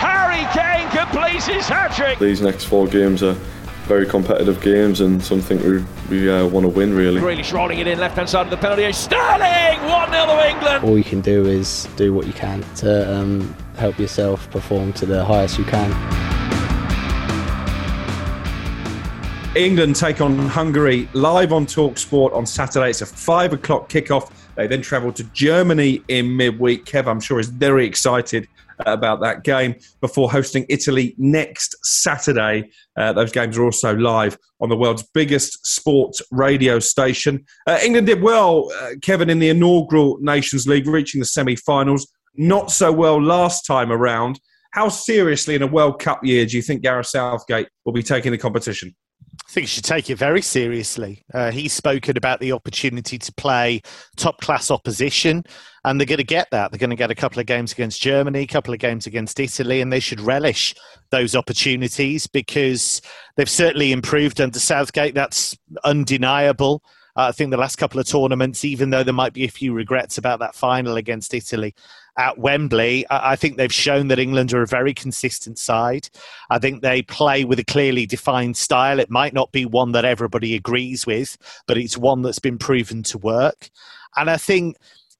Harry 0.00 0.46
Kane 0.54 0.88
completes 0.88 1.46
his 1.46 1.68
hat 1.68 1.94
trick. 1.94 2.18
These 2.18 2.40
next 2.40 2.64
four 2.64 2.86
games 2.86 3.22
are 3.22 3.34
very 3.84 4.06
competitive 4.06 4.62
games 4.62 5.02
and 5.02 5.22
something 5.22 5.58
we, 5.62 5.84
we 6.08 6.30
uh, 6.30 6.46
want 6.46 6.64
to 6.64 6.70
win 6.70 6.94
really. 6.94 7.20
Grealish 7.20 7.52
rolling 7.52 7.80
it 7.80 7.86
in 7.86 7.98
left 7.98 8.16
hand 8.16 8.30
side 8.30 8.46
of 8.46 8.50
the 8.50 8.56
penalty 8.56 8.84
area. 8.84 8.94
Sterling 8.94 9.86
1 9.86 10.10
0 10.12 10.26
to 10.28 10.48
England. 10.48 10.82
All 10.82 10.96
you 10.96 11.04
can 11.04 11.20
do 11.20 11.44
is 11.44 11.86
do 11.96 12.14
what 12.14 12.26
you 12.26 12.32
can 12.32 12.62
to 12.76 13.14
um, 13.14 13.54
help 13.76 13.98
yourself 13.98 14.50
perform 14.50 14.94
to 14.94 15.04
the 15.04 15.22
highest 15.26 15.58
you 15.58 15.64
can. 15.64 16.37
England 19.58 19.96
take 19.96 20.20
on 20.20 20.38
Hungary 20.38 21.08
live 21.14 21.52
on 21.52 21.66
Talk 21.66 21.98
Sport 21.98 22.32
on 22.32 22.46
Saturday. 22.46 22.90
It's 22.90 23.02
a 23.02 23.06
five 23.06 23.52
o'clock 23.52 23.88
kickoff. 23.88 24.30
They 24.54 24.68
then 24.68 24.82
travel 24.82 25.12
to 25.12 25.24
Germany 25.32 26.00
in 26.06 26.36
midweek. 26.36 26.84
Kev, 26.84 27.08
I'm 27.08 27.18
sure, 27.18 27.40
is 27.40 27.48
very 27.48 27.84
excited 27.84 28.46
about 28.86 29.20
that 29.22 29.42
game 29.42 29.74
before 30.00 30.30
hosting 30.30 30.64
Italy 30.68 31.16
next 31.18 31.74
Saturday. 31.84 32.70
Uh, 32.96 33.12
those 33.12 33.32
games 33.32 33.58
are 33.58 33.64
also 33.64 33.96
live 33.96 34.38
on 34.60 34.68
the 34.68 34.76
world's 34.76 35.02
biggest 35.12 35.66
sports 35.66 36.22
radio 36.30 36.78
station. 36.78 37.44
Uh, 37.66 37.80
England 37.82 38.06
did 38.06 38.22
well, 38.22 38.70
uh, 38.80 38.90
Kevin, 39.02 39.28
in 39.28 39.40
the 39.40 39.48
inaugural 39.48 40.18
Nations 40.20 40.68
League, 40.68 40.86
reaching 40.86 41.18
the 41.18 41.26
semi 41.26 41.56
finals. 41.56 42.06
Not 42.36 42.70
so 42.70 42.92
well 42.92 43.20
last 43.20 43.66
time 43.66 43.90
around. 43.90 44.38
How 44.70 44.88
seriously 44.88 45.56
in 45.56 45.62
a 45.62 45.66
World 45.66 46.00
Cup 46.00 46.24
year 46.24 46.46
do 46.46 46.54
you 46.54 46.62
think 46.62 46.82
Gareth 46.82 47.08
Southgate 47.08 47.66
will 47.84 47.92
be 47.92 48.04
taking 48.04 48.30
the 48.30 48.38
competition? 48.38 48.94
I 49.46 49.50
think 49.50 49.64
you 49.64 49.68
should 49.68 49.84
take 49.84 50.10
it 50.10 50.16
very 50.16 50.42
seriously. 50.42 51.24
Uh, 51.32 51.50
he's 51.50 51.72
spoken 51.72 52.16
about 52.16 52.38
the 52.40 52.52
opportunity 52.52 53.18
to 53.18 53.32
play 53.32 53.80
top 54.16 54.40
class 54.40 54.70
opposition, 54.70 55.42
and 55.84 55.98
they're 55.98 56.06
going 56.06 56.18
to 56.18 56.24
get 56.24 56.50
that. 56.50 56.70
They're 56.70 56.78
going 56.78 56.90
to 56.90 56.96
get 56.96 57.10
a 57.10 57.14
couple 57.14 57.40
of 57.40 57.46
games 57.46 57.72
against 57.72 58.02
Germany, 58.02 58.40
a 58.40 58.46
couple 58.46 58.74
of 58.74 58.80
games 58.80 59.06
against 59.06 59.40
Italy, 59.40 59.80
and 59.80 59.92
they 59.92 60.00
should 60.00 60.20
relish 60.20 60.74
those 61.10 61.34
opportunities 61.34 62.26
because 62.26 63.00
they've 63.36 63.48
certainly 63.48 63.92
improved 63.92 64.40
under 64.40 64.58
Southgate. 64.58 65.14
That's 65.14 65.56
undeniable. 65.82 66.82
Uh, 67.16 67.28
I 67.28 67.32
think 67.32 67.50
the 67.50 67.56
last 67.56 67.76
couple 67.76 67.98
of 67.98 68.06
tournaments, 68.06 68.64
even 68.64 68.90
though 68.90 69.02
there 69.02 69.14
might 69.14 69.32
be 69.32 69.44
a 69.44 69.50
few 69.50 69.72
regrets 69.72 70.18
about 70.18 70.40
that 70.40 70.54
final 70.54 70.96
against 70.96 71.34
Italy, 71.34 71.74
at 72.18 72.36
Wembley, 72.36 73.06
I 73.10 73.36
think 73.36 73.56
they've 73.56 73.72
shown 73.72 74.08
that 74.08 74.18
England 74.18 74.52
are 74.52 74.62
a 74.62 74.66
very 74.66 74.92
consistent 74.92 75.56
side. 75.56 76.10
I 76.50 76.58
think 76.58 76.82
they 76.82 77.00
play 77.02 77.44
with 77.44 77.60
a 77.60 77.64
clearly 77.64 78.06
defined 78.06 78.56
style. 78.56 78.98
It 78.98 79.08
might 79.08 79.32
not 79.32 79.52
be 79.52 79.64
one 79.64 79.92
that 79.92 80.04
everybody 80.04 80.56
agrees 80.56 81.06
with, 81.06 81.38
but 81.68 81.78
it's 81.78 81.96
one 81.96 82.22
that's 82.22 82.40
been 82.40 82.58
proven 82.58 83.04
to 83.04 83.18
work. 83.18 83.70
And 84.16 84.28
I 84.28 84.36
think 84.36 84.76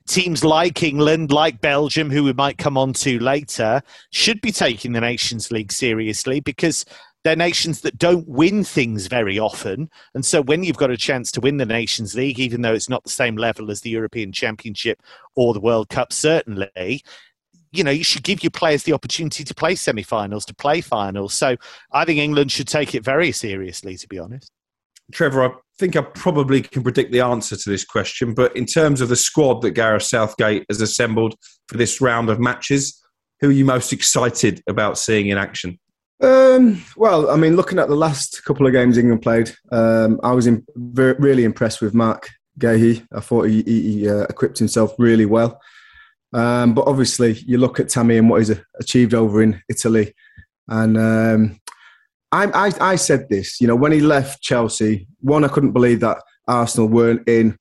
teams 0.08 0.42
like 0.42 0.82
England, 0.82 1.30
like 1.30 1.60
Belgium, 1.60 2.10
who 2.10 2.24
we 2.24 2.32
might 2.32 2.58
come 2.58 2.76
on 2.76 2.94
to 2.94 3.20
later, 3.20 3.80
should 4.10 4.40
be 4.40 4.50
taking 4.50 4.92
the 4.92 5.00
Nations 5.00 5.52
League 5.52 5.70
seriously 5.70 6.40
because 6.40 6.84
they're 7.24 7.36
nations 7.36 7.80
that 7.82 7.98
don't 7.98 8.28
win 8.28 8.64
things 8.64 9.06
very 9.06 9.38
often. 9.38 9.90
And 10.14 10.24
so 10.24 10.42
when 10.42 10.62
you've 10.62 10.76
got 10.76 10.90
a 10.90 10.96
chance 10.96 11.32
to 11.32 11.40
win 11.40 11.56
the 11.56 11.66
Nations 11.66 12.14
League, 12.14 12.38
even 12.38 12.62
though 12.62 12.74
it's 12.74 12.88
not 12.88 13.04
the 13.04 13.10
same 13.10 13.36
level 13.36 13.70
as 13.70 13.80
the 13.80 13.90
European 13.90 14.32
Championship 14.32 15.02
or 15.34 15.52
the 15.52 15.60
World 15.60 15.88
Cup, 15.88 16.12
certainly, 16.12 17.02
you 17.72 17.84
know, 17.84 17.90
you 17.90 18.04
should 18.04 18.22
give 18.22 18.42
your 18.42 18.50
players 18.50 18.84
the 18.84 18.92
opportunity 18.92 19.44
to 19.44 19.54
play 19.54 19.74
semi 19.74 20.02
finals, 20.02 20.44
to 20.46 20.54
play 20.54 20.80
finals. 20.80 21.34
So 21.34 21.56
I 21.92 22.04
think 22.04 22.18
England 22.18 22.52
should 22.52 22.68
take 22.68 22.94
it 22.94 23.04
very 23.04 23.32
seriously, 23.32 23.96
to 23.96 24.08
be 24.08 24.18
honest. 24.18 24.50
Trevor, 25.12 25.44
I 25.44 25.50
think 25.78 25.96
I 25.96 26.02
probably 26.02 26.60
can 26.60 26.82
predict 26.82 27.12
the 27.12 27.20
answer 27.20 27.56
to 27.56 27.70
this 27.70 27.84
question, 27.84 28.34
but 28.34 28.54
in 28.54 28.66
terms 28.66 29.00
of 29.00 29.08
the 29.08 29.16
squad 29.16 29.62
that 29.62 29.70
Gareth 29.70 30.02
Southgate 30.02 30.66
has 30.68 30.80
assembled 30.80 31.34
for 31.66 31.78
this 31.78 32.00
round 32.00 32.28
of 32.28 32.38
matches, 32.38 33.02
who 33.40 33.48
are 33.48 33.52
you 33.52 33.64
most 33.64 33.92
excited 33.92 34.62
about 34.66 34.98
seeing 34.98 35.28
in 35.28 35.38
action? 35.38 35.78
Um, 36.20 36.82
well, 36.96 37.30
I 37.30 37.36
mean, 37.36 37.54
looking 37.56 37.78
at 37.78 37.88
the 37.88 37.94
last 37.94 38.44
couple 38.44 38.66
of 38.66 38.72
games 38.72 38.98
England 38.98 39.22
played, 39.22 39.54
um, 39.70 40.18
I 40.22 40.32
was 40.32 40.46
in, 40.46 40.64
really 40.74 41.44
impressed 41.44 41.80
with 41.80 41.94
Mark 41.94 42.30
Guéhi. 42.58 43.06
I 43.12 43.20
thought 43.20 43.44
he, 43.44 43.62
he 43.62 44.08
uh, 44.08 44.22
equipped 44.22 44.58
himself 44.58 44.94
really 44.98 45.26
well. 45.26 45.60
Um, 46.32 46.74
but 46.74 46.86
obviously, 46.86 47.34
you 47.46 47.58
look 47.58 47.80
at 47.80 47.88
Tammy 47.88 48.18
and 48.18 48.28
what 48.28 48.38
he's 48.38 48.58
achieved 48.80 49.14
over 49.14 49.42
in 49.42 49.62
Italy. 49.68 50.12
And 50.66 50.98
um, 50.98 51.60
I, 52.32 52.46
I, 52.46 52.92
I, 52.92 52.96
said 52.96 53.28
this, 53.30 53.60
you 53.60 53.66
know, 53.66 53.76
when 53.76 53.92
he 53.92 54.00
left 54.00 54.42
Chelsea, 54.42 55.06
one, 55.20 55.44
I 55.44 55.48
couldn't 55.48 55.72
believe 55.72 56.00
that 56.00 56.18
Arsenal 56.46 56.88
weren't 56.88 57.26
in 57.26 57.56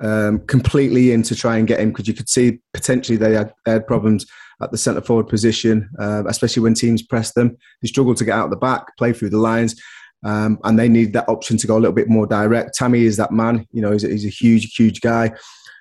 um, 0.00 0.40
completely 0.46 1.12
in 1.12 1.22
to 1.24 1.36
try 1.36 1.58
and 1.58 1.68
get 1.68 1.78
him 1.78 1.90
because 1.90 2.08
you 2.08 2.14
could 2.14 2.28
see 2.28 2.58
potentially 2.72 3.16
they 3.16 3.34
had, 3.34 3.52
they 3.64 3.72
had 3.72 3.86
problems 3.86 4.26
at 4.62 4.70
the 4.70 4.78
centre 4.78 5.00
forward 5.00 5.28
position, 5.28 5.88
uh, 5.98 6.24
especially 6.26 6.62
when 6.62 6.74
teams 6.74 7.02
press 7.02 7.32
them. 7.32 7.56
They 7.82 7.88
struggle 7.88 8.14
to 8.14 8.24
get 8.24 8.38
out 8.38 8.50
the 8.50 8.56
back, 8.56 8.96
play 8.96 9.12
through 9.12 9.30
the 9.30 9.38
lines, 9.38 9.80
um, 10.24 10.58
and 10.64 10.78
they 10.78 10.88
need 10.88 11.12
that 11.12 11.28
option 11.28 11.56
to 11.58 11.66
go 11.66 11.76
a 11.76 11.80
little 11.80 11.92
bit 11.92 12.08
more 12.08 12.26
direct. 12.26 12.74
Tammy 12.74 13.04
is 13.04 13.16
that 13.18 13.32
man. 13.32 13.66
You 13.72 13.82
know, 13.82 13.92
he's, 13.92 14.02
he's 14.02 14.26
a 14.26 14.30
huge, 14.30 14.74
huge 14.74 15.00
guy. 15.00 15.32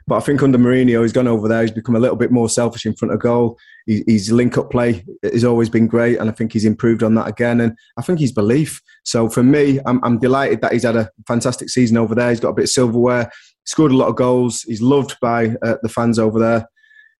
But 0.05 0.17
I 0.17 0.19
think 0.21 0.41
under 0.41 0.57
Mourinho, 0.57 1.01
he's 1.01 1.11
gone 1.11 1.27
over 1.27 1.49
there. 1.49 1.63
He's 1.63 1.71
become 1.71 1.97
a 1.97 1.99
little 1.99 2.15
bit 2.15 2.31
more 2.31 2.47
selfish 2.47 2.85
in 2.85 2.95
front 2.95 3.13
of 3.13 3.19
goal. 3.19 3.57
His 3.87 4.31
link-up 4.31 4.71
play 4.71 5.03
has 5.21 5.43
always 5.43 5.69
been 5.69 5.87
great, 5.87 6.17
and 6.17 6.29
I 6.29 6.33
think 6.33 6.53
he's 6.53 6.63
improved 6.63 7.03
on 7.03 7.15
that 7.15 7.27
again. 7.27 7.59
And 7.59 7.77
I 7.97 8.01
think 8.01 8.19
his 8.19 8.31
belief. 8.31 8.81
So 9.03 9.27
for 9.27 9.43
me, 9.43 9.79
I'm, 9.85 10.01
I'm 10.05 10.17
delighted 10.17 10.61
that 10.61 10.71
he's 10.71 10.83
had 10.83 10.95
a 10.95 11.09
fantastic 11.27 11.69
season 11.69 11.97
over 11.97 12.15
there. 12.15 12.29
He's 12.29 12.39
got 12.39 12.49
a 12.49 12.53
bit 12.53 12.63
of 12.63 12.69
silverware, 12.69 13.29
scored 13.65 13.91
a 13.91 13.97
lot 13.97 14.07
of 14.07 14.15
goals. 14.15 14.61
He's 14.61 14.81
loved 14.81 15.17
by 15.19 15.55
uh, 15.61 15.75
the 15.81 15.89
fans 15.89 16.19
over 16.19 16.39
there 16.39 16.67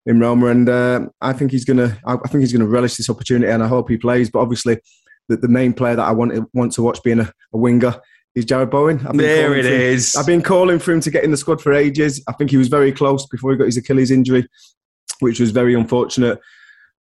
in 0.08 0.20
Roma, 0.20 0.48
and 0.48 0.67
uh, 0.67 1.02
I 1.22 1.34
think 1.34 1.52
he's 1.52 1.65
gonna. 1.65 2.00
I 2.06 2.15
think 2.15 2.41
he's 2.41 2.54
gonna 2.54 2.65
relish 2.65 2.96
this 2.96 3.10
opportunity, 3.10 3.52
and 3.52 3.62
I 3.62 3.67
hope 3.67 3.89
he 3.89 3.98
plays. 3.98 4.30
But 4.30 4.39
obviously, 4.39 4.80
the, 5.28 5.38
the 5.38 5.50
main 5.50 5.74
player 5.74 5.96
that 5.96 6.08
I 6.08 6.12
want 6.12 6.50
want 6.54 6.72
to 6.74 6.82
watch 6.82 7.04
being 7.04 7.20
a, 7.20 7.32
a 7.54 7.58
winger 7.58 7.93
is 8.34 8.46
Jarrod 8.46 8.72
Bowen. 8.72 9.06
I've 9.06 9.17
there 9.17 9.56
it 9.56 9.65
is. 9.65 10.15
I've 10.15 10.26
been 10.26 10.41
calling 10.41 10.80
for 10.80 10.93
him 10.93 11.02
to 11.02 11.12
get 11.12 11.24
in 11.24 11.32
the 11.32 11.38
squad 11.38 11.62
for 11.62 11.74
ages. 11.74 12.24
I 12.28 12.34
think 12.34 12.52
he 12.52 12.58
was 12.58 12.70
very 12.70 12.91
close 12.91 13.26
before 13.28 13.52
he 13.52 13.58
got 13.58 13.65
his 13.65 13.78
Achilles 13.78 14.10
injury, 14.10 14.48
which 15.20 15.39
was 15.39 15.52
very 15.52 15.74
unfortunate. 15.74 16.39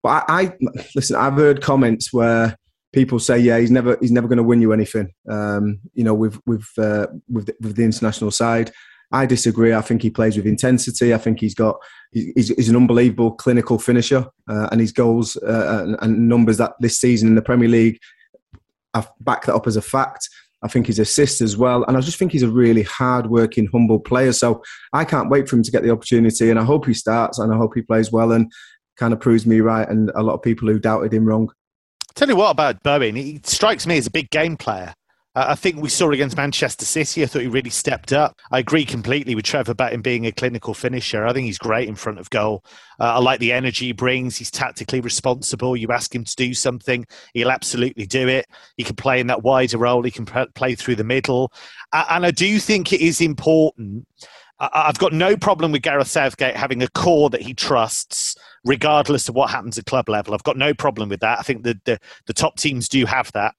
But 0.02 0.26
I, 0.28 0.42
I 0.42 0.54
listen. 0.96 1.16
I've 1.16 1.34
heard 1.34 1.62
comments 1.62 2.12
where 2.12 2.58
people 2.92 3.20
say, 3.20 3.38
"Yeah, 3.38 3.60
he's 3.60 3.72
never 3.72 3.98
he's 4.02 4.12
never 4.12 4.28
going 4.28 4.38
to 4.38 4.44
win 4.44 4.62
you 4.62 4.74
anything." 4.74 5.14
Um, 5.30 5.80
you 5.94 6.04
know, 6.04 6.16
with 6.16 6.40
with 6.48 6.68
uh, 6.80 7.08
with, 7.30 7.46
the, 7.46 7.56
with 7.62 7.76
the 7.76 7.84
international 7.84 8.32
side. 8.32 8.72
I 9.12 9.26
disagree. 9.26 9.74
I 9.74 9.82
think 9.82 10.02
he 10.02 10.10
plays 10.10 10.36
with 10.36 10.48
intensity. 10.48 11.14
I 11.14 11.18
think 11.18 11.40
he's 11.40 11.56
got 11.56 11.78
he's, 12.12 12.50
he's 12.50 12.70
an 12.70 12.76
unbelievable 12.76 13.32
clinical 13.32 13.78
finisher, 13.80 14.26
uh, 14.50 14.70
and 14.72 14.82
his 14.82 14.92
goals 14.92 15.38
uh, 15.38 15.84
and, 15.84 15.98
and, 16.02 16.30
numbers 16.30 16.58
that 16.58 16.74
this 16.80 17.00
season 17.00 17.30
in 17.30 17.36
the 17.36 17.42
Premier 17.42 17.70
League, 17.70 18.00
I 18.94 19.06
back 19.22 19.46
that 19.46 19.56
up 19.56 19.68
as 19.68 19.76
a 19.76 19.82
fact. 19.82 20.30
I 20.64 20.68
think 20.68 20.88
his 20.88 21.00
assists 21.00 21.42
as 21.42 21.56
well, 21.56 21.84
and 21.84 21.96
I 21.96 22.02
just 22.02 22.18
think 22.18 22.32
he's 22.32 22.42
a 22.42 22.50
really 22.50 22.82
hard-working, 22.82 23.68
humble 23.72 24.00
player. 24.00 24.34
So 24.34 24.64
I 24.94 25.06
can't 25.06 25.30
wait 25.30 25.48
for 25.48 25.58
him 25.58 25.64
to 25.64 25.72
get 25.72 25.84
the 25.84 25.92
opportunity, 25.92 26.50
and 26.50 26.60
I 26.60 26.64
hope 26.64 26.88
he 26.88 26.94
starts, 26.94 27.38
and 27.38 27.54
I 27.54 27.58
hope 27.58 27.74
he 27.76 27.82
plays 27.82 28.12
well, 28.12 28.32
and 28.32 28.52
kind 28.98 29.14
of 29.14 29.20
proves 29.20 29.46
me 29.46 29.60
right, 29.60 29.88
and 29.88 30.12
a 30.16 30.24
lot 30.24 30.34
of 30.34 30.42
people 30.42 30.68
who 30.68 30.80
doubted 30.80 31.14
him 31.14 31.26
wrong. 31.26 31.52
Tell 32.16 32.30
you 32.30 32.36
what 32.36 32.52
about 32.52 32.82
Bowen, 32.82 33.16
he 33.16 33.42
strikes 33.44 33.86
me 33.86 33.98
as 33.98 34.08
a 34.08 34.12
big 34.12 34.30
game 34.32 34.58
player. 34.58 34.94
Uh, 35.36 35.48
I 35.50 35.56
think 35.56 35.82
we 35.82 35.90
saw 35.90 36.12
against 36.12 36.38
Manchester 36.38 36.86
City. 36.86 37.22
I 37.22 37.26
thought 37.26 37.42
he 37.42 37.48
really 37.48 37.70
stepped 37.70 38.14
up. 38.14 38.40
I 38.52 38.60
agree 38.60 38.86
completely 38.86 39.36
with 39.36 39.46
Trevor 39.46 39.74
about 39.74 39.92
him 39.92 40.02
being 40.02 40.26
a 40.26 40.32
clinical 40.32 40.74
finisher. 40.74 41.26
I 41.26 41.34
think 41.34 41.46
he's 41.46 41.58
great 41.58 41.90
in 41.90 41.96
front 41.96 42.20
of 42.20 42.30
goal. 42.30 42.64
Uh, 43.00 43.16
I 43.16 43.20
like 43.20 43.40
the 43.40 43.52
energy 43.52 43.88
he 43.88 43.92
brings. 43.92 44.38
He's 44.38 44.52
tactically 44.52 45.02
responsible. 45.02 45.76
You 45.76 45.92
ask 45.92 46.16
him 46.16 46.24
to 46.24 46.36
do 46.36 46.54
something, 46.54 47.06
he'll 47.34 47.52
absolutely 47.52 48.06
do 48.06 48.28
it. 48.28 48.46
He 48.78 48.84
can 48.84 48.96
play 48.96 49.20
in 49.20 49.28
that 49.28 49.44
wider 49.44 49.78
role. 49.78 50.04
He 50.04 50.12
can 50.12 50.26
play 50.26 50.76
through 50.76 50.96
the 50.96 51.04
middle. 51.04 51.52
Uh, 51.92 52.06
and 52.10 52.26
I 52.26 52.32
do 52.32 52.60
think 52.60 52.94
it 52.94 53.02
is 53.02 53.20
important. 53.20 54.08
I've 54.58 55.00
got 55.00 55.12
no 55.12 55.36
problem 55.36 55.74
with 55.74 55.82
Gareth 55.82 56.08
Southgate 56.08 56.56
having 56.56 56.82
a 56.82 56.88
core 56.88 57.30
that 57.32 57.42
he 57.42 57.54
trusts, 57.54 58.38
regardless 58.64 59.28
of 59.28 59.36
what 59.36 59.50
happens 59.50 59.78
at 59.78 59.86
club 59.86 60.08
level. 60.08 60.34
I've 60.34 60.44
got 60.44 60.56
no 60.56 60.74
problem 60.74 61.10
with 61.10 61.20
that. 61.20 61.40
I 61.40 61.42
think 61.42 61.64
the, 61.64 61.78
the, 61.84 62.00
the 62.26 62.34
top 62.34 62.58
teams 62.58 62.88
do 62.88 63.06
have 63.06 63.30
that. 63.34 63.54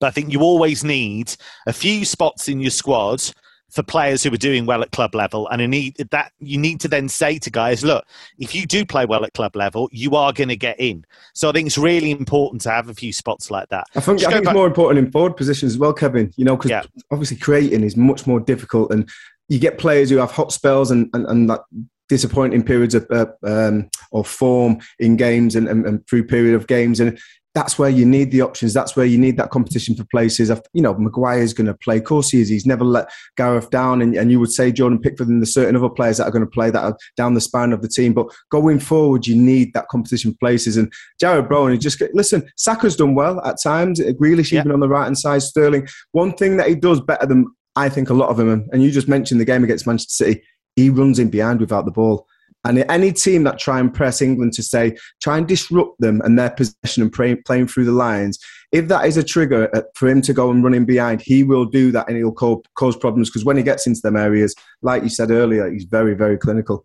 But 0.00 0.08
I 0.08 0.10
think 0.10 0.32
you 0.32 0.40
always 0.40 0.84
need 0.84 1.34
a 1.66 1.72
few 1.72 2.04
spots 2.04 2.48
in 2.48 2.60
your 2.60 2.70
squad 2.70 3.22
for 3.70 3.82
players 3.82 4.22
who 4.22 4.32
are 4.32 4.38
doing 4.38 4.64
well 4.64 4.82
at 4.82 4.92
club 4.92 5.14
level, 5.14 5.48
and 5.48 5.60
you 5.60 5.68
need 5.68 5.96
that 6.10 6.32
you 6.38 6.58
need 6.58 6.80
to 6.80 6.88
then 6.88 7.08
say 7.08 7.38
to 7.38 7.50
guys, 7.50 7.84
look, 7.84 8.04
if 8.38 8.54
you 8.54 8.66
do 8.66 8.84
play 8.84 9.04
well 9.04 9.24
at 9.24 9.32
club 9.34 9.56
level, 9.56 9.88
you 9.92 10.14
are 10.14 10.32
going 10.32 10.48
to 10.48 10.56
get 10.56 10.78
in. 10.78 11.04
So 11.34 11.48
I 11.48 11.52
think 11.52 11.66
it's 11.66 11.78
really 11.78 12.10
important 12.10 12.62
to 12.62 12.70
have 12.70 12.88
a 12.88 12.94
few 12.94 13.12
spots 13.12 13.50
like 13.50 13.68
that. 13.70 13.84
I 13.94 14.00
think, 14.00 14.24
I 14.24 14.30
think 14.30 14.44
it's 14.44 14.54
more 14.54 14.66
important 14.66 15.04
in 15.04 15.12
forward 15.12 15.36
positions 15.36 15.72
as 15.72 15.78
well, 15.78 15.92
Kevin. 15.92 16.32
You 16.36 16.44
know, 16.44 16.56
because 16.56 16.70
yeah. 16.70 16.82
obviously 17.10 17.36
creating 17.36 17.82
is 17.82 17.96
much 17.96 18.26
more 18.26 18.40
difficult, 18.40 18.92
and 18.92 19.08
you 19.48 19.58
get 19.58 19.78
players 19.78 20.10
who 20.10 20.16
have 20.18 20.30
hot 20.30 20.52
spells 20.52 20.90
and 20.90 21.10
and, 21.12 21.26
and 21.26 21.50
that 21.50 21.60
disappointing 22.08 22.62
periods 22.62 22.94
of 22.94 23.06
uh, 23.10 23.26
um, 23.44 23.90
of 24.12 24.26
form 24.26 24.78
in 24.98 25.16
games 25.16 25.56
and, 25.56 25.68
and, 25.68 25.84
and 25.86 26.06
through 26.06 26.24
period 26.24 26.54
of 26.54 26.66
games 26.66 27.00
and 27.00 27.18
that's 27.56 27.78
where 27.78 27.88
you 27.88 28.04
need 28.04 28.32
the 28.32 28.42
options. 28.42 28.74
That's 28.74 28.96
where 28.96 29.06
you 29.06 29.16
need 29.16 29.38
that 29.38 29.48
competition 29.48 29.94
for 29.96 30.04
places. 30.04 30.50
You 30.74 30.82
know, 30.82 30.92
Maguire's 30.92 31.54
going 31.54 31.68
to 31.68 31.72
play. 31.72 31.96
Of 31.96 32.04
course 32.04 32.28
he 32.28 32.42
is. 32.42 32.50
He's 32.50 32.66
never 32.66 32.84
let 32.84 33.10
Gareth 33.38 33.70
down. 33.70 34.02
And, 34.02 34.14
and 34.14 34.30
you 34.30 34.38
would 34.40 34.52
say 34.52 34.70
Jordan 34.70 35.00
Pickford 35.00 35.28
and 35.28 35.40
the 35.40 35.46
certain 35.46 35.74
other 35.74 35.88
players 35.88 36.18
that 36.18 36.24
are 36.24 36.30
going 36.30 36.44
to 36.44 36.50
play 36.50 36.68
that 36.68 36.84
are 36.84 36.98
down 37.16 37.32
the 37.32 37.40
spine 37.40 37.72
of 37.72 37.80
the 37.80 37.88
team. 37.88 38.12
But 38.12 38.26
going 38.50 38.78
forward, 38.78 39.26
you 39.26 39.34
need 39.34 39.72
that 39.72 39.88
competition 39.88 40.32
for 40.32 40.36
places. 40.36 40.76
And 40.76 40.92
Jarrod 41.18 41.48
Bowen, 41.48 41.72
he 41.72 41.78
just 41.78 42.02
listen. 42.12 42.46
Saka's 42.58 42.94
done 42.94 43.14
well 43.14 43.42
at 43.42 43.56
times. 43.62 44.00
Grealish 44.00 44.52
even 44.52 44.70
on 44.70 44.80
the 44.80 44.88
right 44.88 45.04
hand 45.04 45.16
side. 45.16 45.42
Sterling. 45.42 45.88
One 46.12 46.34
thing 46.34 46.58
that 46.58 46.68
he 46.68 46.74
does 46.74 47.00
better 47.00 47.24
than 47.24 47.46
I 47.74 47.88
think 47.88 48.10
a 48.10 48.14
lot 48.14 48.28
of 48.28 48.36
them. 48.36 48.68
And 48.70 48.82
you 48.82 48.90
just 48.90 49.08
mentioned 49.08 49.40
the 49.40 49.46
game 49.46 49.64
against 49.64 49.86
Manchester 49.86 50.26
City. 50.26 50.42
He 50.74 50.90
runs 50.90 51.18
in 51.18 51.30
behind 51.30 51.60
without 51.60 51.86
the 51.86 51.90
ball. 51.90 52.26
And 52.68 52.84
any 52.88 53.12
team 53.12 53.44
that 53.44 53.58
try 53.58 53.80
and 53.80 53.92
press 53.92 54.20
England 54.20 54.52
to 54.54 54.62
say, 54.62 54.96
try 55.20 55.38
and 55.38 55.46
disrupt 55.46 56.00
them 56.00 56.20
and 56.24 56.38
their 56.38 56.50
possession 56.50 57.02
and 57.02 57.12
play, 57.12 57.34
playing 57.34 57.68
through 57.68 57.84
the 57.84 57.92
lines, 57.92 58.38
if 58.72 58.88
that 58.88 59.06
is 59.06 59.16
a 59.16 59.22
trigger 59.22 59.74
uh, 59.74 59.82
for 59.94 60.08
him 60.08 60.20
to 60.22 60.32
go 60.32 60.50
and 60.50 60.62
run 60.62 60.74
in 60.74 60.84
behind, 60.84 61.22
he 61.22 61.44
will 61.44 61.64
do 61.64 61.92
that 61.92 62.08
and 62.08 62.16
he'll 62.16 62.32
cause 62.32 62.96
problems 62.96 63.30
because 63.30 63.44
when 63.44 63.56
he 63.56 63.62
gets 63.62 63.86
into 63.86 64.00
them 64.02 64.16
areas, 64.16 64.54
like 64.82 65.02
you 65.02 65.08
said 65.08 65.30
earlier, 65.30 65.70
he's 65.70 65.84
very, 65.84 66.14
very 66.14 66.36
clinical. 66.36 66.84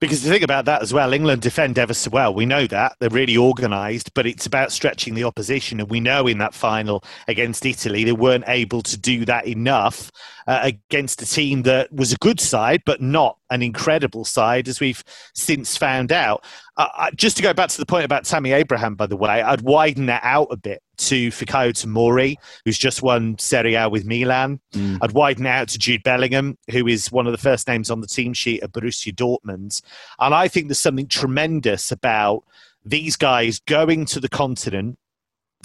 Because 0.00 0.22
the 0.22 0.30
thing 0.30 0.42
about 0.42 0.64
that 0.64 0.80
as 0.80 0.94
well, 0.94 1.12
England 1.12 1.42
defend 1.42 1.78
ever 1.78 1.92
so 1.92 2.10
well. 2.10 2.32
We 2.32 2.46
know 2.46 2.66
that. 2.68 2.96
They're 2.98 3.10
really 3.10 3.36
organised, 3.36 4.14
but 4.14 4.26
it's 4.26 4.46
about 4.46 4.72
stretching 4.72 5.12
the 5.12 5.24
opposition. 5.24 5.78
And 5.78 5.90
we 5.90 6.00
know 6.00 6.26
in 6.26 6.38
that 6.38 6.54
final 6.54 7.04
against 7.28 7.66
Italy, 7.66 8.04
they 8.04 8.12
weren't 8.12 8.44
able 8.46 8.80
to 8.82 8.98
do 8.98 9.26
that 9.26 9.46
enough 9.46 10.10
uh, 10.46 10.60
against 10.62 11.20
a 11.20 11.26
team 11.26 11.62
that 11.62 11.92
was 11.92 12.14
a 12.14 12.16
good 12.16 12.40
side, 12.40 12.80
but 12.86 13.02
not 13.02 13.36
an 13.50 13.62
incredible 13.62 14.24
side, 14.24 14.68
as 14.68 14.80
we've 14.80 15.04
since 15.34 15.76
found 15.76 16.12
out. 16.12 16.44
Uh, 16.78 17.10
just 17.14 17.36
to 17.36 17.42
go 17.42 17.52
back 17.52 17.68
to 17.68 17.78
the 17.78 17.84
point 17.84 18.06
about 18.06 18.24
Tammy 18.24 18.52
Abraham, 18.52 18.94
by 18.94 19.06
the 19.06 19.18
way, 19.18 19.42
I'd 19.42 19.60
widen 19.60 20.06
that 20.06 20.22
out 20.24 20.48
a 20.50 20.56
bit 20.56 20.82
to 21.00 21.28
Fikayo 21.28 21.72
Tomori, 21.72 22.36
who's 22.64 22.78
just 22.78 23.02
won 23.02 23.38
Serie 23.38 23.74
A 23.74 23.88
with 23.88 24.04
Milan. 24.04 24.60
Mm. 24.72 24.98
I'd 25.02 25.12
widen 25.12 25.46
out 25.46 25.68
to 25.68 25.78
Jude 25.78 26.02
Bellingham, 26.02 26.58
who 26.70 26.86
is 26.86 27.10
one 27.10 27.26
of 27.26 27.32
the 27.32 27.38
first 27.38 27.66
names 27.68 27.90
on 27.90 28.00
the 28.00 28.06
team 28.06 28.32
sheet 28.32 28.62
of 28.62 28.72
Borussia 28.72 29.14
Dortmund. 29.14 29.82
And 30.18 30.34
I 30.34 30.48
think 30.48 30.68
there's 30.68 30.78
something 30.78 31.08
tremendous 31.08 31.90
about 31.90 32.44
these 32.84 33.16
guys 33.16 33.58
going 33.60 34.04
to 34.06 34.20
the 34.20 34.28
continent, 34.28 34.98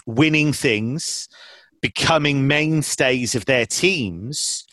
winning 0.05 0.53
things, 0.53 1.27
becoming 1.81 2.47
mainstays 2.47 3.35
of 3.35 3.45
their 3.45 3.65
teams 3.65 4.65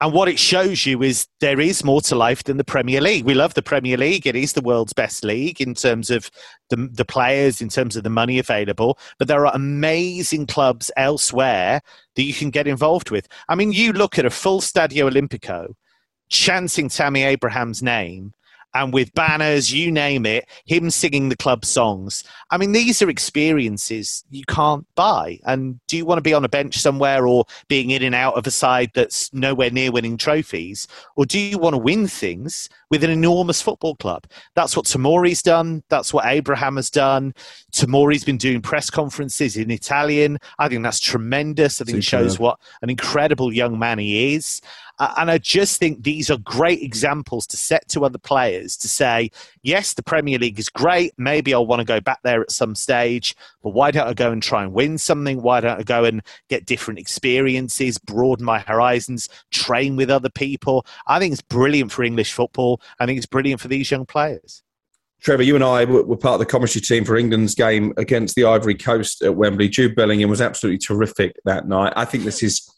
and 0.00 0.12
what 0.12 0.28
it 0.28 0.38
shows 0.38 0.84
you 0.84 1.02
is 1.02 1.28
there 1.40 1.60
is 1.60 1.84
more 1.84 2.00
to 2.02 2.14
life 2.14 2.44
than 2.44 2.56
the 2.56 2.64
Premier 2.64 3.00
League. 3.00 3.24
We 3.24 3.34
love 3.34 3.54
the 3.54 3.62
Premier 3.62 3.96
League. 3.96 4.26
It 4.26 4.34
is 4.34 4.52
the 4.52 4.60
world's 4.60 4.92
best 4.92 5.24
league 5.24 5.60
in 5.60 5.74
terms 5.74 6.10
of 6.10 6.30
the, 6.68 6.88
the 6.92 7.04
players, 7.04 7.60
in 7.60 7.68
terms 7.68 7.96
of 7.96 8.02
the 8.02 8.10
money 8.10 8.38
available. 8.38 8.98
But 9.18 9.28
there 9.28 9.46
are 9.46 9.54
amazing 9.54 10.46
clubs 10.46 10.90
elsewhere 10.96 11.80
that 12.16 12.22
you 12.22 12.34
can 12.34 12.50
get 12.50 12.66
involved 12.66 13.10
with. 13.10 13.28
I 13.48 13.54
mean, 13.54 13.72
you 13.72 13.92
look 13.92 14.18
at 14.18 14.26
a 14.26 14.30
full 14.30 14.60
Stadio 14.60 15.10
Olimpico 15.10 15.74
chanting 16.28 16.88
Tammy 16.88 17.22
Abraham's 17.22 17.82
name 17.82 18.34
and 18.74 18.92
with 18.92 19.14
banners, 19.14 19.72
you 19.72 19.90
name 19.90 20.26
it, 20.26 20.48
him 20.66 20.90
singing 20.90 21.28
the 21.28 21.36
club 21.36 21.64
songs. 21.64 22.24
I 22.50 22.58
mean, 22.58 22.72
these 22.72 23.00
are 23.02 23.08
experiences 23.08 24.24
you 24.30 24.44
can't 24.48 24.86
buy. 24.96 25.38
And 25.44 25.78
do 25.86 25.96
you 25.96 26.04
want 26.04 26.18
to 26.18 26.22
be 26.22 26.34
on 26.34 26.44
a 26.44 26.48
bench 26.48 26.78
somewhere 26.78 27.26
or 27.26 27.44
being 27.68 27.90
in 27.90 28.02
and 28.02 28.14
out 28.14 28.34
of 28.34 28.46
a 28.46 28.50
side 28.50 28.90
that's 28.94 29.32
nowhere 29.32 29.70
near 29.70 29.92
winning 29.92 30.16
trophies? 30.16 30.88
Or 31.16 31.24
do 31.24 31.38
you 31.38 31.58
want 31.58 31.74
to 31.74 31.78
win 31.78 32.08
things 32.08 32.68
with 32.90 33.04
an 33.04 33.10
enormous 33.10 33.62
football 33.62 33.94
club? 33.96 34.26
That's 34.54 34.76
what 34.76 34.86
Tomori's 34.86 35.42
done. 35.42 35.82
That's 35.88 36.12
what 36.12 36.26
Abraham 36.26 36.76
has 36.76 36.90
done. 36.90 37.32
Tomori's 37.72 38.24
been 38.24 38.38
doing 38.38 38.60
press 38.60 38.90
conferences 38.90 39.56
in 39.56 39.70
Italian. 39.70 40.38
I 40.58 40.68
think 40.68 40.82
that's 40.82 41.00
tremendous. 41.00 41.80
I 41.80 41.84
think 41.84 41.98
it 41.98 42.04
shows 42.04 42.38
what 42.38 42.58
an 42.82 42.90
incredible 42.90 43.52
young 43.52 43.78
man 43.78 43.98
he 43.98 44.34
is. 44.34 44.60
Uh, 44.98 45.14
and 45.18 45.30
I 45.30 45.38
just 45.38 45.80
think 45.80 46.02
these 46.02 46.30
are 46.30 46.38
great 46.38 46.82
examples 46.82 47.46
to 47.48 47.56
set 47.56 47.88
to 47.88 48.04
other 48.04 48.18
players 48.18 48.76
to 48.78 48.88
say, 48.88 49.30
yes, 49.62 49.94
the 49.94 50.02
Premier 50.02 50.38
League 50.38 50.58
is 50.58 50.68
great. 50.68 51.12
Maybe 51.18 51.52
I'll 51.52 51.66
want 51.66 51.80
to 51.80 51.84
go 51.84 52.00
back 52.00 52.20
there 52.22 52.42
at 52.42 52.50
some 52.50 52.74
stage, 52.74 53.34
but 53.62 53.70
why 53.70 53.90
don't 53.90 54.06
I 54.06 54.14
go 54.14 54.30
and 54.30 54.42
try 54.42 54.62
and 54.62 54.72
win 54.72 54.98
something? 54.98 55.42
Why 55.42 55.60
don't 55.60 55.80
I 55.80 55.82
go 55.82 56.04
and 56.04 56.22
get 56.48 56.66
different 56.66 57.00
experiences, 57.00 57.98
broaden 57.98 58.44
my 58.44 58.60
horizons, 58.60 59.28
train 59.50 59.96
with 59.96 60.10
other 60.10 60.30
people? 60.30 60.86
I 61.06 61.18
think 61.18 61.32
it's 61.32 61.42
brilliant 61.42 61.92
for 61.92 62.04
English 62.04 62.32
football. 62.32 62.80
I 62.98 63.06
think 63.06 63.16
it's 63.16 63.26
brilliant 63.26 63.60
for 63.60 63.68
these 63.68 63.90
young 63.90 64.06
players. 64.06 64.62
Trevor, 65.24 65.42
you 65.42 65.54
and 65.54 65.64
I 65.64 65.86
were 65.86 66.18
part 66.18 66.34
of 66.34 66.40
the 66.40 66.46
commentary 66.46 66.82
team 66.82 67.02
for 67.06 67.16
England's 67.16 67.54
game 67.54 67.94
against 67.96 68.34
the 68.34 68.44
Ivory 68.44 68.74
Coast 68.74 69.22
at 69.22 69.34
Wembley. 69.34 69.70
Jude 69.70 69.96
Bellingham 69.96 70.28
was 70.28 70.42
absolutely 70.42 70.76
terrific 70.76 71.34
that 71.46 71.66
night. 71.66 71.94
I 71.96 72.04
think 72.04 72.24
this 72.24 72.42
is 72.42 72.70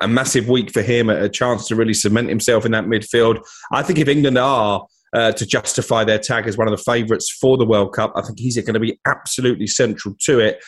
a 0.00 0.08
massive 0.08 0.48
week 0.48 0.70
for 0.70 0.82
him, 0.82 1.10
a 1.10 1.28
chance 1.28 1.68
to 1.68 1.76
really 1.76 1.94
cement 1.94 2.28
himself 2.28 2.64
in 2.64 2.72
that 2.72 2.86
midfield. 2.86 3.42
I 3.72 3.82
think 3.82 3.98
if 3.98 4.08
England 4.08 4.38
are 4.38 4.86
uh, 5.12 5.32
to 5.32 5.46
justify 5.46 6.04
their 6.04 6.18
tag 6.18 6.46
as 6.46 6.56
one 6.56 6.66
of 6.66 6.72
the 6.72 6.82
favourites 6.82 7.30
for 7.30 7.56
the 7.56 7.66
World 7.66 7.92
Cup, 7.92 8.12
I 8.16 8.22
think 8.22 8.38
he's 8.38 8.56
going 8.56 8.74
to 8.74 8.80
be 8.80 8.98
absolutely 9.06 9.66
central 9.66 10.14
to 10.20 10.38
it. 10.38 10.62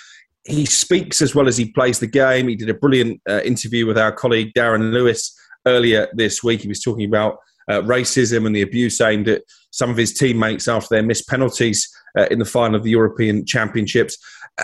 He 0.45 0.66
speaks 0.66 1.22
as 1.22 1.34
well 1.34 1.49
as 1.49 1.57
he 1.57 1.70
plays 1.70 2.01
the 2.01 2.07
game. 2.07 2.49
He 2.49 2.57
did 2.57 2.68
a 2.68 2.74
brilliant 2.74 3.20
uh, 3.28 3.40
interview 3.43 3.86
with 3.86 3.97
our 3.97 4.12
colleague 4.12 4.53
Darren 4.55 4.93
Lewis 4.93 5.38
earlier 5.66 6.09
this 6.14 6.43
week. 6.43 6.62
He 6.62 6.68
was 6.68 6.82
talking 6.82 7.07
about 7.07 7.38
uh, 7.68 7.80
racism 7.82 8.45
and 8.47 8.55
the 8.55 8.62
abuse 8.62 9.01
aimed 9.01 9.28
at 9.28 9.43
some 9.70 9.90
of 9.90 9.97
his 9.97 10.12
teammates 10.12 10.66
after 10.66 10.88
their 10.90 11.03
missed 11.03 11.28
penalties 11.28 11.88
uh, 12.18 12.26
in 12.30 12.40
the 12.40 12.45
final 12.45 12.74
of 12.74 12.82
the 12.82 12.90
European 12.90 13.47
Championships 13.47 14.18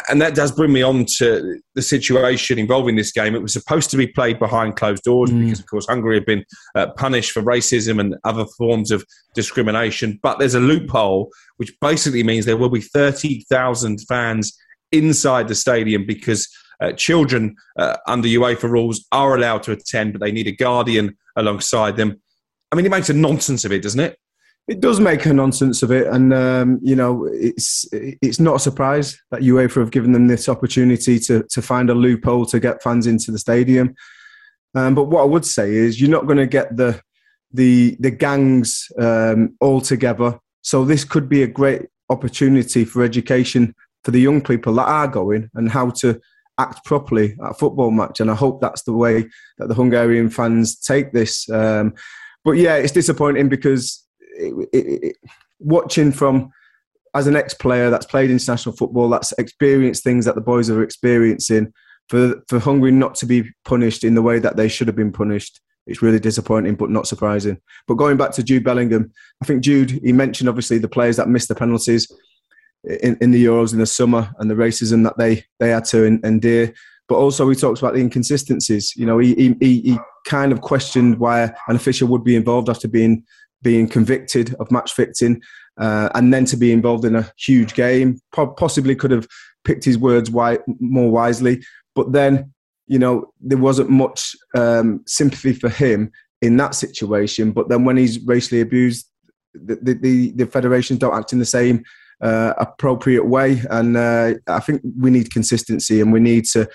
and 0.08 0.20
that 0.20 0.34
does 0.34 0.52
bring 0.52 0.72
me 0.72 0.82
on 0.82 1.06
to 1.16 1.60
the 1.74 1.82
situation 1.82 2.58
involving 2.58 2.96
this 2.96 3.10
game. 3.10 3.34
It 3.34 3.42
was 3.42 3.54
supposed 3.54 3.90
to 3.90 3.96
be 3.96 4.06
played 4.06 4.38
behind 4.38 4.76
closed 4.76 5.02
doors 5.02 5.30
mm. 5.30 5.44
because, 5.44 5.60
of 5.60 5.66
course, 5.66 5.86
Hungary 5.86 6.16
had 6.16 6.26
been 6.26 6.44
uh, 6.74 6.88
punished 6.96 7.32
for 7.32 7.42
racism 7.42 7.98
and 7.98 8.14
other 8.24 8.44
forms 8.58 8.90
of 8.90 9.04
discrimination. 9.34 10.18
But 10.22 10.38
there's 10.38 10.54
a 10.54 10.60
loophole, 10.60 11.30
which 11.56 11.72
basically 11.80 12.22
means 12.22 12.44
there 12.44 12.56
will 12.56 12.68
be 12.68 12.82
30,000 12.82 14.00
fans 14.06 14.56
inside 14.92 15.48
the 15.48 15.54
stadium 15.54 16.06
because 16.06 16.48
uh, 16.80 16.92
children 16.92 17.56
uh, 17.78 17.96
under 18.06 18.28
UEFA 18.28 18.70
rules 18.70 19.06
are 19.10 19.34
allowed 19.34 19.62
to 19.64 19.72
attend, 19.72 20.12
but 20.12 20.20
they 20.20 20.32
need 20.32 20.46
a 20.46 20.52
guardian 20.52 21.16
alongside 21.36 21.96
them. 21.96 22.20
I 22.70 22.76
mean, 22.76 22.84
it 22.84 22.90
makes 22.90 23.08
a 23.08 23.14
nonsense 23.14 23.64
of 23.64 23.72
it, 23.72 23.82
doesn't 23.82 24.00
it? 24.00 24.18
It 24.68 24.80
does 24.80 25.00
make 25.00 25.24
a 25.24 25.32
nonsense 25.32 25.82
of 25.82 25.90
it, 25.90 26.06
and 26.06 26.32
um, 26.34 26.78
you 26.82 26.94
know 26.94 27.26
it's 27.32 27.88
it's 27.92 28.38
not 28.38 28.56
a 28.56 28.60
surprise 28.60 29.18
that 29.30 29.40
UEFA 29.40 29.76
have 29.76 29.90
given 29.90 30.12
them 30.12 30.26
this 30.26 30.48
opportunity 30.48 31.18
to 31.20 31.42
to 31.50 31.62
find 31.62 31.88
a 31.88 31.94
loophole 31.94 32.44
to 32.46 32.60
get 32.60 32.82
fans 32.82 33.06
into 33.06 33.32
the 33.32 33.38
stadium. 33.38 33.94
Um, 34.74 34.94
but 34.94 35.04
what 35.04 35.22
I 35.22 35.24
would 35.24 35.46
say 35.46 35.74
is 35.74 36.00
you're 36.00 36.10
not 36.10 36.26
going 36.26 36.38
to 36.38 36.46
get 36.46 36.76
the 36.76 37.00
the 37.52 37.96
the 37.98 38.10
gangs 38.10 38.86
um, 38.98 39.56
all 39.60 39.80
together. 39.80 40.38
So 40.60 40.84
this 40.84 41.02
could 41.04 41.28
be 41.30 41.42
a 41.42 41.46
great 41.46 41.86
opportunity 42.10 42.84
for 42.84 43.02
education 43.02 43.74
for 44.04 44.10
the 44.10 44.20
young 44.20 44.42
people 44.42 44.74
that 44.74 44.88
are 44.88 45.08
going 45.08 45.50
and 45.54 45.70
how 45.70 45.90
to 45.90 46.20
act 46.58 46.84
properly 46.84 47.36
at 47.44 47.52
a 47.52 47.54
football 47.54 47.90
match. 47.90 48.20
And 48.20 48.30
I 48.30 48.34
hope 48.34 48.60
that's 48.60 48.82
the 48.82 48.92
way 48.92 49.26
that 49.58 49.68
the 49.68 49.74
Hungarian 49.74 50.28
fans 50.28 50.78
take 50.78 51.12
this. 51.12 51.48
Um, 51.48 51.94
but 52.44 52.52
yeah, 52.52 52.76
it's 52.76 52.92
disappointing 52.92 53.48
because 53.48 54.04
it, 54.38 54.68
it, 54.72 55.16
watching 55.58 56.12
from 56.12 56.50
as 57.14 57.26
an 57.26 57.36
ex-player 57.36 57.90
that's 57.90 58.06
played 58.06 58.30
international 58.30 58.76
football, 58.76 59.08
that's 59.08 59.32
experienced 59.38 60.04
things 60.04 60.24
that 60.24 60.34
the 60.34 60.40
boys 60.40 60.70
are 60.70 60.82
experiencing. 60.82 61.72
For 62.08 62.42
for 62.48 62.58
Hungary 62.58 62.92
not 62.92 63.14
to 63.16 63.26
be 63.26 63.50
punished 63.64 64.02
in 64.02 64.14
the 64.14 64.22
way 64.22 64.38
that 64.38 64.56
they 64.56 64.68
should 64.68 64.86
have 64.86 64.96
been 64.96 65.12
punished, 65.12 65.60
it's 65.86 66.02
really 66.02 66.20
disappointing, 66.20 66.74
but 66.74 66.90
not 66.90 67.06
surprising. 67.06 67.60
But 67.86 67.94
going 67.94 68.16
back 68.16 68.32
to 68.32 68.42
Jude 68.42 68.64
Bellingham, 68.64 69.12
I 69.42 69.46
think 69.46 69.62
Jude 69.62 69.90
he 69.90 70.12
mentioned 70.12 70.48
obviously 70.48 70.78
the 70.78 70.88
players 70.88 71.16
that 71.16 71.28
missed 71.28 71.48
the 71.48 71.54
penalties 71.54 72.10
in, 72.84 73.18
in 73.20 73.30
the 73.30 73.44
Euros 73.44 73.72
in 73.72 73.78
the 73.78 73.86
summer 73.86 74.30
and 74.38 74.50
the 74.50 74.54
racism 74.54 75.04
that 75.04 75.18
they 75.18 75.44
they 75.58 75.70
had 75.70 75.84
to 75.86 76.04
endure. 76.04 76.72
But 77.08 77.16
also 77.16 77.48
he 77.48 77.56
talks 77.56 77.80
about 77.80 77.94
the 77.94 78.00
inconsistencies. 78.00 78.94
You 78.96 79.06
know, 79.06 79.18
he 79.18 79.34
he, 79.34 79.80
he 79.80 79.98
kind 80.26 80.52
of 80.52 80.60
questioned 80.60 81.18
why 81.18 81.42
an 81.68 81.76
official 81.76 82.08
would 82.08 82.24
be 82.24 82.36
involved 82.36 82.68
after 82.68 82.86
being 82.86 83.24
being 83.62 83.88
convicted 83.88 84.54
of 84.60 84.70
match 84.70 84.92
fixing, 84.92 85.40
uh, 85.78 86.08
and 86.14 86.32
then 86.32 86.44
to 86.46 86.56
be 86.56 86.72
involved 86.72 87.04
in 87.04 87.16
a 87.16 87.30
huge 87.36 87.74
game. 87.74 88.18
Possibly 88.32 88.94
could 88.94 89.10
have 89.10 89.26
picked 89.64 89.84
his 89.84 89.98
words 89.98 90.30
wi- 90.30 90.62
more 90.80 91.10
wisely, 91.10 91.62
but 91.94 92.12
then 92.12 92.52
you 92.86 92.98
know 92.98 93.32
there 93.40 93.58
wasn't 93.58 93.90
much 93.90 94.34
um, 94.54 95.02
sympathy 95.06 95.52
for 95.52 95.68
him 95.68 96.10
in 96.40 96.56
that 96.56 96.74
situation. 96.74 97.52
But 97.52 97.68
then 97.68 97.84
when 97.84 97.96
he's 97.96 98.24
racially 98.24 98.60
abused, 98.60 99.06
the 99.54 99.98
the, 100.00 100.32
the 100.32 100.46
federations 100.46 100.98
don't 100.98 101.14
act 101.14 101.32
in 101.32 101.38
the 101.38 101.44
same 101.44 101.84
uh, 102.20 102.54
appropriate 102.58 103.26
way, 103.26 103.62
and 103.70 103.96
uh, 103.96 104.34
I 104.46 104.60
think 104.60 104.82
we 104.98 105.10
need 105.10 105.32
consistency, 105.32 106.00
and 106.00 106.12
we 106.12 106.20
need 106.20 106.44
to, 106.46 106.68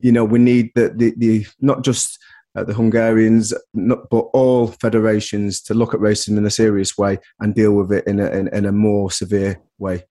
you 0.00 0.12
know, 0.12 0.24
we 0.24 0.38
need 0.38 0.70
the 0.74 0.92
the, 0.94 1.14
the 1.16 1.46
not 1.60 1.82
just 1.84 2.18
uh, 2.54 2.64
the 2.64 2.74
Hungarians, 2.74 3.52
not, 3.72 4.08
but 4.10 4.26
all 4.32 4.68
federations 4.68 5.60
to 5.62 5.74
look 5.74 5.94
at 5.94 6.00
racism 6.00 6.38
in 6.38 6.46
a 6.46 6.50
serious 6.50 6.96
way 6.96 7.18
and 7.40 7.54
deal 7.54 7.72
with 7.72 7.92
it 7.92 8.06
in 8.06 8.20
a, 8.20 8.30
in, 8.30 8.48
in 8.48 8.66
a 8.66 8.72
more 8.72 9.10
severe 9.10 9.60
way. 9.78 10.04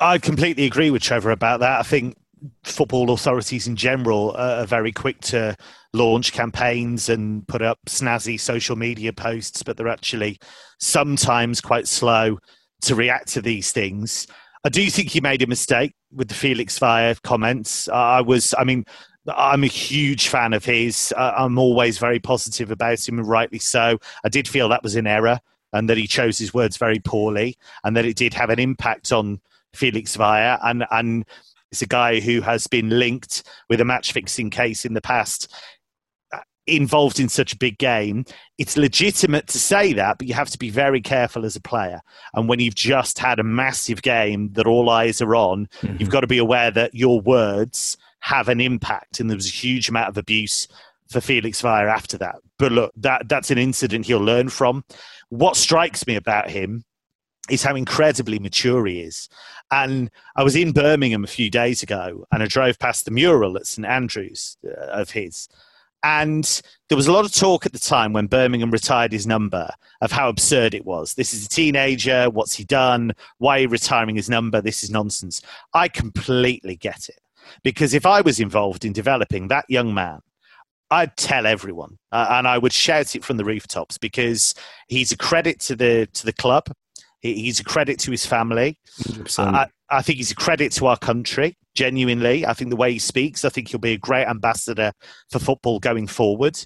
I 0.00 0.18
completely 0.18 0.64
agree 0.64 0.90
with 0.90 1.02
Trevor 1.02 1.30
about 1.30 1.60
that. 1.60 1.80
I 1.80 1.82
think 1.82 2.16
football 2.64 3.10
authorities 3.10 3.66
in 3.66 3.76
general 3.76 4.32
are 4.36 4.66
very 4.66 4.92
quick 4.92 5.20
to 5.20 5.56
launch 5.92 6.32
campaigns 6.32 7.08
and 7.08 7.46
put 7.48 7.62
up 7.62 7.78
snazzy 7.86 8.38
social 8.38 8.76
media 8.76 9.12
posts, 9.12 9.62
but 9.62 9.76
they're 9.76 9.88
actually 9.88 10.38
sometimes 10.80 11.60
quite 11.60 11.88
slow 11.88 12.38
to 12.82 12.94
react 12.94 13.28
to 13.28 13.40
these 13.40 13.72
things. 13.72 14.26
I 14.64 14.68
do 14.68 14.88
think 14.90 15.10
he 15.10 15.20
made 15.20 15.42
a 15.42 15.46
mistake 15.46 15.94
with 16.12 16.28
the 16.28 16.34
Felix 16.34 16.78
Zwayer 16.78 17.20
comments. 17.22 17.88
I 17.88 18.20
was, 18.20 18.54
I 18.58 18.64
mean, 18.64 18.84
I'm 19.28 19.64
a 19.64 19.68
huge 19.68 20.28
fan 20.28 20.52
of 20.52 20.64
his. 20.64 21.12
I'm 21.16 21.58
always 21.58 21.98
very 21.98 22.18
positive 22.18 22.70
about 22.70 23.08
him, 23.08 23.18
and 23.18 23.28
rightly 23.28 23.58
so. 23.58 23.98
I 24.24 24.28
did 24.28 24.46
feel 24.46 24.68
that 24.68 24.82
was 24.82 24.96
an 24.96 25.06
error 25.06 25.40
and 25.74 25.90
that 25.90 25.98
he 25.98 26.06
chose 26.06 26.38
his 26.38 26.54
words 26.54 26.76
very 26.76 27.00
poorly 27.00 27.58
and 27.82 27.96
that 27.96 28.04
it 28.06 28.16
did 28.16 28.32
have 28.32 28.48
an 28.48 28.60
impact 28.60 29.12
on 29.12 29.40
Felix 29.74 30.16
Zwayer. 30.16 30.58
And, 30.62 30.86
and 30.90 31.26
it's 31.72 31.82
a 31.82 31.86
guy 31.86 32.20
who 32.20 32.40
has 32.40 32.66
been 32.68 32.88
linked 32.90 33.42
with 33.68 33.80
a 33.80 33.84
match 33.84 34.12
fixing 34.12 34.50
case 34.50 34.84
in 34.84 34.94
the 34.94 35.00
past 35.00 35.52
uh, 36.32 36.38
involved 36.68 37.18
in 37.18 37.28
such 37.28 37.52
a 37.52 37.58
big 37.58 37.76
game, 37.78 38.24
it's 38.56 38.76
legitimate 38.76 39.48
to 39.48 39.58
say 39.58 39.92
that, 39.94 40.16
but 40.16 40.28
you 40.28 40.34
have 40.34 40.50
to 40.50 40.58
be 40.58 40.70
very 40.70 41.00
careful 41.00 41.44
as 41.44 41.56
a 41.56 41.60
player. 41.60 42.00
And 42.34 42.48
when 42.48 42.60
you've 42.60 42.76
just 42.76 43.18
had 43.18 43.40
a 43.40 43.44
massive 43.44 44.00
game 44.00 44.52
that 44.52 44.68
all 44.68 44.88
eyes 44.88 45.20
are 45.20 45.34
on, 45.34 45.66
mm-hmm. 45.82 45.96
you've 45.98 46.10
got 46.10 46.20
to 46.20 46.28
be 46.28 46.38
aware 46.38 46.70
that 46.70 46.94
your 46.94 47.20
words 47.20 47.96
have 48.24 48.48
an 48.48 48.58
impact. 48.58 49.20
And 49.20 49.28
there 49.28 49.36
was 49.36 49.46
a 49.46 49.50
huge 49.50 49.90
amount 49.90 50.08
of 50.08 50.16
abuse 50.16 50.66
for 51.10 51.20
Felix 51.20 51.60
Zwayer 51.60 51.92
after 51.92 52.16
that. 52.18 52.36
But 52.58 52.72
look, 52.72 52.90
that 52.96 53.28
that's 53.28 53.50
an 53.50 53.58
incident 53.58 54.06
he'll 54.06 54.18
learn 54.18 54.48
from. 54.48 54.82
What 55.28 55.56
strikes 55.56 56.06
me 56.06 56.16
about 56.16 56.48
him 56.48 56.84
is 57.50 57.62
how 57.62 57.76
incredibly 57.76 58.38
mature 58.38 58.86
he 58.86 59.00
is. 59.00 59.28
And 59.70 60.10
I 60.36 60.42
was 60.42 60.56
in 60.56 60.72
Birmingham 60.72 61.24
a 61.24 61.28
few 61.28 61.50
days 61.50 61.82
ago 61.82 62.24
and 62.32 62.42
I 62.42 62.46
drove 62.46 62.78
past 62.78 63.04
the 63.04 63.10
mural 63.10 63.58
at 63.58 63.66
St 63.66 63.86
Andrews 63.86 64.56
uh, 64.66 64.86
of 64.86 65.10
his. 65.10 65.46
And 66.02 66.62
there 66.88 66.96
was 66.96 67.06
a 67.06 67.12
lot 67.12 67.26
of 67.26 67.32
talk 67.32 67.66
at 67.66 67.74
the 67.74 67.78
time 67.78 68.14
when 68.14 68.26
Birmingham 68.26 68.70
retired 68.70 69.12
his 69.12 69.26
number 69.26 69.68
of 70.00 70.12
how 70.12 70.30
absurd 70.30 70.72
it 70.74 70.86
was. 70.86 71.12
This 71.14 71.34
is 71.34 71.44
a 71.44 71.48
teenager. 71.48 72.30
What's 72.30 72.54
he 72.54 72.64
done? 72.64 73.12
Why 73.36 73.58
are 73.58 73.60
you 73.60 73.68
retiring 73.68 74.16
his 74.16 74.30
number? 74.30 74.62
This 74.62 74.82
is 74.82 74.90
nonsense. 74.90 75.42
I 75.74 75.88
completely 75.88 76.76
get 76.76 77.10
it. 77.10 77.20
Because 77.62 77.94
if 77.94 78.06
I 78.06 78.20
was 78.20 78.40
involved 78.40 78.84
in 78.84 78.92
developing 78.92 79.48
that 79.48 79.64
young 79.68 79.94
man, 79.94 80.20
I'd 80.90 81.16
tell 81.16 81.46
everyone, 81.46 81.98
uh, 82.12 82.26
and 82.30 82.46
I 82.46 82.58
would 82.58 82.72
shout 82.72 83.16
it 83.16 83.24
from 83.24 83.36
the 83.36 83.44
rooftops 83.44 83.98
because 83.98 84.54
he's 84.88 85.12
a 85.12 85.16
credit 85.16 85.58
to 85.60 85.76
the 85.76 86.06
to 86.12 86.24
the 86.24 86.32
club. 86.32 86.66
He's 87.20 87.58
a 87.58 87.64
credit 87.64 87.98
to 88.00 88.10
his 88.10 88.26
family. 88.26 88.78
I, 89.54 89.68
I, 89.88 90.02
think 90.02 90.18
he's 90.18 90.30
a 90.30 90.34
credit 90.34 90.72
to 90.72 90.86
our 90.86 90.98
country. 90.98 91.56
Genuinely, 91.74 92.44
I 92.44 92.52
think 92.52 92.68
the 92.68 92.76
way 92.76 92.92
he 92.92 92.98
speaks, 92.98 93.46
I 93.46 93.48
think 93.48 93.68
he'll 93.68 93.80
be 93.80 93.94
a 93.94 93.98
great 93.98 94.26
ambassador 94.26 94.92
for 95.30 95.38
football 95.38 95.80
going 95.80 96.06
forward. 96.06 96.62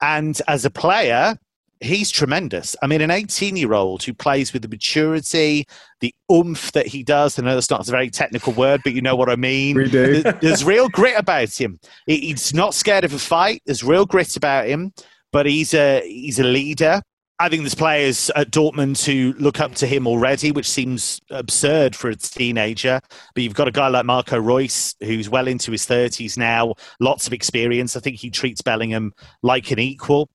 And 0.00 0.40
as 0.48 0.64
a 0.64 0.70
player, 0.70 1.36
he's 1.80 2.10
tremendous. 2.10 2.74
I 2.82 2.86
mean, 2.86 3.00
an 3.00 3.10
18 3.10 3.56
year 3.56 3.72
old 3.72 4.02
who 4.02 4.14
plays 4.14 4.52
with 4.52 4.62
the 4.62 4.68
maturity, 4.68 5.66
the 6.00 6.14
oomph 6.30 6.72
that 6.72 6.86
he 6.86 7.02
does. 7.02 7.38
I 7.38 7.42
know 7.42 7.54
that's 7.54 7.70
not 7.70 7.86
a 7.86 7.90
very 7.90 8.10
technical 8.10 8.52
word, 8.52 8.80
but 8.84 8.92
you 8.92 9.02
know 9.02 9.16
what 9.16 9.30
I 9.30 9.36
mean. 9.36 9.76
We 9.76 9.90
do. 9.90 10.22
There's 10.40 10.64
real 10.64 10.88
grit 10.88 11.18
about 11.18 11.58
him. 11.58 11.78
He's 12.06 12.54
not 12.54 12.74
scared 12.74 13.04
of 13.04 13.12
a 13.12 13.18
fight. 13.18 13.62
There's 13.66 13.84
real 13.84 14.06
grit 14.06 14.36
about 14.36 14.66
him, 14.66 14.92
but 15.32 15.46
he's 15.46 15.74
a 15.74 16.00
he's 16.06 16.38
a 16.38 16.44
leader. 16.44 17.02
I 17.40 17.48
think 17.48 17.62
there's 17.62 17.74
players 17.76 18.30
at 18.34 18.50
Dortmund 18.50 19.04
who 19.04 19.32
look 19.38 19.60
up 19.60 19.76
to 19.76 19.86
him 19.86 20.08
already, 20.08 20.50
which 20.50 20.68
seems 20.68 21.20
absurd 21.30 21.94
for 21.94 22.10
a 22.10 22.16
teenager. 22.16 23.00
But 23.32 23.44
you've 23.44 23.54
got 23.54 23.68
a 23.68 23.72
guy 23.72 23.86
like 23.86 24.06
Marco 24.06 24.40
Reus, 24.40 24.96
who's 25.00 25.28
well 25.28 25.46
into 25.46 25.70
his 25.70 25.86
30s 25.86 26.36
now, 26.36 26.74
lots 26.98 27.28
of 27.28 27.32
experience. 27.32 27.94
I 27.94 28.00
think 28.00 28.16
he 28.16 28.30
treats 28.30 28.60
Bellingham 28.60 29.12
like 29.44 29.70
an 29.70 29.78
equal. 29.78 30.28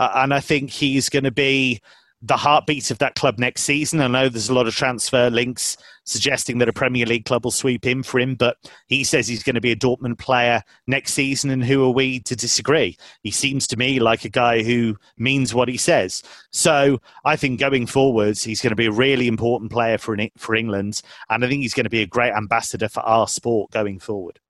Uh, 0.00 0.10
and 0.16 0.32
I 0.32 0.40
think 0.40 0.70
he's 0.70 1.10
going 1.10 1.24
to 1.24 1.30
be 1.30 1.80
the 2.22 2.36
heartbeat 2.36 2.90
of 2.90 2.98
that 2.98 3.14
club 3.14 3.38
next 3.38 3.62
season. 3.62 4.00
I 4.00 4.06
know 4.06 4.28
there's 4.28 4.48
a 4.48 4.54
lot 4.54 4.66
of 4.66 4.74
transfer 4.74 5.30
links 5.30 5.76
suggesting 6.04 6.58
that 6.58 6.68
a 6.68 6.72
Premier 6.72 7.04
League 7.04 7.26
club 7.26 7.44
will 7.44 7.50
sweep 7.50 7.86
in 7.86 8.02
for 8.02 8.18
him, 8.18 8.34
but 8.34 8.56
he 8.88 9.04
says 9.04 9.28
he's 9.28 9.42
going 9.42 9.54
to 9.54 9.60
be 9.60 9.72
a 9.72 9.76
Dortmund 9.76 10.18
player 10.18 10.62
next 10.86 11.12
season, 11.12 11.50
and 11.50 11.62
who 11.62 11.84
are 11.84 11.92
we 11.92 12.20
to 12.20 12.34
disagree? 12.34 12.96
He 13.22 13.30
seems 13.30 13.66
to 13.68 13.76
me 13.76 14.00
like 14.00 14.24
a 14.24 14.30
guy 14.30 14.62
who 14.62 14.96
means 15.18 15.54
what 15.54 15.68
he 15.68 15.76
says. 15.76 16.22
So 16.50 17.00
I 17.24 17.36
think 17.36 17.60
going 17.60 17.86
forwards, 17.86 18.42
he's 18.42 18.62
going 18.62 18.70
to 18.70 18.76
be 18.76 18.86
a 18.86 18.92
really 18.92 19.28
important 19.28 19.70
player 19.70 19.98
for, 19.98 20.16
for 20.38 20.54
England, 20.54 21.02
and 21.28 21.44
I 21.44 21.48
think 21.48 21.62
he's 21.62 21.74
going 21.74 21.84
to 21.84 21.90
be 21.90 22.02
a 22.02 22.06
great 22.06 22.32
ambassador 22.32 22.88
for 22.88 23.00
our 23.00 23.28
sport 23.28 23.70
going 23.70 23.98
forward. 23.98 24.40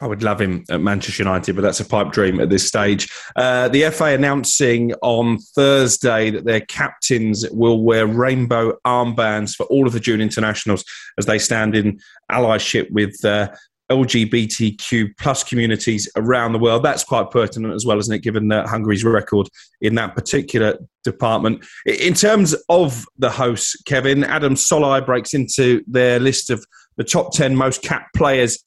I 0.00 0.06
would 0.06 0.22
love 0.22 0.40
him 0.40 0.64
at 0.70 0.80
Manchester 0.80 1.22
United, 1.22 1.54
but 1.54 1.62
that's 1.62 1.80
a 1.80 1.84
pipe 1.84 2.10
dream 2.10 2.40
at 2.40 2.48
this 2.48 2.66
stage. 2.66 3.08
Uh, 3.36 3.68
the 3.68 3.90
FA 3.90 4.06
announcing 4.06 4.94
on 5.02 5.38
Thursday 5.38 6.30
that 6.30 6.46
their 6.46 6.60
captains 6.62 7.44
will 7.50 7.82
wear 7.82 8.06
rainbow 8.06 8.78
armbands 8.86 9.54
for 9.54 9.66
all 9.66 9.86
of 9.86 9.92
the 9.92 10.00
June 10.00 10.20
internationals 10.20 10.84
as 11.18 11.26
they 11.26 11.38
stand 11.38 11.76
in 11.76 12.00
allyship 12.32 12.90
with 12.90 13.22
uh, 13.24 13.48
LGBTQ 13.90 15.10
plus 15.18 15.44
communities 15.44 16.08
around 16.16 16.52
the 16.52 16.58
world. 16.58 16.82
That's 16.82 17.04
quite 17.04 17.30
pertinent 17.30 17.74
as 17.74 17.84
well, 17.84 17.98
isn't 17.98 18.14
it, 18.14 18.22
given 18.22 18.50
uh, 18.50 18.66
Hungary's 18.66 19.04
record 19.04 19.48
in 19.82 19.96
that 19.96 20.14
particular 20.14 20.78
department. 21.04 21.66
In 21.84 22.14
terms 22.14 22.54
of 22.68 23.04
the 23.18 23.30
hosts, 23.30 23.76
Kevin, 23.82 24.24
Adam 24.24 24.54
Szalai 24.54 25.04
breaks 25.04 25.34
into 25.34 25.82
their 25.86 26.20
list 26.20 26.48
of 26.48 26.64
the 26.96 27.04
top 27.04 27.34
10 27.34 27.54
most 27.54 27.82
capped 27.82 28.14
players 28.14 28.62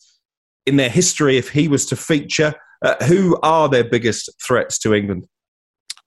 in 0.65 0.77
their 0.77 0.89
history 0.89 1.37
if 1.37 1.49
he 1.49 1.67
was 1.67 1.85
to 1.87 1.95
feature? 1.95 2.53
Uh, 2.81 2.95
who 3.05 3.39
are 3.43 3.69
their 3.69 3.83
biggest 3.83 4.29
threats 4.45 4.77
to 4.79 4.93
England? 4.93 5.25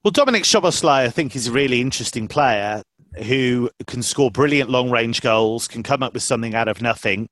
Well, 0.03 0.11
Dominic 0.11 0.43
Szoboszlai, 0.43 1.05
I 1.05 1.09
think, 1.09 1.35
is 1.35 1.47
a 1.47 1.51
really 1.51 1.81
interesting 1.81 2.27
player 2.27 2.83
who 3.25 3.69
can 3.87 4.03
score 4.03 4.29
brilliant 4.29 4.69
long 4.69 4.91
range 4.91 5.21
goals, 5.21 5.67
can 5.67 5.83
come 5.83 6.03
up 6.03 6.13
with 6.13 6.23
something 6.23 6.55
out 6.55 6.67
of 6.67 6.81
nothing. 6.81 7.27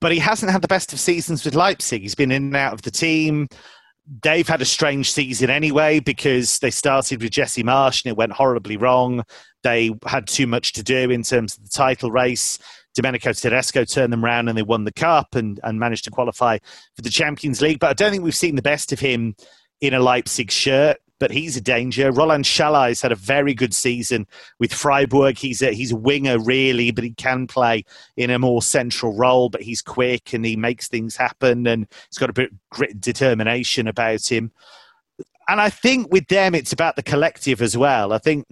But 0.00 0.12
he 0.12 0.18
hasn't 0.18 0.50
had 0.50 0.62
the 0.62 0.68
best 0.68 0.92
of 0.92 1.00
seasons 1.00 1.44
with 1.44 1.54
Leipzig. 1.54 2.02
He's 2.02 2.14
been 2.14 2.32
in 2.32 2.44
and 2.44 2.56
out 2.56 2.72
of 2.72 2.82
the 2.82 2.90
team. 2.90 3.48
They've 4.22 4.48
had 4.48 4.62
a 4.62 4.64
strange 4.64 5.12
season 5.12 5.50
anyway 5.50 6.00
because 6.00 6.58
they 6.58 6.70
started 6.70 7.22
with 7.22 7.32
Jesse 7.32 7.62
Marsch 7.62 8.04
and 8.04 8.10
it 8.10 8.16
went 8.16 8.32
horribly 8.32 8.78
wrong. 8.78 9.22
They 9.62 9.90
had 10.06 10.26
too 10.26 10.46
much 10.46 10.72
to 10.72 10.82
do 10.82 11.10
in 11.10 11.22
terms 11.22 11.56
of 11.56 11.64
the 11.64 11.70
title 11.70 12.10
race. 12.10 12.58
Domenico 13.00 13.32
Tedesco 13.32 13.84
turned 13.84 14.12
them 14.12 14.24
around 14.24 14.48
and 14.48 14.58
they 14.58 14.62
won 14.62 14.84
the 14.84 14.92
cup 14.92 15.34
and, 15.34 15.58
and 15.62 15.80
managed 15.80 16.04
to 16.04 16.10
qualify 16.10 16.58
for 16.94 17.02
the 17.02 17.08
Champions 17.08 17.62
League. 17.62 17.78
But 17.78 17.90
I 17.90 17.92
don't 17.94 18.10
think 18.10 18.22
we've 18.22 18.34
seen 18.34 18.56
the 18.56 18.62
best 18.62 18.92
of 18.92 19.00
him 19.00 19.34
in 19.80 19.94
a 19.94 20.00
Leipzig 20.00 20.50
shirt. 20.50 20.98
But 21.18 21.30
he's 21.30 21.54
a 21.54 21.60
danger. 21.60 22.10
Roland 22.12 22.46
Sallai's 22.46 23.02
had 23.02 23.12
a 23.12 23.16
very 23.16 23.52
good 23.52 23.74
season 23.74 24.26
with 24.58 24.72
Freiburg. 24.72 25.36
He's 25.36 25.60
a 25.60 25.70
he's 25.72 25.92
a 25.92 25.96
winger 25.96 26.38
really, 26.38 26.92
but 26.92 27.04
he 27.04 27.10
can 27.12 27.46
play 27.46 27.84
in 28.16 28.30
a 28.30 28.38
more 28.38 28.62
central 28.62 29.14
role. 29.14 29.50
But 29.50 29.60
he's 29.60 29.82
quick 29.82 30.32
and 30.32 30.46
he 30.46 30.56
makes 30.56 30.88
things 30.88 31.16
happen, 31.16 31.66
and 31.66 31.86
he's 32.08 32.16
got 32.16 32.30
a 32.30 32.32
bit 32.32 32.52
of 32.52 32.58
grit 32.70 32.92
and 32.92 33.00
determination 33.02 33.86
about 33.86 34.32
him 34.32 34.50
and 35.50 35.60
I 35.60 35.68
think 35.68 36.12
with 36.12 36.28
them, 36.28 36.54
it's 36.54 36.72
about 36.72 36.94
the 36.94 37.02
collective 37.02 37.60
as 37.60 37.76
well. 37.76 38.12
I 38.12 38.18
think 38.18 38.46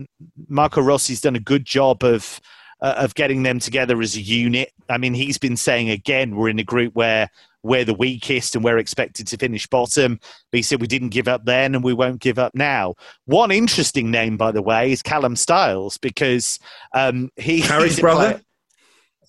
Marco 0.48 0.82
Rossi's 0.82 1.20
done 1.20 1.36
a 1.36 1.40
good 1.40 1.64
job 1.64 2.02
of 2.02 2.40
uh, 2.80 2.94
of 2.98 3.14
getting 3.14 3.42
them 3.42 3.58
together 3.58 4.00
as 4.00 4.16
a 4.16 4.20
unit. 4.20 4.72
I 4.88 4.98
mean, 4.98 5.14
he's 5.14 5.38
been 5.38 5.56
saying 5.56 5.90
again, 5.90 6.36
we're 6.36 6.48
in 6.48 6.58
a 6.58 6.64
group 6.64 6.94
where 6.94 7.30
we're 7.62 7.84
the 7.84 7.94
weakest 7.94 8.54
and 8.54 8.64
we're 8.64 8.78
expected 8.78 9.26
to 9.26 9.36
finish 9.36 9.66
bottom. 9.66 10.20
But 10.50 10.58
he 10.58 10.62
said 10.62 10.80
we 10.80 10.86
didn't 10.86 11.10
give 11.10 11.28
up 11.28 11.44
then 11.44 11.74
and 11.74 11.82
we 11.82 11.92
won't 11.92 12.20
give 12.20 12.38
up 12.38 12.54
now. 12.54 12.94
One 13.26 13.50
interesting 13.50 14.10
name, 14.10 14.36
by 14.36 14.52
the 14.52 14.62
way, 14.62 14.92
is 14.92 15.02
Callum 15.02 15.36
Styles 15.36 15.98
because 15.98 16.58
um, 16.94 17.30
he 17.36 17.60
Harry's 17.60 18.00
brother. 18.00 18.40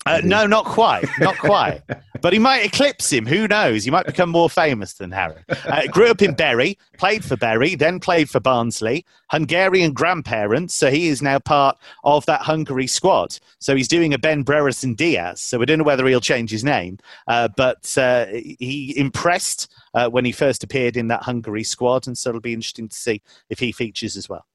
Uh, 0.06 0.20
no, 0.24 0.46
not 0.46 0.64
quite, 0.64 1.04
not 1.18 1.36
quite. 1.38 1.82
but 2.22 2.32
he 2.32 2.38
might 2.38 2.64
eclipse 2.64 3.12
him. 3.12 3.26
Who 3.26 3.46
knows? 3.46 3.84
He 3.84 3.90
might 3.90 4.06
become 4.06 4.30
more 4.30 4.48
famous 4.48 4.94
than 4.94 5.10
Harry. 5.10 5.42
Uh, 5.66 5.86
grew 5.88 6.06
up 6.06 6.22
in 6.22 6.32
Bury, 6.32 6.78
played 6.96 7.22
for 7.22 7.36
Bury, 7.36 7.74
then 7.74 8.00
played 8.00 8.30
for 8.30 8.40
Barnsley. 8.40 9.04
Hungarian 9.30 9.92
grandparents, 9.92 10.74
so 10.74 10.90
he 10.90 11.08
is 11.08 11.20
now 11.20 11.38
part 11.38 11.76
of 12.02 12.24
that 12.26 12.40
Hungary 12.40 12.86
squad. 12.86 13.38
So 13.58 13.76
he's 13.76 13.88
doing 13.88 14.14
a 14.14 14.18
Ben 14.18 14.42
Brereton 14.42 14.94
Diaz. 14.94 15.40
So 15.40 15.58
we 15.58 15.66
don't 15.66 15.78
know 15.78 15.84
whether 15.84 16.06
he'll 16.06 16.20
change 16.20 16.50
his 16.50 16.64
name, 16.64 16.98
uh, 17.28 17.48
but 17.56 17.96
uh, 17.98 18.26
he 18.26 18.94
impressed 18.96 19.70
uh, 19.94 20.08
when 20.08 20.24
he 20.24 20.32
first 20.32 20.64
appeared 20.64 20.96
in 20.96 21.08
that 21.08 21.22
Hungary 21.22 21.62
squad, 21.64 22.06
and 22.06 22.16
so 22.16 22.30
it'll 22.30 22.40
be 22.40 22.54
interesting 22.54 22.88
to 22.88 22.96
see 22.96 23.22
if 23.50 23.58
he 23.58 23.70
features 23.70 24.16
as 24.16 24.28
well. 24.28 24.46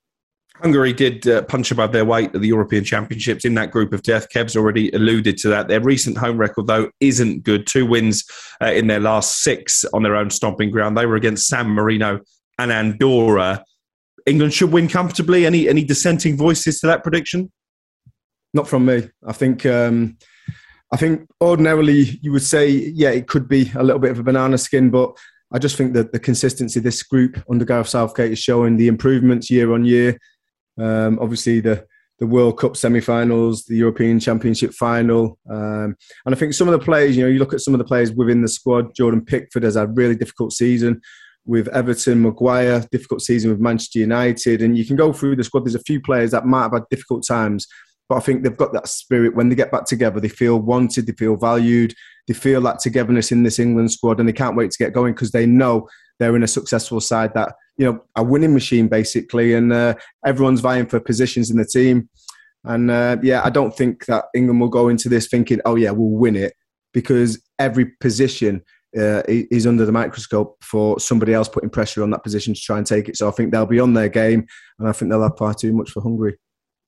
Hungary 0.61 0.93
did 0.93 1.27
uh, 1.27 1.41
punch 1.43 1.71
above 1.71 1.91
their 1.91 2.05
weight 2.05 2.33
at 2.33 2.41
the 2.41 2.47
European 2.47 2.83
Championships 2.83 3.45
in 3.45 3.55
that 3.55 3.71
group 3.71 3.93
of 3.93 4.01
death. 4.03 4.29
Kev's 4.29 4.55
already 4.55 4.89
alluded 4.91 5.37
to 5.39 5.49
that. 5.49 5.67
Their 5.67 5.81
recent 5.81 6.17
home 6.17 6.37
record, 6.37 6.67
though, 6.67 6.89
isn't 6.99 7.43
good. 7.43 7.67
Two 7.67 7.85
wins 7.85 8.23
uh, 8.61 8.71
in 8.71 8.87
their 8.87 8.99
last 8.99 9.43
six 9.43 9.83
on 9.93 10.03
their 10.03 10.15
own 10.15 10.29
stomping 10.29 10.71
ground. 10.71 10.97
They 10.97 11.05
were 11.05 11.17
against 11.17 11.47
San 11.47 11.67
Marino 11.69 12.21
and 12.57 12.71
Andorra. 12.71 13.63
England 14.25 14.53
should 14.53 14.71
win 14.71 14.87
comfortably. 14.87 15.45
Any 15.45 15.67
any 15.69 15.83
dissenting 15.83 16.37
voices 16.37 16.79
to 16.79 16.87
that 16.87 17.03
prediction? 17.03 17.51
Not 18.53 18.67
from 18.67 18.85
me. 18.85 19.09
I 19.27 19.33
think 19.33 19.65
um, 19.65 20.17
I 20.91 20.97
think 20.97 21.27
ordinarily 21.41 22.19
you 22.21 22.31
would 22.31 22.41
say, 22.41 22.69
yeah, 22.69 23.09
it 23.09 23.27
could 23.27 23.47
be 23.47 23.71
a 23.75 23.83
little 23.83 23.99
bit 23.99 24.11
of 24.11 24.19
a 24.19 24.23
banana 24.23 24.57
skin, 24.57 24.89
but 24.89 25.15
I 25.51 25.59
just 25.59 25.77
think 25.77 25.93
that 25.93 26.11
the 26.11 26.19
consistency 26.19 26.79
this 26.79 27.03
group 27.03 27.43
under 27.49 27.65
Gareth 27.65 27.89
Southgate 27.89 28.31
is 28.31 28.39
showing 28.39 28.77
the 28.77 28.87
improvements 28.87 29.51
year 29.51 29.73
on 29.73 29.85
year. 29.85 30.17
Um, 30.79 31.19
obviously, 31.21 31.59
the 31.59 31.85
the 32.19 32.27
World 32.27 32.57
Cup 32.57 32.77
semi-finals, 32.77 33.65
the 33.65 33.75
European 33.75 34.21
Championship 34.21 34.73
final, 34.73 35.37
um, 35.49 35.97
and 36.25 36.33
I 36.33 36.35
think 36.35 36.53
some 36.53 36.67
of 36.67 36.71
the 36.71 36.85
players. 36.85 37.17
You 37.17 37.23
know, 37.23 37.29
you 37.29 37.39
look 37.39 37.53
at 37.53 37.61
some 37.61 37.73
of 37.73 37.77
the 37.77 37.83
players 37.85 38.11
within 38.11 38.41
the 38.41 38.47
squad. 38.47 38.95
Jordan 38.95 39.23
Pickford 39.23 39.63
has 39.63 39.75
had 39.75 39.89
a 39.89 39.91
really 39.91 40.15
difficult 40.15 40.53
season 40.53 41.01
with 41.45 41.67
Everton, 41.69 42.21
Maguire, 42.21 42.85
difficult 42.91 43.21
season 43.21 43.51
with 43.51 43.59
Manchester 43.59 43.99
United, 43.99 44.61
and 44.61 44.77
you 44.77 44.85
can 44.85 44.95
go 44.95 45.13
through 45.13 45.35
the 45.35 45.43
squad. 45.43 45.65
There's 45.65 45.75
a 45.75 45.83
few 45.83 46.01
players 46.01 46.31
that 46.31 46.45
might 46.45 46.63
have 46.63 46.73
had 46.73 46.89
difficult 46.89 47.25
times, 47.27 47.67
but 48.09 48.15
I 48.15 48.19
think 48.19 48.43
they've 48.43 48.57
got 48.57 48.73
that 48.73 48.87
spirit. 48.87 49.35
When 49.35 49.49
they 49.49 49.55
get 49.55 49.71
back 49.71 49.85
together, 49.85 50.19
they 50.19 50.29
feel 50.29 50.59
wanted, 50.59 51.05
they 51.05 51.13
feel 51.13 51.35
valued, 51.35 51.93
they 52.27 52.33
feel 52.33 52.61
that 52.61 52.79
togetherness 52.79 53.31
in 53.31 53.43
this 53.43 53.59
England 53.59 53.91
squad, 53.91 54.19
and 54.19 54.27
they 54.27 54.33
can't 54.33 54.55
wait 54.55 54.71
to 54.71 54.83
get 54.83 54.93
going 54.93 55.13
because 55.13 55.31
they 55.31 55.45
know 55.45 55.87
they're 56.19 56.35
in 56.35 56.43
a 56.43 56.47
successful 56.47 56.99
side 56.99 57.33
that 57.33 57.53
you 57.77 57.85
know 57.85 57.99
a 58.15 58.23
winning 58.23 58.53
machine 58.53 58.87
basically, 58.87 59.53
and 59.53 59.71
uh, 59.71 59.95
everyone's 60.25 60.61
vying 60.61 60.87
for 60.87 60.99
positions 60.99 61.49
in 61.51 61.57
the 61.57 61.65
team. 61.65 62.09
And 62.63 62.89
uh, 62.89 63.17
yeah, 63.21 63.41
I 63.43 63.49
don't 63.49 63.75
think 63.75 64.05
that 64.05 64.25
England 64.33 64.59
will 64.59 64.69
go 64.69 64.89
into 64.89 65.09
this 65.09 65.27
thinking, 65.27 65.59
"Oh 65.65 65.75
yeah, 65.75 65.91
we'll 65.91 66.17
win 66.19 66.35
it," 66.35 66.53
because 66.93 67.41
every 67.59 67.85
position 67.99 68.63
uh, 68.97 69.21
is 69.27 69.67
under 69.67 69.85
the 69.85 69.91
microscope 69.91 70.57
for 70.63 70.99
somebody 70.99 71.33
else 71.33 71.49
putting 71.49 71.69
pressure 71.69 72.01
on 72.01 72.09
that 72.11 72.23
position 72.23 72.53
to 72.53 72.61
try 72.61 72.77
and 72.77 72.87
take 72.87 73.09
it. 73.09 73.17
So 73.17 73.27
I 73.27 73.31
think 73.31 73.51
they'll 73.51 73.65
be 73.65 73.79
on 73.79 73.93
their 73.93 74.09
game, 74.09 74.45
and 74.79 74.87
I 74.87 74.91
think 74.91 75.11
they'll 75.11 75.23
have 75.23 75.37
far 75.37 75.53
too 75.53 75.73
much 75.73 75.91
for 75.91 76.01
Hungary. 76.01 76.37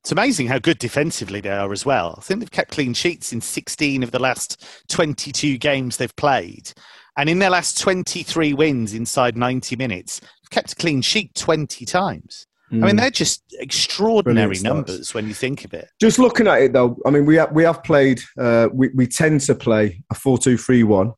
It's 0.04 0.12
amazing 0.14 0.48
how 0.48 0.60
good 0.60 0.78
defensively 0.78 1.42
they 1.42 1.50
are 1.50 1.74
as 1.74 1.86
well. 1.86 2.16
I 2.18 2.22
think 2.22 2.40
they've 2.40 2.52
kept 2.52 2.72
clean 2.72 2.94
sheets 2.94 3.34
in 3.34 3.42
16 3.42 4.04
of 4.04 4.12
the 4.12 4.20
last 4.20 4.66
22 4.88 5.58
games 5.58 5.98
they've 5.98 6.16
played. 6.16 6.72
And 7.18 7.30
in 7.30 7.40
their 7.40 7.50
last 7.50 7.80
23 7.80 8.54
wins 8.54 8.94
inside 8.94 9.36
90 9.36 9.76
minutes, 9.76 10.22
kept 10.52 10.74
a 10.74 10.76
clean 10.76 11.02
sheet 11.02 11.34
20 11.36 11.84
times. 11.86 12.46
Mm. 12.72 12.84
I 12.84 12.86
mean, 12.86 12.96
mm. 12.96 13.00
they're 13.00 13.10
just 13.10 13.44
extraordinary 13.60 14.60
numbers 14.60 15.14
when 15.14 15.28
you 15.28 15.34
think 15.34 15.66
of 15.66 15.74
it. 15.74 15.90
Just 16.00 16.20
looking 16.20 16.48
at 16.48 16.62
it, 16.62 16.74
though, 16.74 16.98
I 17.06 17.10
mean, 17.10 17.26
we 17.26 17.36
have, 17.36 17.52
we 17.52 17.64
have 17.64 17.84
played, 17.84 18.22
uh, 18.40 18.70
we, 18.72 18.90
we 18.94 19.08
tend 19.08 19.42
to 19.42 19.56
play 19.56 20.04
a 20.12 20.16
4 20.16 20.38
2 20.38 20.58
3 20.58 20.84
1. 20.84 21.14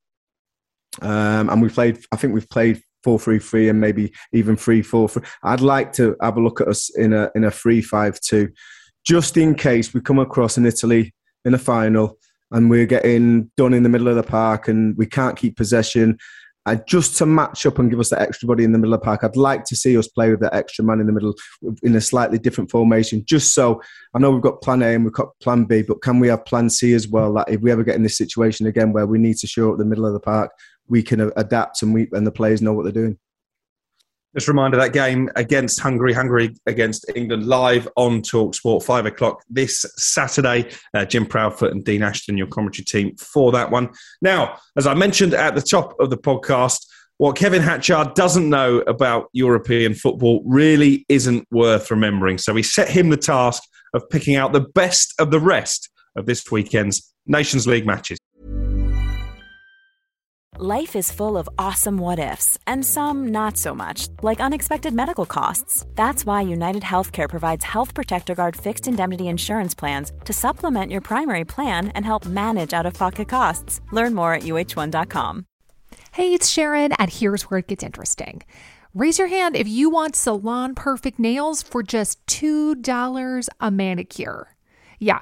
Um, 1.01 1.49
and 1.49 1.61
we 1.61 1.69
played, 1.69 1.99
I 2.11 2.15
think 2.15 2.33
we've 2.33 2.49
played 2.49 2.81
four 3.03 3.19
three 3.19 3.39
three 3.39 3.69
and 3.69 3.79
maybe 3.79 4.11
even 4.33 4.55
three 4.55 4.81
four 4.81 5.07
three. 5.07 5.23
I'd 5.43 5.61
like 5.61 5.93
to 5.93 6.15
have 6.21 6.37
a 6.37 6.41
look 6.41 6.61
at 6.61 6.67
us 6.67 6.89
in 6.97 7.13
a 7.13 7.29
in 7.35 7.43
a 7.43 7.51
three 7.51 7.81
five 7.81 8.19
two, 8.19 8.49
just 9.05 9.37
in 9.37 9.55
case 9.55 9.93
we 9.93 10.01
come 10.01 10.19
across 10.19 10.57
in 10.57 10.65
Italy 10.65 11.13
in 11.45 11.53
a 11.53 11.57
final 11.57 12.17
and 12.51 12.69
we're 12.69 12.85
getting 12.85 13.51
done 13.57 13.73
in 13.73 13.83
the 13.83 13.89
middle 13.89 14.07
of 14.07 14.15
the 14.15 14.23
park 14.23 14.67
and 14.67 14.97
we 14.97 15.05
can't 15.05 15.37
keep 15.37 15.55
possession. 15.55 16.17
And 16.65 16.83
just 16.87 17.17
to 17.17 17.25
match 17.25 17.65
up 17.65 17.79
and 17.79 17.89
give 17.89 17.99
us 17.99 18.09
that 18.09 18.21
extra 18.21 18.47
body 18.47 18.63
in 18.63 18.73
the 18.73 18.77
middle 18.77 18.93
of 18.93 18.99
the 18.99 19.05
park, 19.05 19.23
I'd 19.23 19.35
like 19.35 19.63
to 19.65 19.75
see 19.75 19.97
us 19.97 20.07
play 20.07 20.29
with 20.29 20.41
that 20.41 20.53
extra 20.53 20.83
man 20.83 20.99
in 20.99 21.07
the 21.07 21.13
middle 21.13 21.33
in 21.81 21.95
a 21.95 22.01
slightly 22.01 22.37
different 22.37 22.69
formation. 22.69 23.23
Just 23.25 23.53
so 23.53 23.81
I 24.13 24.19
know 24.19 24.29
we've 24.31 24.41
got 24.41 24.61
plan 24.61 24.81
A 24.83 24.93
and 24.93 25.03
we've 25.03 25.13
got 25.13 25.29
plan 25.41 25.65
B, 25.65 25.81
but 25.81 26.01
can 26.01 26.19
we 26.19 26.27
have 26.27 26.45
plan 26.45 26.69
C 26.69 26.93
as 26.93 27.07
well? 27.07 27.33
That 27.33 27.49
if 27.49 27.61
we 27.61 27.71
ever 27.71 27.83
get 27.83 27.95
in 27.95 28.03
this 28.03 28.17
situation 28.17 28.67
again 28.67 28.93
where 28.93 29.07
we 29.07 29.17
need 29.17 29.37
to 29.37 29.47
show 29.47 29.71
up 29.71 29.77
the 29.77 29.85
middle 29.85 30.05
of 30.05 30.13
the 30.13 30.19
park, 30.19 30.51
we 30.87 31.01
can 31.01 31.31
adapt 31.37 31.81
and 31.81 31.93
we 31.93 32.07
and 32.11 32.27
the 32.27 32.31
players 32.31 32.61
know 32.61 32.73
what 32.73 32.83
they're 32.83 32.91
doing. 32.91 33.17
Just 34.35 34.47
a 34.47 34.51
reminder 34.51 34.77
that 34.77 34.93
game 34.93 35.27
against 35.35 35.79
Hungary, 35.79 36.13
Hungary 36.13 36.55
against 36.67 37.03
England, 37.15 37.47
live 37.47 37.87
on 37.95 38.21
Talk 38.21 38.53
Sport, 38.53 38.83
five 38.83 39.07
o'clock 39.07 39.43
this 39.49 39.83
Saturday. 39.97 40.69
Uh, 40.93 41.03
Jim 41.03 41.25
Proudfoot 41.25 41.71
and 41.71 41.83
Dean 41.83 42.03
Ashton, 42.03 42.37
your 42.37 42.45
commentary 42.45 42.85
team 42.85 43.15
for 43.17 43.51
that 43.53 43.71
one. 43.71 43.89
Now, 44.21 44.57
as 44.77 44.85
I 44.85 44.93
mentioned 44.93 45.33
at 45.33 45.55
the 45.55 45.63
top 45.63 45.99
of 45.99 46.11
the 46.11 46.17
podcast, 46.17 46.85
what 47.17 47.37
Kevin 47.37 47.63
Hatchard 47.63 48.13
doesn't 48.13 48.47
know 48.47 48.79
about 48.81 49.29
European 49.33 49.95
football 49.95 50.43
really 50.45 51.05
isn't 51.09 51.47
worth 51.51 51.89
remembering. 51.89 52.37
So 52.37 52.53
we 52.53 52.63
set 52.63 52.87
him 52.87 53.09
the 53.09 53.17
task 53.17 53.63
of 53.95 54.07
picking 54.11 54.35
out 54.35 54.53
the 54.53 54.61
best 54.61 55.13
of 55.19 55.31
the 55.31 55.39
rest 55.39 55.89
of 56.15 56.27
this 56.27 56.49
weekend's 56.51 57.13
Nations 57.25 57.65
League 57.65 57.85
matches. 57.85 58.19
Life 60.61 60.97
is 60.97 61.09
full 61.09 61.37
of 61.37 61.47
awesome 61.57 61.95
what 61.95 62.19
ifs, 62.19 62.57
and 62.67 62.85
some 62.85 63.29
not 63.29 63.55
so 63.55 63.73
much, 63.73 64.09
like 64.21 64.41
unexpected 64.41 64.93
medical 64.93 65.25
costs. 65.25 65.85
That's 65.95 66.25
why 66.25 66.41
United 66.41 66.83
Healthcare 66.83 67.29
provides 67.29 67.63
Health 67.63 67.93
Protector 67.93 68.35
Guard 68.35 68.57
fixed 68.57 68.85
indemnity 68.85 69.29
insurance 69.29 69.73
plans 69.73 70.11
to 70.25 70.33
supplement 70.33 70.91
your 70.91 70.99
primary 70.99 71.45
plan 71.45 71.87
and 71.95 72.03
help 72.03 72.25
manage 72.25 72.73
out 72.73 72.85
of 72.85 72.93
pocket 72.93 73.29
costs. 73.29 73.79
Learn 73.93 74.13
more 74.13 74.33
at 74.33 74.43
uh1.com. 74.43 75.45
Hey, 76.11 76.33
it's 76.33 76.49
Sharon, 76.49 76.91
and 76.99 77.09
here's 77.09 77.43
where 77.43 77.59
it 77.59 77.67
gets 77.67 77.81
interesting. 77.81 78.43
Raise 78.93 79.17
your 79.17 79.29
hand 79.29 79.55
if 79.55 79.65
you 79.65 79.89
want 79.89 80.17
salon 80.17 80.75
perfect 80.75 81.19
nails 81.19 81.63
for 81.63 81.81
just 81.81 82.19
$2 82.25 83.47
a 83.61 83.71
manicure. 83.71 84.57
Yeah, 84.99 85.21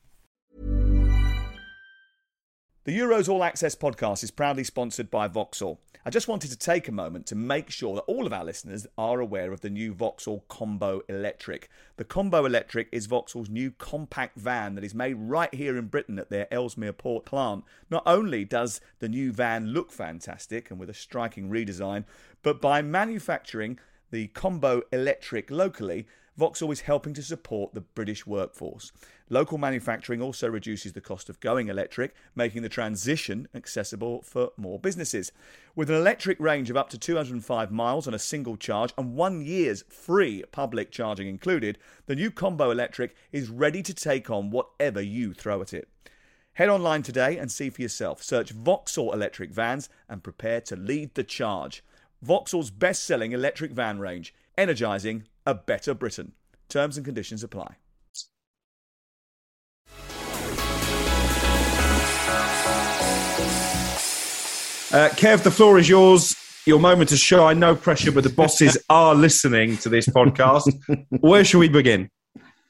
The 2.83 2.97
Euros 2.97 3.29
All 3.29 3.43
Access 3.43 3.75
podcast 3.75 4.23
is 4.23 4.31
proudly 4.31 4.63
sponsored 4.63 5.11
by 5.11 5.27
Vauxhall. 5.27 5.79
I 6.03 6.09
just 6.09 6.27
wanted 6.27 6.49
to 6.49 6.57
take 6.57 6.87
a 6.87 6.91
moment 6.91 7.27
to 7.27 7.35
make 7.35 7.69
sure 7.69 7.93
that 7.93 8.05
all 8.07 8.25
of 8.25 8.33
our 8.33 8.43
listeners 8.43 8.87
are 8.97 9.19
aware 9.19 9.53
of 9.53 9.61
the 9.61 9.69
new 9.69 9.93
Vauxhall 9.93 10.45
Combo 10.47 11.03
Electric. 11.07 11.69
The 11.97 12.03
Combo 12.03 12.43
Electric 12.43 12.89
is 12.91 13.05
Vauxhall's 13.05 13.51
new 13.51 13.69
compact 13.69 14.35
van 14.35 14.73
that 14.73 14.83
is 14.83 14.95
made 14.95 15.13
right 15.13 15.53
here 15.53 15.77
in 15.77 15.89
Britain 15.89 16.17
at 16.17 16.31
their 16.31 16.51
Ellesmere 16.51 16.91
Port 16.91 17.23
plant. 17.23 17.65
Not 17.91 18.01
only 18.07 18.45
does 18.45 18.81
the 18.97 19.09
new 19.09 19.31
van 19.31 19.67
look 19.67 19.91
fantastic 19.91 20.71
and 20.71 20.79
with 20.79 20.89
a 20.89 20.95
striking 20.95 21.51
redesign, 21.51 22.05
but 22.41 22.59
by 22.59 22.81
manufacturing 22.81 23.77
the 24.09 24.29
Combo 24.29 24.81
Electric 24.91 25.51
locally, 25.51 26.07
Vauxhall 26.41 26.71
is 26.71 26.81
helping 26.81 27.13
to 27.13 27.21
support 27.21 27.75
the 27.75 27.81
British 27.81 28.25
workforce. 28.25 28.91
Local 29.29 29.59
manufacturing 29.59 30.23
also 30.23 30.49
reduces 30.49 30.93
the 30.93 30.99
cost 30.99 31.29
of 31.29 31.39
going 31.39 31.67
electric, 31.67 32.15
making 32.33 32.63
the 32.63 32.67
transition 32.67 33.47
accessible 33.53 34.23
for 34.23 34.49
more 34.57 34.79
businesses. 34.79 35.31
With 35.75 35.91
an 35.91 35.97
electric 35.97 36.39
range 36.39 36.71
of 36.71 36.77
up 36.77 36.89
to 36.89 36.97
205 36.97 37.71
miles 37.71 38.07
on 38.07 38.15
a 38.15 38.17
single 38.17 38.57
charge 38.57 38.91
and 38.97 39.13
one 39.13 39.45
year's 39.45 39.83
free 39.83 40.43
public 40.51 40.89
charging 40.89 41.27
included, 41.27 41.77
the 42.07 42.15
new 42.15 42.31
Combo 42.31 42.71
Electric 42.71 43.15
is 43.31 43.51
ready 43.51 43.83
to 43.83 43.93
take 43.93 44.31
on 44.31 44.49
whatever 44.49 44.99
you 44.99 45.35
throw 45.35 45.61
at 45.61 45.75
it. 45.75 45.89
Head 46.53 46.69
online 46.69 47.03
today 47.03 47.37
and 47.37 47.51
see 47.51 47.69
for 47.69 47.83
yourself. 47.83 48.23
Search 48.23 48.49
Vauxhall 48.49 49.13
electric 49.13 49.51
vans 49.51 49.89
and 50.09 50.23
prepare 50.23 50.59
to 50.61 50.75
lead 50.75 51.13
the 51.13 51.23
charge. 51.23 51.83
Vauxhall's 52.23 52.71
best 52.71 53.03
selling 53.03 53.31
electric 53.31 53.73
van 53.73 53.99
range, 53.99 54.33
energising 54.57 55.27
a 55.45 55.53
better 55.53 55.93
Britain. 55.93 56.33
Terms 56.69 56.97
and 56.97 57.05
conditions 57.05 57.43
apply. 57.43 57.75
Uh, 64.93 65.07
Kev, 65.11 65.41
the 65.43 65.51
floor 65.51 65.79
is 65.79 65.87
yours. 65.87 66.35
Your 66.65 66.79
moment 66.79 67.09
to 67.09 67.17
shine. 67.17 67.59
No 67.59 67.75
pressure, 67.75 68.11
but 68.11 68.23
the 68.23 68.29
bosses 68.29 68.77
are 68.89 69.15
listening 69.15 69.77
to 69.77 69.89
this 69.89 70.05
podcast. 70.07 70.69
Where 71.21 71.45
should 71.45 71.59
we 71.59 71.69
begin? 71.69 72.09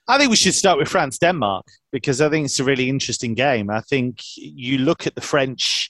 I 0.07 0.17
think 0.17 0.29
we 0.29 0.35
should 0.35 0.53
start 0.53 0.77
with 0.77 0.87
France 0.87 1.17
Denmark 1.17 1.65
because 1.91 2.21
I 2.21 2.29
think 2.29 2.45
it's 2.45 2.59
a 2.59 2.63
really 2.63 2.89
interesting 2.89 3.33
game. 3.33 3.69
I 3.69 3.81
think 3.81 4.19
you 4.35 4.77
look 4.77 5.07
at 5.07 5.15
the 5.15 5.21
French, 5.21 5.89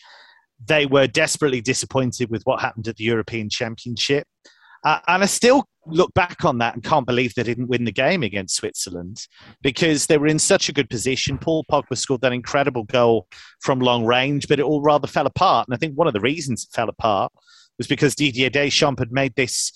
they 0.65 0.85
were 0.85 1.07
desperately 1.07 1.59
disappointed 1.59 2.29
with 2.29 2.43
what 2.43 2.61
happened 2.61 2.87
at 2.87 2.95
the 2.95 3.03
European 3.03 3.49
Championship. 3.49 4.25
Uh, 4.83 4.99
and 5.07 5.23
I 5.23 5.25
still 5.25 5.65
look 5.87 6.13
back 6.13 6.45
on 6.45 6.59
that 6.59 6.75
and 6.75 6.83
can't 6.83 7.07
believe 7.07 7.33
they 7.33 7.43
didn't 7.43 7.67
win 7.67 7.85
the 7.85 7.91
game 7.91 8.23
against 8.23 8.55
Switzerland 8.55 9.27
because 9.61 10.05
they 10.05 10.17
were 10.17 10.27
in 10.27 10.39
such 10.39 10.69
a 10.69 10.73
good 10.73 10.89
position. 10.89 11.37
Paul 11.37 11.65
Pogba 11.69 11.97
scored 11.97 12.21
that 12.21 12.33
incredible 12.33 12.83
goal 12.83 13.27
from 13.61 13.79
long 13.79 14.05
range, 14.05 14.47
but 14.47 14.59
it 14.59 14.65
all 14.65 14.81
rather 14.81 15.07
fell 15.07 15.25
apart. 15.25 15.67
And 15.67 15.75
I 15.75 15.77
think 15.77 15.95
one 15.95 16.07
of 16.07 16.13
the 16.13 16.19
reasons 16.19 16.63
it 16.63 16.75
fell 16.75 16.89
apart 16.89 17.31
was 17.77 17.87
because 17.87 18.15
Didier 18.15 18.49
Deschamps 18.49 18.99
had 18.99 19.11
made 19.11 19.35
this 19.35 19.71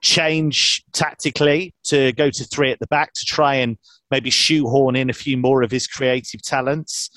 change 0.00 0.82
tactically 0.92 1.74
to 1.84 2.12
go 2.12 2.30
to 2.30 2.44
three 2.44 2.70
at 2.70 2.78
the 2.80 2.86
back 2.88 3.12
to 3.14 3.24
try 3.24 3.54
and 3.56 3.78
maybe 4.10 4.30
shoehorn 4.30 4.96
in 4.96 5.08
a 5.08 5.14
few 5.14 5.36
more 5.36 5.62
of 5.62 5.70
his 5.70 5.86
creative 5.86 6.42
talents. 6.42 7.10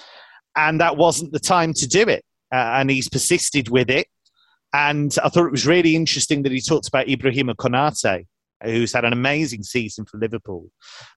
And 0.55 0.79
that 0.79 0.95
wasn't 0.95 1.33
the 1.33 1.39
time 1.39 1.73
to 1.73 1.87
do 1.87 2.03
it. 2.03 2.23
Uh, 2.51 2.79
and 2.79 2.89
he's 2.89 3.09
persisted 3.09 3.69
with 3.69 3.89
it 3.89 4.07
And 4.73 5.15
I 5.23 5.29
thought 5.29 5.45
it 5.45 5.51
was 5.51 5.65
really 5.65 5.95
interesting 5.95 6.43
that 6.43 6.51
he 6.51 6.61
talked 6.61 6.87
about 6.87 7.07
Ibrahima 7.07 7.55
Konate, 7.55 8.25
who's 8.63 8.93
had 8.93 9.05
an 9.05 9.13
amazing 9.13 9.63
season 9.63 10.05
for 10.05 10.17
Liverpool, 10.17 10.69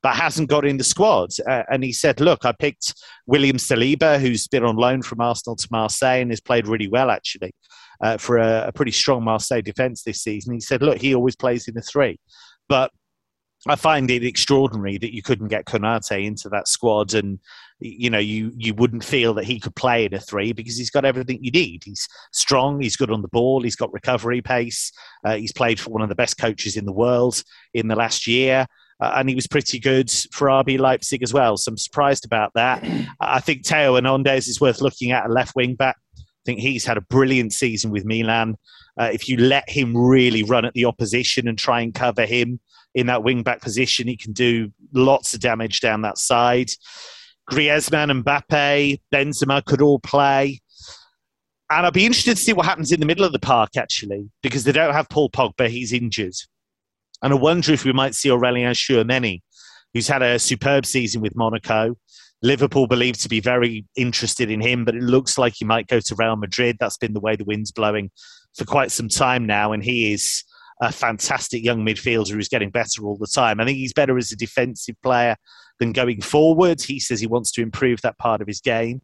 but 0.02 0.14
hasn't 0.14 0.48
got 0.48 0.64
in 0.64 0.76
the 0.76 0.84
squad. 0.84 1.30
Uh, 1.48 1.64
and 1.70 1.82
he 1.82 1.92
said, 1.92 2.20
Look, 2.20 2.44
I 2.44 2.52
picked 2.52 2.94
William 3.26 3.56
Saliba, 3.56 4.20
who's 4.20 4.46
been 4.46 4.64
on 4.64 4.76
loan 4.76 5.02
from 5.02 5.20
Arsenal 5.20 5.56
to 5.56 5.68
Marseille 5.70 6.20
and 6.20 6.30
has 6.30 6.40
played 6.40 6.68
really 6.68 6.88
well, 6.88 7.10
actually, 7.10 7.52
uh, 8.02 8.18
for 8.18 8.38
a, 8.38 8.68
a, 8.68 8.72
pretty 8.72 8.92
strong 8.92 9.24
Marseille 9.24 9.62
defence 9.62 10.02
this 10.02 10.22
season. 10.22 10.54
He 10.54 10.60
said, 10.60 10.82
Look, 10.82 10.98
he 10.98 11.14
always 11.14 11.36
plays 11.36 11.66
in 11.66 11.74
the 11.74 11.82
three. 11.82 12.18
But 12.68 12.92
I 13.66 13.76
find 13.76 14.10
it 14.10 14.24
extraordinary 14.24 14.96
that 14.98 15.14
you 15.14 15.22
couldn't 15.22 15.48
get 15.48 15.66
Konate 15.66 16.24
into 16.24 16.48
that 16.50 16.68
squad, 16.68 17.14
and 17.14 17.38
you 17.80 18.10
know 18.10 18.18
you 18.18 18.52
you 18.56 18.74
wouldn't 18.74 19.04
feel 19.04 19.34
that 19.34 19.44
he 19.44 19.58
could 19.58 19.74
play 19.74 20.04
in 20.04 20.14
a 20.14 20.20
three 20.20 20.52
because 20.52 20.76
he's 20.76 20.90
got 20.90 21.04
everything 21.04 21.38
you 21.42 21.50
need. 21.50 21.82
He's 21.84 22.06
strong, 22.32 22.80
he's 22.80 22.96
good 22.96 23.10
on 23.10 23.22
the 23.22 23.28
ball, 23.28 23.62
he's 23.62 23.76
got 23.76 23.92
recovery 23.92 24.42
pace. 24.42 24.92
Uh, 25.24 25.36
he's 25.36 25.52
played 25.52 25.80
for 25.80 25.90
one 25.90 26.02
of 26.02 26.08
the 26.08 26.14
best 26.14 26.38
coaches 26.38 26.76
in 26.76 26.84
the 26.84 26.92
world 26.92 27.42
in 27.74 27.88
the 27.88 27.96
last 27.96 28.26
year. 28.26 28.66
Uh, 29.00 29.14
and 29.16 29.30
he 29.30 29.34
was 29.34 29.46
pretty 29.46 29.78
good 29.78 30.10
for 30.30 30.48
RB 30.48 30.78
Leipzig 30.78 31.22
as 31.22 31.32
well. 31.32 31.56
So 31.56 31.70
I'm 31.70 31.78
surprised 31.78 32.26
about 32.26 32.52
that. 32.54 32.84
I 33.20 33.40
think 33.40 33.64
Theo 33.64 33.94
Hernandez 33.94 34.46
is 34.46 34.60
worth 34.60 34.82
looking 34.82 35.10
at 35.10 35.24
a 35.24 35.32
left 35.32 35.56
wing 35.56 35.74
back. 35.74 35.96
I 36.18 36.22
think 36.44 36.60
he's 36.60 36.84
had 36.84 36.98
a 36.98 37.02
brilliant 37.02 37.54
season 37.54 37.90
with 37.90 38.04
Milan. 38.04 38.56
Uh, 39.00 39.08
if 39.12 39.26
you 39.26 39.38
let 39.38 39.68
him 39.70 39.96
really 39.96 40.42
run 40.42 40.66
at 40.66 40.74
the 40.74 40.84
opposition 40.84 41.48
and 41.48 41.56
try 41.56 41.80
and 41.80 41.94
cover 41.94 42.26
him, 42.26 42.60
in 42.94 43.06
that 43.06 43.22
wing 43.22 43.42
back 43.42 43.60
position. 43.60 44.08
He 44.08 44.16
can 44.16 44.32
do 44.32 44.72
lots 44.92 45.34
of 45.34 45.40
damage 45.40 45.80
down 45.80 46.02
that 46.02 46.18
side. 46.18 46.70
Griezmann, 47.50 48.10
and 48.10 48.24
Mbappe, 48.24 49.00
Benzema 49.12 49.64
could 49.64 49.82
all 49.82 49.98
play. 49.98 50.60
And 51.70 51.86
I'd 51.86 51.92
be 51.92 52.06
interested 52.06 52.36
to 52.36 52.42
see 52.42 52.52
what 52.52 52.66
happens 52.66 52.90
in 52.90 53.00
the 53.00 53.06
middle 53.06 53.24
of 53.24 53.32
the 53.32 53.38
park, 53.38 53.76
actually, 53.76 54.30
because 54.42 54.64
they 54.64 54.72
don't 54.72 54.92
have 54.92 55.08
Paul 55.08 55.30
Pogba. 55.30 55.68
He's 55.68 55.92
injured. 55.92 56.34
And 57.22 57.32
I 57.32 57.36
wonder 57.36 57.72
if 57.72 57.84
we 57.84 57.92
might 57.92 58.14
see 58.14 58.28
Aurelien 58.28 58.70
Tchouameni, 58.70 59.40
who's 59.92 60.08
had 60.08 60.22
a 60.22 60.38
superb 60.38 60.86
season 60.86 61.20
with 61.20 61.36
Monaco. 61.36 61.96
Liverpool 62.42 62.86
believed 62.86 63.20
to 63.20 63.28
be 63.28 63.40
very 63.40 63.84
interested 63.96 64.50
in 64.50 64.60
him, 64.60 64.84
but 64.84 64.94
it 64.94 65.02
looks 65.02 65.36
like 65.36 65.54
he 65.56 65.64
might 65.64 65.86
go 65.86 66.00
to 66.00 66.14
Real 66.16 66.36
Madrid. 66.36 66.76
That's 66.80 66.96
been 66.96 67.12
the 67.12 67.20
way 67.20 67.36
the 67.36 67.44
wind's 67.44 67.70
blowing 67.70 68.10
for 68.56 68.64
quite 68.64 68.90
some 68.90 69.08
time 69.08 69.44
now, 69.46 69.72
and 69.72 69.84
he 69.84 70.12
is 70.12 70.42
a 70.80 70.90
fantastic 70.90 71.62
young 71.62 71.84
midfielder 71.84 72.30
who's 72.30 72.48
getting 72.48 72.70
better 72.70 73.04
all 73.04 73.18
the 73.18 73.26
time. 73.26 73.60
I 73.60 73.64
think 73.66 73.76
he's 73.76 73.92
better 73.92 74.16
as 74.16 74.32
a 74.32 74.36
defensive 74.36 74.96
player 75.02 75.36
than 75.80 75.92
going 75.92 76.20
forward. 76.20 76.80
He 76.80 77.00
says 77.00 77.20
he 77.20 77.26
wants 77.26 77.50
to 77.52 77.62
improve 77.62 78.00
that 78.02 78.18
part 78.18 78.40
of 78.40 78.46
his 78.46 78.60
game. 78.60 79.02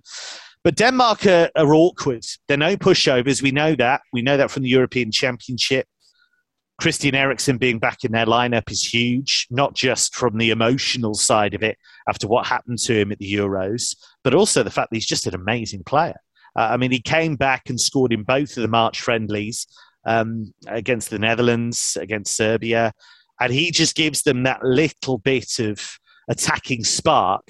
But 0.62 0.76
Denmark 0.76 1.26
are, 1.26 1.50
are 1.56 1.74
awkward. 1.74 2.24
They're 2.46 2.56
no 2.56 2.76
pushovers. 2.76 3.42
We 3.42 3.50
know 3.50 3.74
that. 3.74 4.02
We 4.12 4.22
know 4.22 4.36
that 4.36 4.50
from 4.50 4.62
the 4.62 4.68
European 4.68 5.10
Championship. 5.10 5.86
Christian 6.80 7.14
Eriksen 7.14 7.56
being 7.56 7.78
back 7.78 8.04
in 8.04 8.12
their 8.12 8.26
lineup 8.26 8.70
is 8.70 8.84
huge, 8.84 9.46
not 9.50 9.74
just 9.74 10.14
from 10.14 10.36
the 10.36 10.50
emotional 10.50 11.14
side 11.14 11.54
of 11.54 11.62
it 11.62 11.78
after 12.08 12.28
what 12.28 12.46
happened 12.46 12.78
to 12.80 12.94
him 12.94 13.10
at 13.10 13.18
the 13.18 13.32
Euros, 13.32 13.96
but 14.22 14.34
also 14.34 14.62
the 14.62 14.70
fact 14.70 14.90
that 14.90 14.96
he's 14.96 15.06
just 15.06 15.26
an 15.26 15.34
amazing 15.34 15.84
player. 15.84 16.16
Uh, 16.58 16.68
I 16.72 16.76
mean, 16.76 16.90
he 16.90 17.00
came 17.00 17.36
back 17.36 17.70
and 17.70 17.80
scored 17.80 18.12
in 18.12 18.24
both 18.24 18.56
of 18.56 18.62
the 18.62 18.68
March 18.68 19.00
friendlies 19.00 19.66
um, 20.06 20.52
against 20.66 21.10
the 21.10 21.18
Netherlands, 21.18 21.96
against 22.00 22.36
Serbia. 22.36 22.92
And 23.40 23.52
he 23.52 23.70
just 23.70 23.94
gives 23.94 24.22
them 24.22 24.44
that 24.44 24.62
little 24.62 25.18
bit 25.18 25.58
of 25.58 25.98
attacking 26.28 26.84
spark 26.84 27.44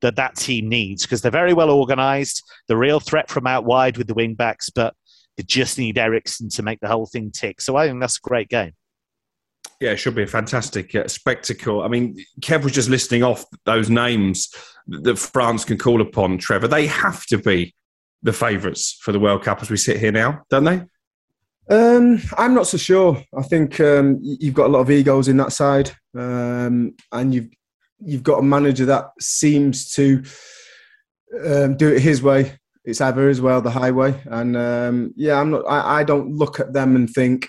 that 0.00 0.16
that 0.16 0.36
team 0.36 0.68
needs 0.68 1.02
because 1.02 1.22
they're 1.22 1.30
very 1.30 1.52
well 1.52 1.70
organised. 1.70 2.42
The 2.68 2.76
real 2.76 3.00
threat 3.00 3.30
from 3.30 3.46
out 3.46 3.64
wide 3.64 3.98
with 3.98 4.06
the 4.06 4.14
wing 4.14 4.34
backs, 4.34 4.70
but 4.70 4.94
they 5.36 5.42
just 5.42 5.78
need 5.78 5.98
Eriksen 5.98 6.48
to 6.50 6.62
make 6.62 6.80
the 6.80 6.88
whole 6.88 7.06
thing 7.06 7.30
tick. 7.30 7.60
So 7.60 7.76
I 7.76 7.86
think 7.86 8.00
that's 8.00 8.16
a 8.16 8.28
great 8.28 8.48
game. 8.48 8.72
Yeah, 9.80 9.92
it 9.92 9.96
should 9.96 10.14
be 10.14 10.22
a 10.22 10.26
fantastic 10.26 10.94
uh, 10.94 11.08
spectacle. 11.08 11.82
I 11.82 11.88
mean, 11.88 12.16
Kev 12.40 12.64
was 12.64 12.72
just 12.72 12.90
listing 12.90 13.22
off 13.22 13.44
those 13.64 13.88
names 13.88 14.52
that 14.86 15.18
France 15.18 15.64
can 15.64 15.78
call 15.78 16.02
upon, 16.02 16.38
Trevor. 16.38 16.68
They 16.68 16.86
have 16.86 17.24
to 17.26 17.38
be 17.38 17.74
the 18.22 18.32
favourites 18.32 18.98
for 19.00 19.12
the 19.12 19.20
World 19.20 19.42
Cup 19.42 19.62
as 19.62 19.70
we 19.70 19.78
sit 19.78 19.98
here 19.98 20.12
now, 20.12 20.42
don't 20.50 20.64
they? 20.64 20.82
Um, 21.70 22.20
I'm 22.36 22.52
not 22.52 22.66
so 22.66 22.76
sure. 22.76 23.22
I 23.36 23.42
think 23.42 23.80
um, 23.80 24.18
you've 24.20 24.54
got 24.54 24.66
a 24.66 24.72
lot 24.72 24.80
of 24.80 24.90
egos 24.90 25.28
in 25.28 25.38
that 25.38 25.52
side, 25.52 25.90
um, 26.14 26.94
and 27.12 27.34
you've 27.34 27.48
you've 28.04 28.22
got 28.22 28.38
a 28.38 28.42
manager 28.42 28.86
that 28.86 29.10
seems 29.20 29.90
to 29.92 30.22
um, 31.44 31.76
do 31.76 31.92
it 31.92 32.00
his 32.00 32.22
way. 32.22 32.58
It's 32.84 33.00
either 33.00 33.28
as 33.28 33.40
well 33.40 33.60
the 33.60 33.70
highway. 33.70 34.20
And 34.26 34.56
um, 34.56 35.12
yeah, 35.16 35.38
I'm 35.38 35.50
not. 35.50 35.64
I, 35.68 36.00
I, 36.00 36.04
don't 36.04 36.34
look 36.34 36.60
at 36.60 36.72
them 36.72 36.96
and 36.96 37.08
think 37.08 37.46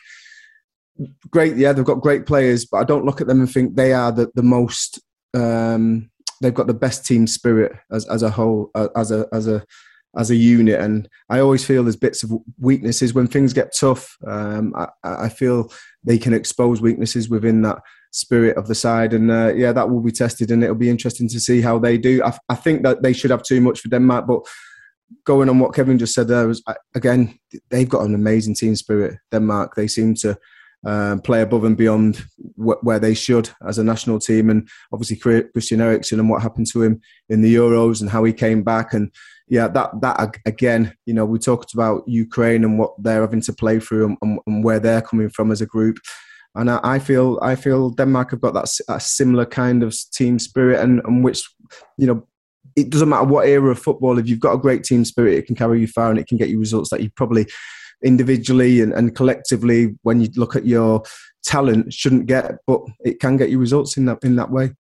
great. 1.29 1.55
Yeah, 1.55 1.73
they've 1.73 1.85
got 1.85 2.01
great 2.01 2.25
players, 2.25 2.65
but 2.65 2.77
I 2.77 2.83
don't 2.83 3.05
look 3.05 3.21
at 3.21 3.27
them 3.27 3.39
and 3.39 3.51
think 3.51 3.75
they 3.75 3.93
are 3.93 4.11
the 4.11 4.29
the 4.35 4.43
most. 4.43 4.99
Um, 5.33 6.11
they've 6.41 6.53
got 6.53 6.67
the 6.67 6.73
best 6.73 7.05
team 7.05 7.27
spirit 7.27 7.73
as 7.91 8.05
as 8.07 8.23
a 8.23 8.29
whole, 8.29 8.71
as 8.95 9.11
a 9.11 9.25
as 9.31 9.47
a 9.47 9.63
as 10.17 10.29
a 10.29 10.35
unit. 10.35 10.79
And 10.79 11.07
I 11.29 11.39
always 11.39 11.65
feel 11.65 11.83
there's 11.83 11.95
bits 11.95 12.23
of 12.23 12.31
weaknesses 12.59 13.13
when 13.13 13.27
things 13.27 13.53
get 13.53 13.73
tough. 13.73 14.17
Um, 14.27 14.73
I, 14.75 14.87
I, 15.03 15.29
feel 15.29 15.71
they 16.03 16.17
can 16.17 16.33
expose 16.33 16.81
weaknesses 16.81 17.29
within 17.29 17.61
that 17.61 17.79
spirit 18.12 18.57
of 18.57 18.68
the 18.68 18.76
side. 18.76 19.14
And 19.14 19.32
uh, 19.32 19.53
yeah, 19.55 19.72
that 19.72 19.89
will 19.89 20.01
be 20.01 20.12
tested, 20.12 20.51
and 20.51 20.64
it'll 20.64 20.76
be 20.76 20.89
interesting 20.89 21.28
to 21.30 21.39
see 21.39 21.62
how 21.62 21.80
they 21.80 21.97
do. 21.97 22.24
I, 22.24 22.38
I, 22.49 22.55
think 22.55 22.84
that 22.84 23.01
they 23.01 23.14
should 23.14 23.32
have 23.32 23.43
too 23.43 23.62
much 23.62 23.80
for 23.80 23.89
Denmark, 23.89 24.28
but 24.28 24.41
going 25.26 25.49
on 25.49 25.59
what 25.59 25.74
Kevin 25.74 25.97
just 25.97 26.14
said 26.14 26.28
there 26.28 26.47
was 26.47 26.64
again 26.95 27.38
they've 27.70 27.89
got 27.89 28.05
an 28.05 28.16
amazing 28.16 28.55
team 28.55 28.76
spirit. 28.76 29.18
Denmark, 29.32 29.76
they 29.76 29.88
seem 29.88 30.16
to. 30.16 30.38
Um, 30.84 31.22
play 31.22 31.43
above 31.43 31.64
and 31.64 31.78
beyond 31.78 32.26
wh- 32.55 32.84
where 32.84 32.97
they 32.97 33.14
should 33.14 33.51
as 33.68 33.78
a 33.78 33.84
national 33.84 34.18
team, 34.18 34.49
and 34.49 34.68
obviously 34.91 35.16
Christian 35.16 35.80
Eriksen 35.80 36.20
and 36.20 36.28
what 36.28 36.41
happened 36.41 36.66
to 36.72 36.82
him 36.82 37.01
in 37.30 37.43
the 37.43 37.53
Euros 37.53 38.01
and 38.01 38.09
how 38.09 38.24
he 38.24 38.34
came 38.34 38.64
back, 38.64 38.95
and 38.95 39.12
yeah, 39.51 39.68
that 39.68 39.91
that 39.99 40.38
again, 40.45 40.95
you 41.05 41.14
know, 41.14 41.26
we 41.26 41.38
talked 41.38 41.74
about 41.74 42.07
Ukraine 42.07 42.64
and 42.64 42.80
what 42.80 42.93
they're 42.97 43.22
having 43.22 43.41
to 43.41 43.53
play 43.53 43.80
through 43.80 44.18
and, 44.22 44.39
and 44.47 44.64
where 44.64 44.80
they're 44.80 45.03
coming 45.03 45.30
from 45.30 45.51
as 45.51 45.59
a 45.59 45.66
group. 45.66 45.97
And 46.55 46.69
I, 46.69 46.79
I, 46.83 46.99
feel 46.99 47.39
I 47.41 47.55
feel 47.55 47.91
Denmark 47.91 48.31
have 48.31 48.41
got 48.41 48.53
that, 48.53 49.01
similar 49.01 49.45
kind 49.45 49.83
of 49.83 49.95
team 50.11 50.37
spirit, 50.39 50.79
and, 50.79 51.01
and 51.05 51.23
which 51.23 51.47
you 51.97 52.07
know 52.07 52.27
it 52.75 52.89
doesn't 52.89 53.09
matter 53.09 53.25
what 53.25 53.47
era 53.47 53.71
of 53.71 53.79
football. 53.79 54.17
If 54.17 54.27
you've 54.27 54.39
got 54.39 54.53
a 54.53 54.57
great 54.57 54.83
team 54.83 55.05
spirit, 55.05 55.35
it 55.35 55.45
can 55.45 55.55
carry 55.55 55.79
you 55.79 55.87
far 55.87 56.09
and 56.09 56.19
it 56.19 56.27
can 56.27 56.37
get 56.37 56.49
you 56.49 56.59
results 56.59 56.89
that 56.89 57.01
you 57.01 57.09
probably 57.11 57.47
individually 58.03 58.81
and, 58.81 58.93
and 58.93 59.15
collectively, 59.15 59.95
when 60.01 60.21
you 60.21 60.29
look 60.35 60.55
at 60.55 60.65
your 60.65 61.03
talent, 61.43 61.93
shouldn't 61.93 62.25
get. 62.25 62.55
But 62.67 62.81
it 63.01 63.19
can 63.19 63.37
get 63.37 63.49
you 63.49 63.59
results 63.59 63.97
in 63.97 64.05
that 64.05 64.19
in 64.23 64.35
that 64.35 64.51
way. 64.51 64.71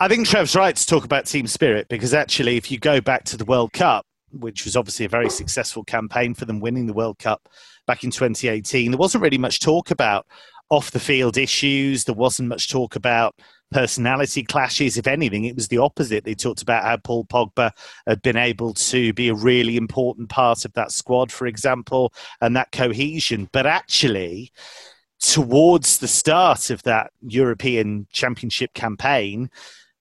I 0.00 0.08
think 0.08 0.26
Trev's 0.26 0.56
right 0.56 0.74
to 0.74 0.86
talk 0.86 1.04
about 1.04 1.26
team 1.26 1.46
spirit 1.46 1.88
because 1.88 2.12
actually, 2.12 2.56
if 2.56 2.70
you 2.70 2.78
go 2.78 3.00
back 3.00 3.24
to 3.24 3.36
the 3.36 3.44
World 3.44 3.72
Cup, 3.72 4.04
which 4.32 4.64
was 4.64 4.76
obviously 4.76 5.06
a 5.06 5.08
very 5.08 5.30
successful 5.30 5.84
campaign 5.84 6.34
for 6.34 6.44
them 6.44 6.60
winning 6.60 6.86
the 6.86 6.92
World 6.92 7.18
Cup 7.18 7.48
back 7.86 8.04
in 8.04 8.10
2018. 8.10 8.90
There 8.90 8.98
wasn't 8.98 9.22
really 9.22 9.38
much 9.38 9.60
talk 9.60 9.90
about 9.90 10.26
off 10.72 10.90
the 10.90 10.98
field 10.98 11.36
issues. 11.36 12.04
There 12.04 12.14
wasn't 12.14 12.48
much 12.48 12.70
talk 12.70 12.96
about 12.96 13.34
personality 13.72 14.42
clashes. 14.42 14.96
If 14.96 15.06
anything, 15.06 15.44
it 15.44 15.54
was 15.54 15.68
the 15.68 15.76
opposite. 15.76 16.24
They 16.24 16.34
talked 16.34 16.62
about 16.62 16.82
how 16.82 16.96
Paul 16.96 17.26
Pogba 17.26 17.72
had 18.06 18.22
been 18.22 18.38
able 18.38 18.72
to 18.72 19.12
be 19.12 19.28
a 19.28 19.34
really 19.34 19.76
important 19.76 20.30
part 20.30 20.64
of 20.64 20.72
that 20.72 20.90
squad, 20.90 21.30
for 21.30 21.46
example, 21.46 22.14
and 22.40 22.56
that 22.56 22.72
cohesion. 22.72 23.50
But 23.52 23.66
actually, 23.66 24.50
towards 25.20 25.98
the 25.98 26.08
start 26.08 26.70
of 26.70 26.82
that 26.84 27.10
European 27.20 28.06
Championship 28.10 28.72
campaign, 28.72 29.50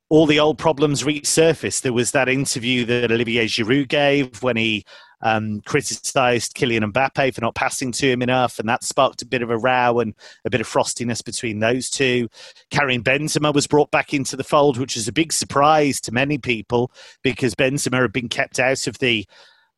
all 0.07 0.25
the 0.25 0.39
old 0.39 0.57
problems 0.57 1.03
resurfaced. 1.03 1.81
There 1.81 1.91
was 1.91 2.11
that 2.11 2.29
interview 2.29 2.85
that 2.85 3.11
Olivier 3.11 3.45
Giroud 3.45 3.89
gave 3.89 4.41
when 4.41 4.55
he 4.55 4.85
um, 5.23 5.61
criticised 5.61 6.55
Kylian 6.55 6.91
Mbappe 6.91 7.33
for 7.33 7.41
not 7.41 7.55
passing 7.55 7.91
to 7.93 8.11
him 8.11 8.21
enough, 8.21 8.59
and 8.59 8.67
that 8.67 8.83
sparked 8.83 9.21
a 9.21 9.25
bit 9.25 9.41
of 9.41 9.49
a 9.49 9.57
row 9.57 9.99
and 9.99 10.13
a 10.45 10.49
bit 10.49 10.61
of 10.61 10.67
frostiness 10.67 11.23
between 11.23 11.59
those 11.59 11.89
two. 11.89 12.27
Karim 12.69 13.03
Benzema 13.03 13.53
was 13.53 13.67
brought 13.67 13.91
back 13.91 14.13
into 14.13 14.35
the 14.35 14.43
fold, 14.43 14.77
which 14.77 14.95
was 14.95 15.07
a 15.07 15.13
big 15.13 15.31
surprise 15.31 16.01
to 16.01 16.11
many 16.11 16.37
people 16.37 16.91
because 17.23 17.55
Benzema 17.55 18.01
had 18.01 18.13
been 18.13 18.29
kept 18.29 18.59
out 18.59 18.87
of 18.87 18.97
the 18.99 19.25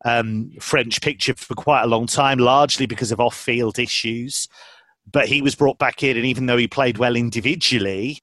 um, 0.04 0.50
French 0.60 1.00
picture 1.00 1.34
for 1.34 1.54
quite 1.54 1.82
a 1.82 1.88
long 1.88 2.06
time, 2.06 2.38
largely 2.38 2.86
because 2.86 3.12
of 3.12 3.20
off-field 3.20 3.78
issues. 3.78 4.48
But 5.10 5.28
he 5.28 5.42
was 5.42 5.54
brought 5.54 5.78
back 5.78 6.02
in, 6.02 6.16
and 6.16 6.26
even 6.26 6.46
though 6.46 6.56
he 6.56 6.66
played 6.66 6.98
well 6.98 7.16
individually, 7.16 8.20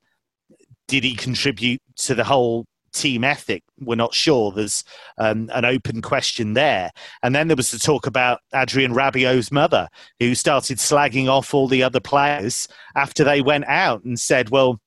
did 0.88 1.04
he 1.04 1.16
contribute 1.16 1.82
to 1.98 2.16
the 2.16 2.24
whole 2.24 2.66
team 2.94 3.24
ethic? 3.24 3.64
We're 3.80 3.96
not 3.96 4.14
sure. 4.14 4.52
There's 4.52 4.84
um, 5.18 5.50
an 5.54 5.66
open 5.66 6.02
question 6.02 6.54
there. 6.54 6.92
And 7.24 7.34
then 7.36 7.48
there 7.48 7.58
was 7.58 7.72
the 7.72 7.80
talk 7.80 8.08
about 8.08 8.42
Adrien 8.54 8.94
Rabiot's 8.94 9.52
mother, 9.52 9.88
who 10.20 10.36
started 10.36 10.78
slagging 10.78 11.28
off 11.28 11.54
all 11.54 11.68
the 11.68 11.84
other 11.84 12.00
players 12.00 12.68
after 12.96 13.24
they 13.24 13.42
went 13.42 13.66
out 13.66 14.04
and 14.04 14.20
said, 14.20 14.50
well, 14.50 14.80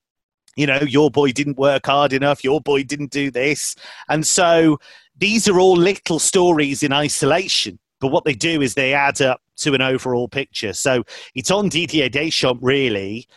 you 0.55 0.65
know, 0.65 0.79
your 0.81 1.11
boy 1.11 1.31
didn't 1.31 1.57
work 1.57 1.85
hard 1.85 2.13
enough, 2.13 2.43
your 2.43 2.61
boy 2.61 2.83
didn't 2.83 3.11
do 3.11 3.29
this. 3.29 3.75
And 4.07 4.25
so 4.25 4.79
these 5.17 5.47
are 5.47 5.59
all 5.59 5.75
little 5.75 6.19
stories 6.19 6.83
in 6.83 6.93
isolation. 6.93 7.79
But 7.99 8.11
what 8.11 8.25
they 8.25 8.33
do 8.33 8.61
is 8.61 8.73
they 8.73 8.93
add 8.93 9.21
up 9.21 9.41
to 9.57 9.73
an 9.73 9.81
overall 9.81 10.27
picture. 10.27 10.73
So 10.73 11.03
it's 11.33 11.51
on 11.51 11.69
Didier 11.69 12.09
Deschamps 12.09 12.61
really 12.61 13.27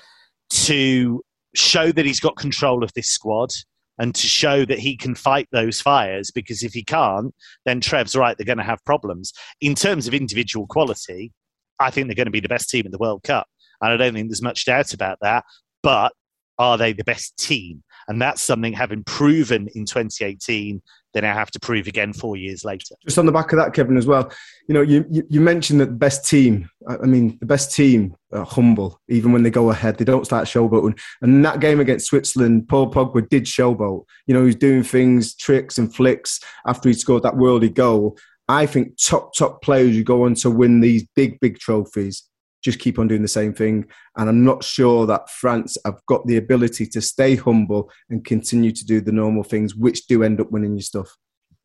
to 0.50 1.22
show 1.54 1.92
that 1.92 2.04
he's 2.04 2.20
got 2.20 2.36
control 2.36 2.82
of 2.84 2.92
this 2.94 3.08
squad 3.08 3.50
and 3.98 4.14
to 4.14 4.26
show 4.26 4.64
that 4.64 4.78
he 4.78 4.96
can 4.96 5.14
fight 5.14 5.48
those 5.50 5.80
fires 5.80 6.30
because 6.30 6.62
if 6.62 6.72
he 6.72 6.84
can't, 6.84 7.34
then 7.64 7.80
Trev's 7.80 8.16
right, 8.16 8.36
they're 8.36 8.44
going 8.44 8.58
to 8.58 8.64
have 8.64 8.84
problems. 8.84 9.32
In 9.60 9.74
terms 9.74 10.06
of 10.06 10.14
individual 10.14 10.66
quality, 10.66 11.32
I 11.80 11.90
think 11.90 12.06
they're 12.06 12.14
going 12.14 12.26
to 12.26 12.32
be 12.32 12.40
the 12.40 12.48
best 12.48 12.70
team 12.70 12.86
in 12.86 12.92
the 12.92 12.98
World 12.98 13.22
Cup. 13.22 13.46
And 13.80 13.92
I 13.92 13.96
don't 13.96 14.14
think 14.14 14.28
there's 14.28 14.42
much 14.42 14.66
doubt 14.66 14.94
about 14.94 15.18
that. 15.22 15.44
But 15.82 16.12
are 16.58 16.76
they 16.76 16.92
the 16.92 17.04
best 17.04 17.36
team? 17.36 17.82
And 18.08 18.20
that's 18.20 18.40
something 18.40 18.72
having 18.72 19.04
proven 19.04 19.68
in 19.74 19.84
2018 19.84 20.82
they 21.14 21.22
now 21.22 21.34
have 21.34 21.50
to 21.52 21.60
prove 21.60 21.86
again 21.86 22.12
four 22.12 22.36
years 22.36 22.64
later. 22.64 22.94
Just 23.04 23.18
on 23.18 23.26
the 23.26 23.32
back 23.32 23.52
of 23.52 23.58
that, 23.58 23.72
Kevin, 23.72 23.96
as 23.96 24.06
well, 24.06 24.30
you 24.68 24.74
know, 24.74 24.82
you, 24.82 25.04
you, 25.30 25.40
mentioned 25.40 25.80
that 25.80 25.86
the 25.86 25.92
best 25.92 26.28
team, 26.28 26.68
I 26.86 27.06
mean, 27.06 27.38
the 27.40 27.46
best 27.46 27.74
team 27.74 28.14
are 28.32 28.44
humble, 28.44 29.00
even 29.08 29.32
when 29.32 29.42
they 29.42 29.50
go 29.50 29.70
ahead, 29.70 29.96
they 29.96 30.04
don't 30.04 30.26
start 30.26 30.46
showboating. 30.46 30.98
And 31.22 31.44
that 31.44 31.60
game 31.60 31.80
against 31.80 32.06
Switzerland, 32.06 32.68
Paul 32.68 32.90
Pogba 32.90 33.26
did 33.28 33.44
showboat. 33.44 34.04
You 34.26 34.34
know, 34.34 34.44
he's 34.44 34.56
doing 34.56 34.82
things, 34.82 35.34
tricks 35.34 35.78
and 35.78 35.92
flicks 35.92 36.40
after 36.66 36.88
he 36.88 36.94
scored 36.94 37.22
that 37.22 37.34
worldy 37.34 37.72
goal. 37.72 38.18
I 38.48 38.66
think 38.66 39.02
top, 39.02 39.34
top 39.34 39.62
players 39.62 39.94
who 39.94 40.04
go 40.04 40.24
on 40.24 40.34
to 40.36 40.50
win 40.50 40.80
these 40.80 41.06
big, 41.14 41.40
big 41.40 41.58
trophies 41.58 42.27
just 42.62 42.78
keep 42.78 42.98
on 42.98 43.08
doing 43.08 43.22
the 43.22 43.28
same 43.28 43.52
thing. 43.54 43.86
And 44.16 44.28
I'm 44.28 44.44
not 44.44 44.64
sure 44.64 45.06
that 45.06 45.30
France 45.30 45.76
have 45.84 46.00
got 46.06 46.26
the 46.26 46.36
ability 46.36 46.86
to 46.86 47.00
stay 47.00 47.36
humble 47.36 47.90
and 48.10 48.24
continue 48.24 48.72
to 48.72 48.84
do 48.84 49.00
the 49.00 49.12
normal 49.12 49.44
things, 49.44 49.74
which 49.74 50.06
do 50.06 50.22
end 50.22 50.40
up 50.40 50.50
winning 50.50 50.74
you 50.74 50.82
stuff. 50.82 51.16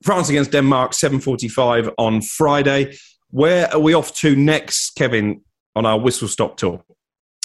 France 0.03 0.29
against 0.29 0.51
Denmark, 0.51 0.91
7.45 0.91 1.93
on 1.97 2.21
Friday. 2.21 2.95
Where 3.31 3.71
are 3.73 3.79
we 3.79 3.93
off 3.93 4.13
to 4.17 4.35
next, 4.35 4.91
Kevin, 4.91 5.41
on 5.75 5.85
our 5.85 5.99
whistle 5.99 6.27
stop 6.27 6.57
tour? 6.57 6.83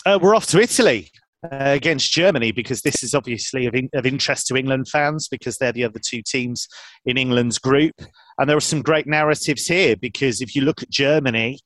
Uh, 0.04 0.18
we're 0.20 0.34
off 0.34 0.46
to 0.48 0.60
Italy. 0.60 1.10
Uh, 1.44 1.70
against 1.70 2.10
Germany 2.10 2.50
because 2.50 2.82
this 2.82 3.04
is 3.04 3.14
obviously 3.14 3.66
of, 3.66 3.74
in, 3.76 3.88
of 3.94 4.04
interest 4.04 4.48
to 4.48 4.56
England 4.56 4.88
fans 4.88 5.28
because 5.28 5.56
they're 5.56 5.70
the 5.70 5.84
other 5.84 6.00
two 6.04 6.20
teams 6.20 6.66
in 7.06 7.16
England's 7.16 7.60
group. 7.60 7.94
And 8.38 8.50
there 8.50 8.56
are 8.56 8.60
some 8.60 8.82
great 8.82 9.06
narratives 9.06 9.66
here 9.68 9.94
because 9.94 10.40
if 10.40 10.56
you 10.56 10.62
look 10.62 10.82
at 10.82 10.90
Germany, 10.90 11.60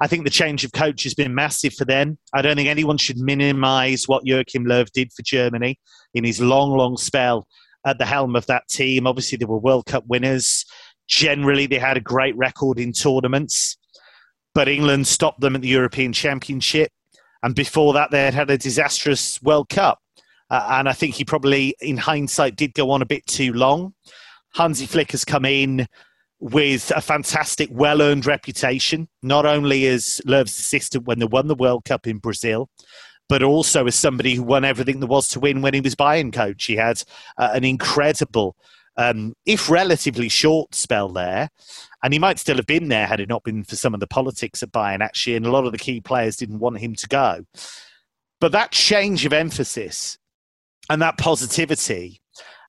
I 0.00 0.06
think 0.06 0.24
the 0.24 0.30
change 0.30 0.64
of 0.64 0.72
coach 0.72 1.02
has 1.02 1.14
been 1.14 1.34
massive 1.34 1.74
for 1.74 1.84
them. 1.84 2.18
I 2.32 2.42
don't 2.42 2.56
think 2.56 2.68
anyone 2.68 2.98
should 2.98 3.18
minimise 3.18 4.06
what 4.06 4.26
Joachim 4.26 4.64
Löw 4.64 4.88
did 4.92 5.12
for 5.12 5.22
Germany 5.22 5.78
in 6.14 6.24
his 6.24 6.40
long, 6.40 6.70
long 6.70 6.96
spell 6.96 7.46
at 7.84 7.98
the 7.98 8.06
helm 8.06 8.36
of 8.36 8.46
that 8.46 8.68
team. 8.68 9.06
Obviously, 9.06 9.38
they 9.38 9.44
were 9.44 9.58
World 9.58 9.86
Cup 9.86 10.04
winners. 10.06 10.64
Generally, 11.08 11.66
they 11.66 11.78
had 11.78 11.96
a 11.96 12.00
great 12.00 12.36
record 12.36 12.78
in 12.78 12.92
tournaments, 12.92 13.76
but 14.54 14.68
England 14.68 15.06
stopped 15.06 15.40
them 15.40 15.56
at 15.56 15.62
the 15.62 15.68
European 15.68 16.12
Championship. 16.12 16.90
And 17.42 17.54
before 17.54 17.92
that, 17.94 18.10
they 18.10 18.24
had 18.24 18.34
had 18.34 18.50
a 18.50 18.58
disastrous 18.58 19.40
World 19.42 19.68
Cup. 19.68 19.98
Uh, 20.50 20.66
and 20.70 20.88
I 20.88 20.92
think 20.92 21.14
he 21.14 21.24
probably, 21.24 21.74
in 21.80 21.96
hindsight, 21.96 22.56
did 22.56 22.74
go 22.74 22.90
on 22.90 23.02
a 23.02 23.06
bit 23.06 23.26
too 23.26 23.52
long. 23.52 23.94
Hansi 24.54 24.86
Flick 24.86 25.10
has 25.12 25.24
come 25.24 25.44
in 25.44 25.86
with 26.40 26.92
a 26.94 27.00
fantastic, 27.00 27.68
well 27.72 28.00
earned 28.00 28.26
reputation, 28.26 29.08
not 29.22 29.46
only 29.46 29.86
as 29.86 30.20
Löw's 30.26 30.58
assistant 30.58 31.06
when 31.06 31.18
they 31.18 31.26
won 31.26 31.48
the 31.48 31.54
World 31.54 31.84
Cup 31.84 32.06
in 32.06 32.18
Brazil, 32.18 32.68
but 33.28 33.42
also 33.42 33.86
as 33.86 33.94
somebody 33.94 34.34
who 34.34 34.42
won 34.42 34.64
everything 34.64 35.00
there 35.00 35.08
was 35.08 35.28
to 35.28 35.40
win 35.40 35.62
when 35.62 35.74
he 35.74 35.80
was 35.80 35.94
Bayern 35.94 36.32
coach. 36.32 36.64
He 36.64 36.76
had 36.76 37.02
uh, 37.36 37.50
an 37.52 37.64
incredible, 37.64 38.56
um, 38.96 39.34
if 39.46 39.68
relatively 39.68 40.28
short 40.28 40.74
spell 40.74 41.08
there, 41.08 41.50
and 42.02 42.12
he 42.12 42.18
might 42.18 42.38
still 42.38 42.56
have 42.56 42.66
been 42.66 42.88
there 42.88 43.06
had 43.06 43.20
it 43.20 43.28
not 43.28 43.42
been 43.42 43.64
for 43.64 43.76
some 43.76 43.92
of 43.92 44.00
the 44.00 44.06
politics 44.06 44.62
at 44.62 44.72
Bayern, 44.72 45.00
actually, 45.00 45.36
and 45.36 45.46
a 45.46 45.50
lot 45.50 45.66
of 45.66 45.72
the 45.72 45.78
key 45.78 46.00
players 46.00 46.36
didn't 46.36 46.60
want 46.60 46.78
him 46.78 46.94
to 46.94 47.08
go. 47.08 47.44
But 48.40 48.52
that 48.52 48.70
change 48.70 49.26
of 49.26 49.32
emphasis 49.32 50.16
and 50.88 51.02
that 51.02 51.18
positivity 51.18 52.20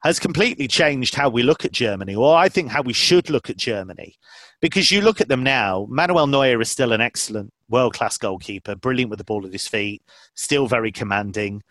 has 0.03 0.19
completely 0.19 0.67
changed 0.67 1.15
how 1.15 1.29
we 1.29 1.43
look 1.43 1.65
at 1.65 1.71
Germany, 1.71 2.15
or 2.15 2.35
I 2.35 2.49
think 2.49 2.69
how 2.69 2.81
we 2.81 2.93
should 2.93 3.29
look 3.29 3.49
at 3.49 3.57
Germany. 3.57 4.15
Because 4.61 4.91
you 4.91 5.01
look 5.01 5.21
at 5.21 5.27
them 5.27 5.43
now, 5.43 5.87
Manuel 5.89 6.27
Neuer 6.27 6.61
is 6.61 6.69
still 6.69 6.91
an 6.91 7.01
excellent, 7.01 7.53
world 7.69 7.93
class 7.93 8.17
goalkeeper, 8.17 8.75
brilliant 8.75 9.09
with 9.09 9.19
the 9.19 9.25
ball 9.25 9.45
at 9.45 9.53
his 9.53 9.67
feet, 9.67 10.01
still 10.35 10.67
very 10.67 10.91
commanding. 10.91 11.61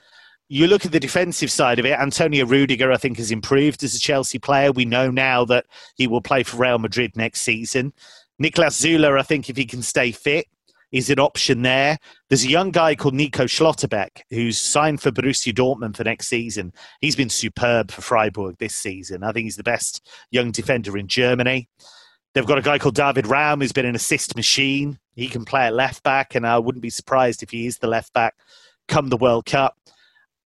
You 0.48 0.66
look 0.66 0.86
at 0.86 0.92
the 0.92 1.00
defensive 1.00 1.50
side 1.50 1.78
of 1.78 1.84
it, 1.84 1.98
Antonio 1.98 2.46
Rudiger, 2.46 2.90
I 2.90 2.96
think, 2.96 3.18
has 3.18 3.30
improved 3.30 3.82
as 3.82 3.94
a 3.94 3.98
Chelsea 3.98 4.38
player. 4.38 4.72
We 4.72 4.86
know 4.86 5.10
now 5.10 5.44
that 5.46 5.66
he 5.96 6.06
will 6.06 6.22
play 6.22 6.42
for 6.42 6.56
Real 6.56 6.78
Madrid 6.78 7.16
next 7.16 7.42
season. 7.42 7.92
Niklas 8.42 8.80
Süle, 8.80 9.18
I 9.18 9.22
think, 9.22 9.50
if 9.50 9.56
he 9.56 9.66
can 9.66 9.82
stay 9.82 10.12
fit, 10.12 10.46
is 10.92 11.10
an 11.10 11.18
option 11.18 11.62
there. 11.62 11.98
There's 12.28 12.44
a 12.44 12.50
young 12.50 12.70
guy 12.70 12.94
called 12.94 13.14
Nico 13.14 13.44
Schlotterbeck 13.44 14.22
who's 14.30 14.58
signed 14.58 15.02
for 15.02 15.10
Borussia 15.10 15.52
Dortmund 15.52 15.96
for 15.96 16.04
next 16.04 16.28
season. 16.28 16.72
He's 17.00 17.16
been 17.16 17.28
superb 17.28 17.90
for 17.90 18.02
Freiburg 18.02 18.56
this 18.58 18.74
season. 18.74 19.22
I 19.22 19.32
think 19.32 19.44
he's 19.44 19.56
the 19.56 19.62
best 19.62 20.06
young 20.30 20.50
defender 20.50 20.96
in 20.96 21.08
Germany. 21.08 21.68
They've 22.34 22.46
got 22.46 22.58
a 22.58 22.62
guy 22.62 22.78
called 22.78 22.94
David 22.94 23.26
Raum 23.26 23.60
who's 23.60 23.72
been 23.72 23.86
an 23.86 23.96
assist 23.96 24.36
machine. 24.36 24.98
He 25.14 25.28
can 25.28 25.44
play 25.44 25.66
at 25.66 25.74
left 25.74 26.02
back, 26.02 26.34
and 26.34 26.46
I 26.46 26.58
wouldn't 26.58 26.82
be 26.82 26.90
surprised 26.90 27.42
if 27.42 27.50
he 27.50 27.66
is 27.66 27.78
the 27.78 27.88
left 27.88 28.12
back 28.12 28.34
come 28.86 29.08
the 29.08 29.16
World 29.16 29.46
Cup. 29.46 29.76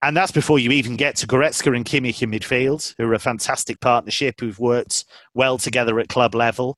And 0.02 0.18
that's 0.18 0.32
before 0.32 0.60
you 0.60 0.72
even 0.72 0.98
get 0.98 1.16
to 1.18 1.28
Goretzka 1.28 1.74
and 1.74 1.86
Kimmich 1.86 2.22
in 2.22 2.32
midfield, 2.32 2.94
who 2.98 3.06
are 3.06 3.14
a 3.14 3.20
fantastic 3.20 3.80
partnership 3.80 4.40
who've 4.40 4.60
worked 4.60 5.06
well 5.34 5.58
together 5.58 6.00
at 6.00 6.10
club 6.10 6.36
level. 6.36 6.78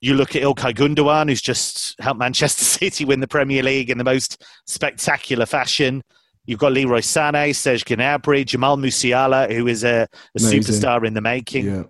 You 0.00 0.14
look 0.14 0.36
at 0.36 0.42
Ilkay 0.42 0.74
Gundogan, 0.74 1.28
who's 1.28 1.42
just 1.42 2.00
helped 2.00 2.20
Manchester 2.20 2.64
City 2.78 3.04
win 3.04 3.20
the 3.20 3.28
Premier 3.28 3.62
League 3.62 3.90
in 3.90 3.98
the 3.98 4.04
most 4.04 4.44
spectacular 4.66 5.46
fashion. 5.46 6.02
You've 6.46 6.60
got 6.60 6.72
Leroy 6.72 7.00
Sané, 7.00 7.54
Serge 7.54 7.84
Gnabry, 7.84 8.46
Jamal 8.46 8.78
Musiala, 8.78 9.52
who 9.52 9.66
is 9.66 9.84
a, 9.84 10.08
a 10.34 10.38
superstar 10.38 11.06
in 11.06 11.12
the 11.12 11.20
making. 11.20 11.66
Yeah. 11.66 11.82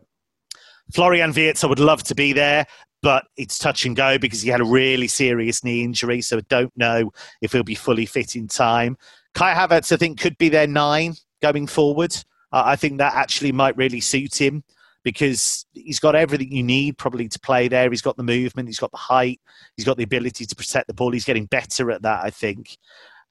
Florian 0.92 1.32
Wirtz, 1.32 1.62
I 1.62 1.68
would 1.68 1.78
love 1.78 2.02
to 2.04 2.14
be 2.14 2.32
there, 2.32 2.66
but 3.02 3.26
it's 3.36 3.58
touch 3.58 3.84
and 3.84 3.94
go 3.94 4.18
because 4.18 4.42
he 4.42 4.48
had 4.48 4.60
a 4.60 4.64
really 4.64 5.06
serious 5.06 5.62
knee 5.62 5.84
injury, 5.84 6.22
so 6.22 6.38
I 6.38 6.42
don't 6.48 6.76
know 6.76 7.12
if 7.40 7.52
he'll 7.52 7.62
be 7.62 7.74
fully 7.74 8.06
fit 8.06 8.34
in 8.34 8.48
time. 8.48 8.96
Kai 9.34 9.54
Havertz, 9.54 9.92
I 9.92 9.96
think, 9.96 10.18
could 10.18 10.36
be 10.38 10.48
their 10.48 10.66
nine 10.66 11.14
going 11.40 11.66
forward. 11.66 12.16
Uh, 12.50 12.62
I 12.64 12.76
think 12.76 12.98
that 12.98 13.14
actually 13.14 13.52
might 13.52 13.76
really 13.76 14.00
suit 14.00 14.40
him 14.40 14.64
because 15.04 15.66
he's 15.72 16.00
got 16.00 16.14
everything 16.14 16.52
you 16.52 16.62
need 16.62 16.98
probably 16.98 17.28
to 17.28 17.40
play 17.40 17.68
there. 17.68 17.90
He's 17.90 18.02
got 18.02 18.16
the 18.16 18.22
movement, 18.22 18.68
he's 18.68 18.78
got 18.78 18.90
the 18.90 18.96
height, 18.98 19.40
he's 19.76 19.86
got 19.86 19.96
the 19.96 20.04
ability 20.04 20.44
to 20.46 20.56
protect 20.56 20.86
the 20.86 20.94
ball. 20.94 21.12
He's 21.12 21.24
getting 21.24 21.46
better 21.46 21.90
at 21.90 22.02
that, 22.02 22.24
I 22.24 22.30
think. 22.30 22.76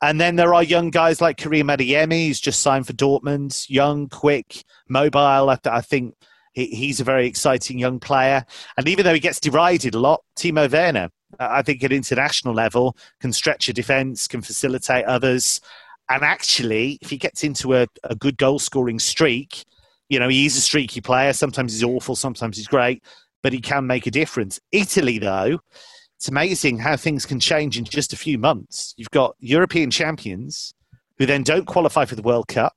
And 0.01 0.21
then 0.21 0.35
there 0.35 0.53
are 0.53 0.63
young 0.63 0.91
guys 0.91 1.21
like 1.21 1.37
Karim 1.37 1.67
Adeyemi, 1.67 2.27
who's 2.27 2.39
just 2.39 2.61
signed 2.61 2.85
for 2.85 2.93
Dortmund, 2.93 3.67
young, 3.69 4.07
quick, 4.09 4.63
mobile. 4.87 5.49
I, 5.49 5.57
I 5.65 5.81
think 5.81 6.15
he's 6.53 6.99
a 6.99 7.03
very 7.03 7.27
exciting 7.27 7.79
young 7.79 7.99
player. 7.99 8.45
And 8.77 8.87
even 8.87 9.05
though 9.05 9.13
he 9.13 9.19
gets 9.19 9.39
derided 9.39 9.95
a 9.95 9.99
lot, 9.99 10.23
Timo 10.35 10.71
Werner, 10.71 11.09
I 11.39 11.61
think 11.61 11.83
at 11.83 11.91
international 11.91 12.53
level, 12.53 12.95
can 13.19 13.33
stretch 13.33 13.69
a 13.69 13.73
defence, 13.73 14.27
can 14.27 14.41
facilitate 14.41 15.05
others. 15.05 15.61
And 16.09 16.23
actually, 16.23 16.99
if 17.01 17.09
he 17.09 17.17
gets 17.17 17.43
into 17.43 17.75
a, 17.75 17.87
a 18.03 18.15
good 18.15 18.37
goal 18.37 18.59
scoring 18.59 18.99
streak, 18.99 19.65
you 20.09 20.19
know, 20.19 20.29
he's 20.29 20.57
a 20.57 20.61
streaky 20.61 21.01
player. 21.01 21.33
Sometimes 21.33 21.73
he's 21.73 21.83
awful, 21.83 22.15
sometimes 22.15 22.57
he's 22.57 22.67
great, 22.67 23.03
but 23.43 23.53
he 23.53 23.59
can 23.59 23.87
make 23.87 24.07
a 24.07 24.11
difference. 24.11 24.59
Italy, 24.71 25.19
though, 25.19 25.59
it's 26.15 26.27
amazing 26.27 26.79
how 26.79 26.95
things 26.97 27.25
can 27.25 27.39
change 27.39 27.77
in 27.77 27.85
just 27.85 28.13
a 28.13 28.17
few 28.17 28.37
months. 28.37 28.93
You've 28.97 29.11
got 29.11 29.35
European 29.39 29.91
champions 29.91 30.73
who 31.17 31.25
then 31.25 31.43
don't 31.43 31.65
qualify 31.65 32.05
for 32.05 32.15
the 32.15 32.21
World 32.21 32.47
Cup 32.47 32.73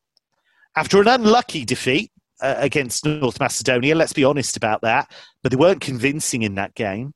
after 0.76 1.00
an 1.00 1.08
unlucky 1.08 1.64
defeat 1.64 2.10
uh, 2.40 2.54
against 2.58 3.04
North 3.04 3.40
Macedonia. 3.40 3.94
Let's 3.94 4.12
be 4.12 4.24
honest 4.24 4.56
about 4.56 4.82
that, 4.82 5.10
but 5.42 5.50
they 5.50 5.56
weren't 5.56 5.80
convincing 5.80 6.42
in 6.42 6.54
that 6.56 6.74
game. 6.74 7.12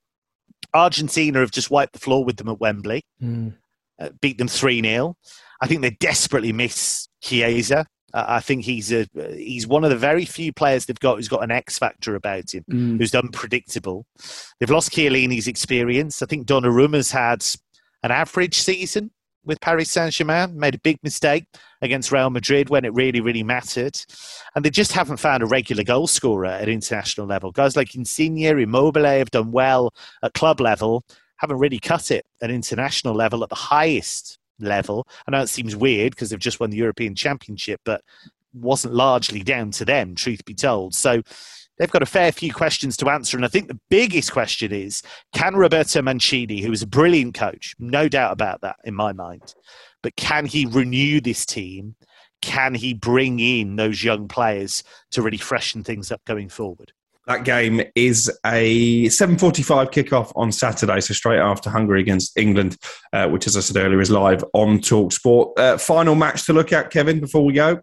Argentina 0.72 1.40
have 1.40 1.50
just 1.50 1.70
wiped 1.70 1.92
the 1.92 1.98
floor 1.98 2.24
with 2.24 2.36
them 2.36 2.48
at 2.48 2.60
Wembley, 2.60 3.04
mm. 3.22 3.54
uh, 4.00 4.08
beat 4.20 4.38
them 4.38 4.48
3 4.48 4.82
0. 4.82 5.16
I 5.60 5.66
think 5.66 5.82
they 5.82 5.90
desperately 5.90 6.52
miss 6.52 7.08
Chiesa. 7.22 7.86
Uh, 8.14 8.24
I 8.28 8.40
think 8.40 8.64
he's 8.64 8.92
a 8.92 9.06
he's 9.34 9.66
one 9.66 9.84
of 9.84 9.90
the 9.90 9.96
very 9.96 10.24
few 10.24 10.52
players 10.52 10.86
they've 10.86 10.98
got 11.00 11.16
who's 11.16 11.28
got 11.28 11.42
an 11.42 11.50
X 11.50 11.78
factor 11.78 12.14
about 12.14 12.54
him, 12.54 12.64
mm. 12.70 12.98
who's 12.98 13.14
unpredictable. 13.14 14.06
They've 14.58 14.70
lost 14.70 14.92
Chiellini's 14.92 15.48
experience. 15.48 16.22
I 16.22 16.26
think 16.26 16.46
Donnarumma's 16.46 17.10
had 17.10 17.44
an 18.02 18.12
average 18.12 18.58
season 18.58 19.10
with 19.44 19.60
Paris 19.60 19.90
Saint 19.90 20.12
Germain, 20.12 20.58
made 20.58 20.74
a 20.74 20.78
big 20.78 20.98
mistake 21.02 21.44
against 21.82 22.10
Real 22.10 22.30
Madrid 22.30 22.70
when 22.70 22.84
it 22.84 22.94
really, 22.94 23.20
really 23.20 23.42
mattered. 23.42 23.98
And 24.54 24.64
they 24.64 24.70
just 24.70 24.92
haven't 24.92 25.18
found 25.18 25.42
a 25.42 25.46
regular 25.46 25.84
goal 25.84 26.06
scorer 26.06 26.46
at 26.46 26.68
international 26.68 27.26
level. 27.26 27.52
Guys 27.52 27.76
like 27.76 27.94
Insigne, 27.94 28.58
Immobile 28.58 29.04
have 29.04 29.30
done 29.30 29.52
well 29.52 29.92
at 30.22 30.32
club 30.34 30.60
level, 30.60 31.04
haven't 31.36 31.58
really 31.58 31.78
cut 31.78 32.10
it 32.10 32.24
at 32.40 32.50
international 32.50 33.14
level 33.14 33.42
at 33.42 33.50
the 33.50 33.54
highest 33.54 34.38
level. 34.58 35.06
I 35.26 35.30
know 35.30 35.42
it 35.42 35.48
seems 35.48 35.76
weird 35.76 36.10
because 36.10 36.30
they've 36.30 36.38
just 36.38 36.60
won 36.60 36.70
the 36.70 36.76
European 36.76 37.14
Championship, 37.14 37.80
but 37.84 38.02
wasn't 38.52 38.94
largely 38.94 39.42
down 39.42 39.70
to 39.72 39.84
them, 39.84 40.14
truth 40.14 40.44
be 40.44 40.54
told. 40.54 40.94
So 40.94 41.22
they've 41.78 41.90
got 41.90 42.02
a 42.02 42.06
fair 42.06 42.32
few 42.32 42.52
questions 42.52 42.96
to 42.98 43.10
answer. 43.10 43.36
And 43.36 43.44
I 43.44 43.48
think 43.48 43.68
the 43.68 43.80
biggest 43.90 44.32
question 44.32 44.72
is 44.72 45.02
can 45.34 45.56
Roberto 45.56 46.02
Mancini, 46.02 46.60
who 46.60 46.72
is 46.72 46.82
a 46.82 46.86
brilliant 46.86 47.34
coach, 47.34 47.74
no 47.78 48.08
doubt 48.08 48.32
about 48.32 48.60
that 48.62 48.76
in 48.84 48.94
my 48.94 49.12
mind, 49.12 49.54
but 50.02 50.16
can 50.16 50.46
he 50.46 50.66
renew 50.66 51.20
this 51.20 51.44
team? 51.44 51.96
Can 52.42 52.74
he 52.74 52.92
bring 52.92 53.40
in 53.40 53.76
those 53.76 54.04
young 54.04 54.28
players 54.28 54.84
to 55.12 55.22
really 55.22 55.38
freshen 55.38 55.82
things 55.82 56.12
up 56.12 56.22
going 56.26 56.50
forward? 56.50 56.92
That 57.26 57.44
game 57.44 57.80
is 57.94 58.30
a 58.44 59.06
7:45 59.08 59.90
kickoff 59.90 60.30
on 60.36 60.52
Saturday, 60.52 61.00
so 61.00 61.14
straight 61.14 61.38
after 61.38 61.70
Hungary 61.70 62.00
against 62.00 62.36
England, 62.36 62.76
uh, 63.12 63.28
which, 63.28 63.46
as 63.46 63.56
I 63.56 63.60
said 63.60 63.76
earlier, 63.76 64.00
is 64.00 64.10
live 64.10 64.44
on 64.52 64.80
Talk 64.80 65.12
Sport. 65.12 65.58
Uh, 65.58 65.78
final 65.78 66.14
match 66.14 66.44
to 66.46 66.52
look 66.52 66.72
at, 66.72 66.90
Kevin, 66.90 67.20
before 67.20 67.44
we 67.44 67.54
go. 67.54 67.80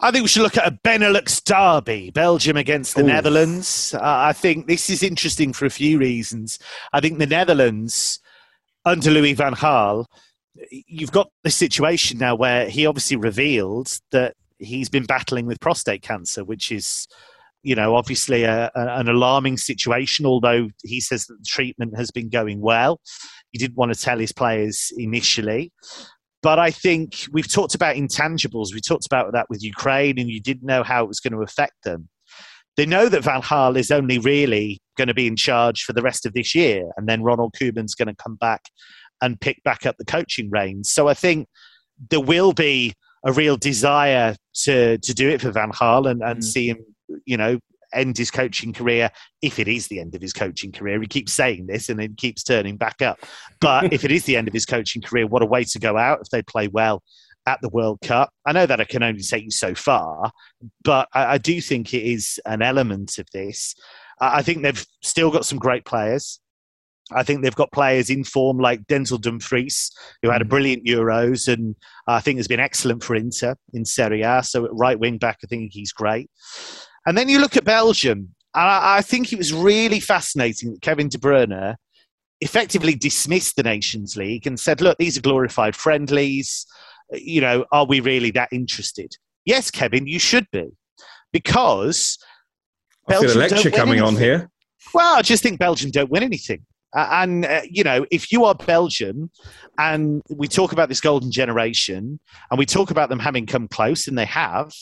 I 0.00 0.10
think 0.10 0.24
we 0.24 0.28
should 0.28 0.42
look 0.42 0.58
at 0.58 0.66
a 0.66 0.78
Benelux 0.84 1.42
derby, 1.44 2.10
Belgium 2.10 2.56
against 2.56 2.94
the 2.94 3.02
Ooh. 3.02 3.06
Netherlands. 3.06 3.94
Uh, 3.94 4.00
I 4.02 4.32
think 4.32 4.66
this 4.66 4.90
is 4.90 5.02
interesting 5.02 5.52
for 5.52 5.64
a 5.64 5.70
few 5.70 5.98
reasons. 5.98 6.58
I 6.92 7.00
think 7.00 7.18
the 7.18 7.26
Netherlands, 7.26 8.20
under 8.84 9.10
Louis 9.10 9.32
van 9.32 9.54
Gaal, 9.54 10.06
you've 10.70 11.12
got 11.12 11.30
this 11.42 11.56
situation 11.56 12.18
now 12.18 12.34
where 12.34 12.68
he 12.68 12.86
obviously 12.86 13.16
revealed 13.16 13.98
that 14.10 14.34
he's 14.58 14.88
been 14.88 15.04
battling 15.04 15.46
with 15.46 15.60
prostate 15.60 16.02
cancer, 16.02 16.44
which 16.44 16.70
is, 16.70 17.06
you 17.64 17.74
know, 17.74 17.96
obviously 17.96 18.44
a, 18.44 18.70
a, 18.74 18.98
an 18.98 19.08
alarming 19.08 19.56
situation, 19.56 20.26
although 20.26 20.68
he 20.84 21.00
says 21.00 21.26
that 21.26 21.38
the 21.38 21.46
treatment 21.46 21.96
has 21.96 22.10
been 22.10 22.28
going 22.28 22.60
well. 22.60 23.00
He 23.50 23.58
didn't 23.58 23.76
want 23.76 23.92
to 23.92 24.00
tell 24.00 24.18
his 24.18 24.32
players 24.32 24.92
initially. 24.96 25.72
But 26.42 26.58
I 26.58 26.70
think 26.70 27.24
we've 27.32 27.50
talked 27.50 27.74
about 27.74 27.96
intangibles. 27.96 28.74
We 28.74 28.80
talked 28.80 29.06
about 29.06 29.32
that 29.32 29.46
with 29.48 29.62
Ukraine, 29.62 30.18
and 30.18 30.28
you 30.28 30.40
didn't 30.40 30.66
know 30.66 30.82
how 30.82 31.02
it 31.02 31.08
was 31.08 31.20
going 31.20 31.32
to 31.32 31.40
affect 31.40 31.84
them. 31.84 32.08
They 32.76 32.84
know 32.84 33.08
that 33.08 33.24
Van 33.24 33.40
Gaal 33.40 33.78
is 33.78 33.90
only 33.90 34.18
really 34.18 34.82
going 34.98 35.08
to 35.08 35.14
be 35.14 35.26
in 35.26 35.36
charge 35.36 35.84
for 35.84 35.94
the 35.94 36.02
rest 36.02 36.26
of 36.26 36.34
this 36.34 36.54
year, 36.54 36.90
and 36.96 37.08
then 37.08 37.22
Ronald 37.22 37.54
Koeman's 37.58 37.94
going 37.94 38.08
to 38.08 38.22
come 38.22 38.36
back 38.36 38.62
and 39.22 39.40
pick 39.40 39.62
back 39.64 39.86
up 39.86 39.96
the 39.96 40.04
coaching 40.04 40.50
reins. 40.50 40.90
So 40.90 41.08
I 41.08 41.14
think 41.14 41.48
there 42.10 42.20
will 42.20 42.52
be 42.52 42.92
a 43.24 43.32
real 43.32 43.56
desire 43.56 44.36
to 44.64 44.98
to 44.98 45.14
do 45.14 45.30
it 45.30 45.40
for 45.40 45.50
Van 45.50 45.70
Gaal 45.70 46.10
and, 46.10 46.22
and 46.22 46.40
mm. 46.40 46.44
see 46.44 46.68
him, 46.68 46.84
you 47.24 47.36
know, 47.36 47.58
end 47.92 48.18
his 48.18 48.30
coaching 48.30 48.72
career 48.72 49.10
if 49.40 49.58
it 49.58 49.68
is 49.68 49.86
the 49.86 50.00
end 50.00 50.14
of 50.14 50.22
his 50.22 50.32
coaching 50.32 50.72
career. 50.72 51.00
He 51.00 51.06
keeps 51.06 51.32
saying 51.32 51.66
this 51.66 51.88
and 51.88 52.00
it 52.00 52.16
keeps 52.16 52.42
turning 52.42 52.76
back 52.76 53.00
up. 53.02 53.20
But 53.60 53.92
if 53.92 54.04
it 54.04 54.10
is 54.10 54.24
the 54.24 54.36
end 54.36 54.48
of 54.48 54.54
his 54.54 54.66
coaching 54.66 55.02
career, 55.02 55.26
what 55.26 55.42
a 55.42 55.46
way 55.46 55.64
to 55.64 55.78
go 55.78 55.96
out 55.96 56.20
if 56.20 56.28
they 56.30 56.42
play 56.42 56.68
well 56.68 57.02
at 57.46 57.60
the 57.60 57.68
World 57.68 58.00
Cup. 58.02 58.30
I 58.46 58.52
know 58.52 58.66
that 58.66 58.80
I 58.80 58.84
can 58.84 59.02
only 59.02 59.22
take 59.22 59.44
you 59.44 59.50
so 59.50 59.74
far, 59.74 60.32
but 60.82 61.08
I, 61.14 61.34
I 61.34 61.38
do 61.38 61.60
think 61.60 61.92
it 61.92 62.02
is 62.02 62.40
an 62.46 62.62
element 62.62 63.18
of 63.18 63.26
this. 63.32 63.74
I 64.20 64.42
think 64.42 64.62
they've 64.62 64.84
still 65.02 65.30
got 65.30 65.44
some 65.44 65.58
great 65.58 65.84
players. 65.84 66.40
I 67.12 67.22
think 67.22 67.42
they've 67.42 67.54
got 67.54 67.72
players 67.72 68.08
in 68.08 68.24
form 68.24 68.58
like 68.58 68.86
Denzel 68.86 69.20
Dumfries, 69.20 69.90
who 70.22 70.30
had 70.30 70.40
a 70.40 70.44
mm. 70.44 70.48
brilliant 70.48 70.86
Euros 70.86 71.52
and 71.52 71.76
I 72.06 72.20
think 72.20 72.38
has 72.38 72.48
been 72.48 72.60
excellent 72.60 73.02
for 73.02 73.14
Inter 73.14 73.56
in 73.74 73.84
Serie 73.84 74.22
A. 74.22 74.42
So 74.42 74.68
right 74.70 74.98
wing 74.98 75.18
back, 75.18 75.40
I 75.44 75.46
think 75.46 75.72
he's 75.72 75.92
great. 75.92 76.30
And 77.06 77.16
then 77.16 77.28
you 77.28 77.38
look 77.38 77.56
at 77.56 77.64
Belgium, 77.64 78.34
and 78.54 78.64
I, 78.68 78.98
I 78.98 79.02
think 79.02 79.32
it 79.32 79.38
was 79.38 79.52
really 79.52 80.00
fascinating 80.00 80.72
that 80.72 80.82
Kevin 80.82 81.08
De 81.08 81.18
Bruyne 81.18 81.76
effectively 82.40 82.94
dismissed 82.94 83.56
the 83.56 83.62
Nations 83.62 84.16
League 84.16 84.46
and 84.46 84.58
said, 84.58 84.80
look, 84.80 84.98
these 84.98 85.16
are 85.18 85.22
glorified 85.22 85.76
friendlies. 85.76 86.66
You 87.12 87.40
know, 87.40 87.64
are 87.72 87.86
we 87.86 88.00
really 88.00 88.30
that 88.32 88.48
interested? 88.52 89.16
Yes, 89.44 89.70
Kevin, 89.70 90.06
you 90.06 90.18
should 90.18 90.46
be. 90.50 90.70
Because 91.32 92.18
I 93.08 93.12
Belgium 93.12 93.30
feel 93.30 93.38
a 93.38 93.40
lecture 93.40 93.70
coming 93.70 93.98
anything. 93.98 94.16
on 94.16 94.16
here. 94.16 94.50
Well, 94.92 95.16
I 95.18 95.22
just 95.22 95.42
think 95.42 95.58
Belgium 95.58 95.90
don't 95.90 96.10
win 96.10 96.22
anything. 96.22 96.64
Uh, 96.94 97.08
and, 97.10 97.44
uh, 97.44 97.62
you 97.68 97.82
know, 97.82 98.06
if 98.10 98.30
you 98.30 98.44
are 98.44 98.54
Belgium 98.54 99.30
and 99.78 100.22
we 100.30 100.46
talk 100.46 100.72
about 100.72 100.88
this 100.88 101.00
golden 101.00 101.32
generation 101.32 102.20
and 102.50 102.58
we 102.58 102.64
talk 102.64 102.90
about 102.90 103.08
them 103.08 103.18
having 103.18 103.46
come 103.46 103.66
close, 103.66 104.06
and 104.06 104.16
they 104.16 104.26
have, 104.26 104.72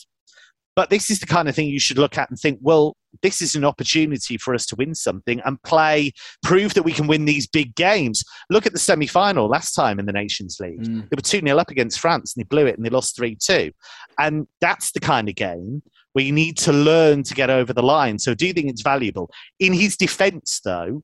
but 0.75 0.91
this 0.91 1.11
is 1.11 1.21
the 1.21 1.27
kind 1.27 1.49
of 1.49 1.55
thing 1.55 1.69
you 1.69 1.81
should 1.81 1.99
look 1.99 2.17
at 2.17 2.31
and 2.31 2.39
think, 2.39 2.59
well, 2.63 2.97
this 3.21 3.43
is 3.43 3.55
an 3.55 3.65
opportunity 3.65 4.39
for 4.39 4.55
us 4.55 4.65
to 4.67 4.77
win 4.77 4.95
something 4.95 5.41
and 5.45 5.63
play, 5.63 6.13
prove 6.43 6.73
that 6.75 6.83
we 6.83 6.93
can 6.93 7.07
win 7.07 7.27
these 7.27 7.47
big 7.47 7.75
games. 7.75 8.25
Look 8.49 8.65
at 8.65 8.73
the 8.73 8.79
semi 8.79 9.07
final 9.07 9.49
last 9.49 9.75
time 9.75 9.99
in 9.99 10.07
the 10.07 10.13
Nations 10.13 10.59
League. 10.61 10.83
Mm. 10.83 11.11
They 11.11 11.17
were 11.17 11.23
2 11.23 11.41
0 11.41 11.59
up 11.59 11.71
against 11.71 12.01
France 12.01 12.35
and 12.35 12.43
they 12.43 12.49
blew 12.49 12.67
it 12.67 12.77
and 12.77 12.87
they 12.87 12.91
lost 12.91 13.17
3 13.17 13.37
2. 13.37 13.71
And 14.19 14.47
that's 14.61 14.93
the 14.93 15.01
kind 15.01 15.29
of 15.29 15.35
game 15.35 15.83
where 16.15 16.25
you 16.25 16.33
need 16.33 16.57
to 16.59 16.73
learn 16.73 17.23
to 17.25 17.35
get 17.35 17.51
over 17.51 17.73
the 17.73 17.83
line. 17.83 18.19
So, 18.19 18.35
do 18.35 18.47
you 18.47 18.55
think 18.55 18.71
it's 18.71 18.83
valuable? 18.83 19.31
In 19.59 19.75
his 19.75 19.97
defence, 19.97 20.61
though, 20.65 21.03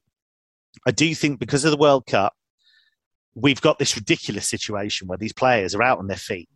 I 0.86 0.92
do 0.92 1.14
think 1.14 1.40
because 1.40 1.64
of 1.64 1.70
the 1.70 1.76
World 1.76 2.06
Cup, 2.06 2.32
we've 3.34 3.60
got 3.60 3.78
this 3.78 3.96
ridiculous 3.96 4.48
situation 4.48 5.08
where 5.08 5.18
these 5.18 5.32
players 5.32 5.74
are 5.74 5.82
out 5.82 5.98
on 5.98 6.06
their 6.06 6.16
feet 6.16 6.48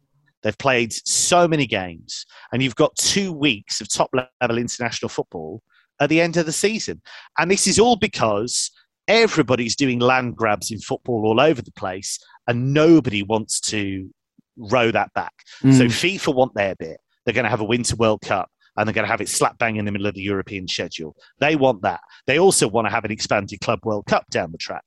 They've 0.42 0.58
played 0.58 0.92
so 0.92 1.46
many 1.46 1.66
games, 1.66 2.26
and 2.52 2.62
you've 2.62 2.76
got 2.76 2.96
two 2.96 3.32
weeks 3.32 3.80
of 3.80 3.88
top 3.88 4.10
level 4.40 4.58
international 4.58 5.08
football 5.08 5.62
at 6.00 6.08
the 6.08 6.20
end 6.20 6.36
of 6.36 6.46
the 6.46 6.52
season. 6.52 7.00
And 7.38 7.50
this 7.50 7.66
is 7.66 7.78
all 7.78 7.96
because 7.96 8.70
everybody's 9.06 9.76
doing 9.76 9.98
land 9.98 10.36
grabs 10.36 10.70
in 10.70 10.78
football 10.78 11.26
all 11.26 11.40
over 11.40 11.62
the 11.62 11.72
place, 11.72 12.18
and 12.46 12.74
nobody 12.74 13.22
wants 13.22 13.60
to 13.60 14.10
row 14.56 14.90
that 14.90 15.12
back. 15.14 15.32
Mm. 15.62 15.78
So 15.78 15.84
FIFA 15.84 16.34
want 16.34 16.54
their 16.54 16.74
bit. 16.74 16.98
They're 17.24 17.34
going 17.34 17.44
to 17.44 17.50
have 17.50 17.60
a 17.60 17.64
Winter 17.64 17.96
World 17.96 18.20
Cup 18.20 18.50
and 18.76 18.86
they're 18.86 18.94
going 18.94 19.04
to 19.04 19.10
have 19.10 19.20
it 19.20 19.28
slap 19.28 19.58
bang 19.58 19.76
in 19.76 19.84
the 19.84 19.92
middle 19.92 20.06
of 20.06 20.14
the 20.14 20.22
European 20.22 20.66
schedule. 20.66 21.14
They 21.38 21.56
want 21.56 21.82
that. 21.82 22.00
They 22.26 22.38
also 22.38 22.68
want 22.68 22.86
to 22.86 22.90
have 22.90 23.04
an 23.04 23.10
expanded 23.10 23.60
Club 23.60 23.80
World 23.84 24.06
Cup 24.06 24.24
down 24.30 24.52
the 24.52 24.58
track. 24.58 24.84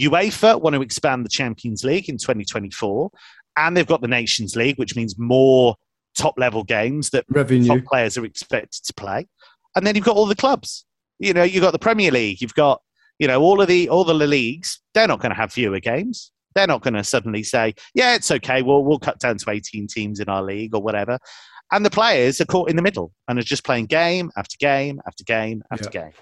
UEFA 0.00 0.60
want 0.60 0.74
to 0.74 0.82
expand 0.82 1.24
the 1.24 1.30
Champions 1.30 1.84
League 1.84 2.08
in 2.08 2.18
2024, 2.18 3.10
and 3.56 3.76
they've 3.76 3.86
got 3.86 4.00
the 4.00 4.08
Nations 4.08 4.56
League, 4.56 4.78
which 4.78 4.96
means 4.96 5.18
more 5.18 5.76
top 6.16 6.34
level 6.38 6.64
games 6.64 7.10
that 7.10 7.24
Revenue. 7.28 7.68
top 7.68 7.84
players 7.84 8.16
are 8.16 8.24
expected 8.24 8.84
to 8.84 8.94
play. 8.94 9.26
And 9.76 9.86
then 9.86 9.94
you've 9.94 10.04
got 10.04 10.16
all 10.16 10.26
the 10.26 10.34
clubs. 10.34 10.84
You 11.18 11.32
know, 11.32 11.42
you've 11.42 11.62
got 11.62 11.72
the 11.72 11.78
Premier 11.78 12.10
League, 12.10 12.40
you've 12.40 12.54
got, 12.54 12.80
you 13.18 13.28
know, 13.28 13.40
all 13.40 13.60
of 13.60 13.68
the 13.68 13.88
all 13.88 14.04
the 14.04 14.14
leagues, 14.14 14.80
they're 14.94 15.06
not 15.06 15.20
going 15.20 15.30
to 15.30 15.36
have 15.36 15.52
fewer 15.52 15.80
games. 15.80 16.32
They're 16.54 16.66
not 16.66 16.82
going 16.82 16.94
to 16.94 17.04
suddenly 17.04 17.42
say, 17.42 17.74
yeah, 17.94 18.14
it's 18.14 18.30
okay, 18.30 18.62
we'll, 18.62 18.84
we'll 18.84 19.00
cut 19.00 19.18
down 19.18 19.38
to 19.38 19.50
18 19.50 19.88
teams 19.88 20.20
in 20.20 20.28
our 20.28 20.42
league 20.42 20.74
or 20.74 20.82
whatever. 20.82 21.18
And 21.72 21.84
the 21.84 21.90
players 21.90 22.40
are 22.40 22.44
caught 22.44 22.70
in 22.70 22.76
the 22.76 22.82
middle 22.82 23.12
and 23.26 23.38
are 23.38 23.42
just 23.42 23.64
playing 23.64 23.86
game 23.86 24.30
after 24.36 24.56
game 24.58 25.00
after 25.06 25.24
game 25.24 25.62
after 25.72 25.90
yeah. 25.92 26.02
game. 26.02 26.12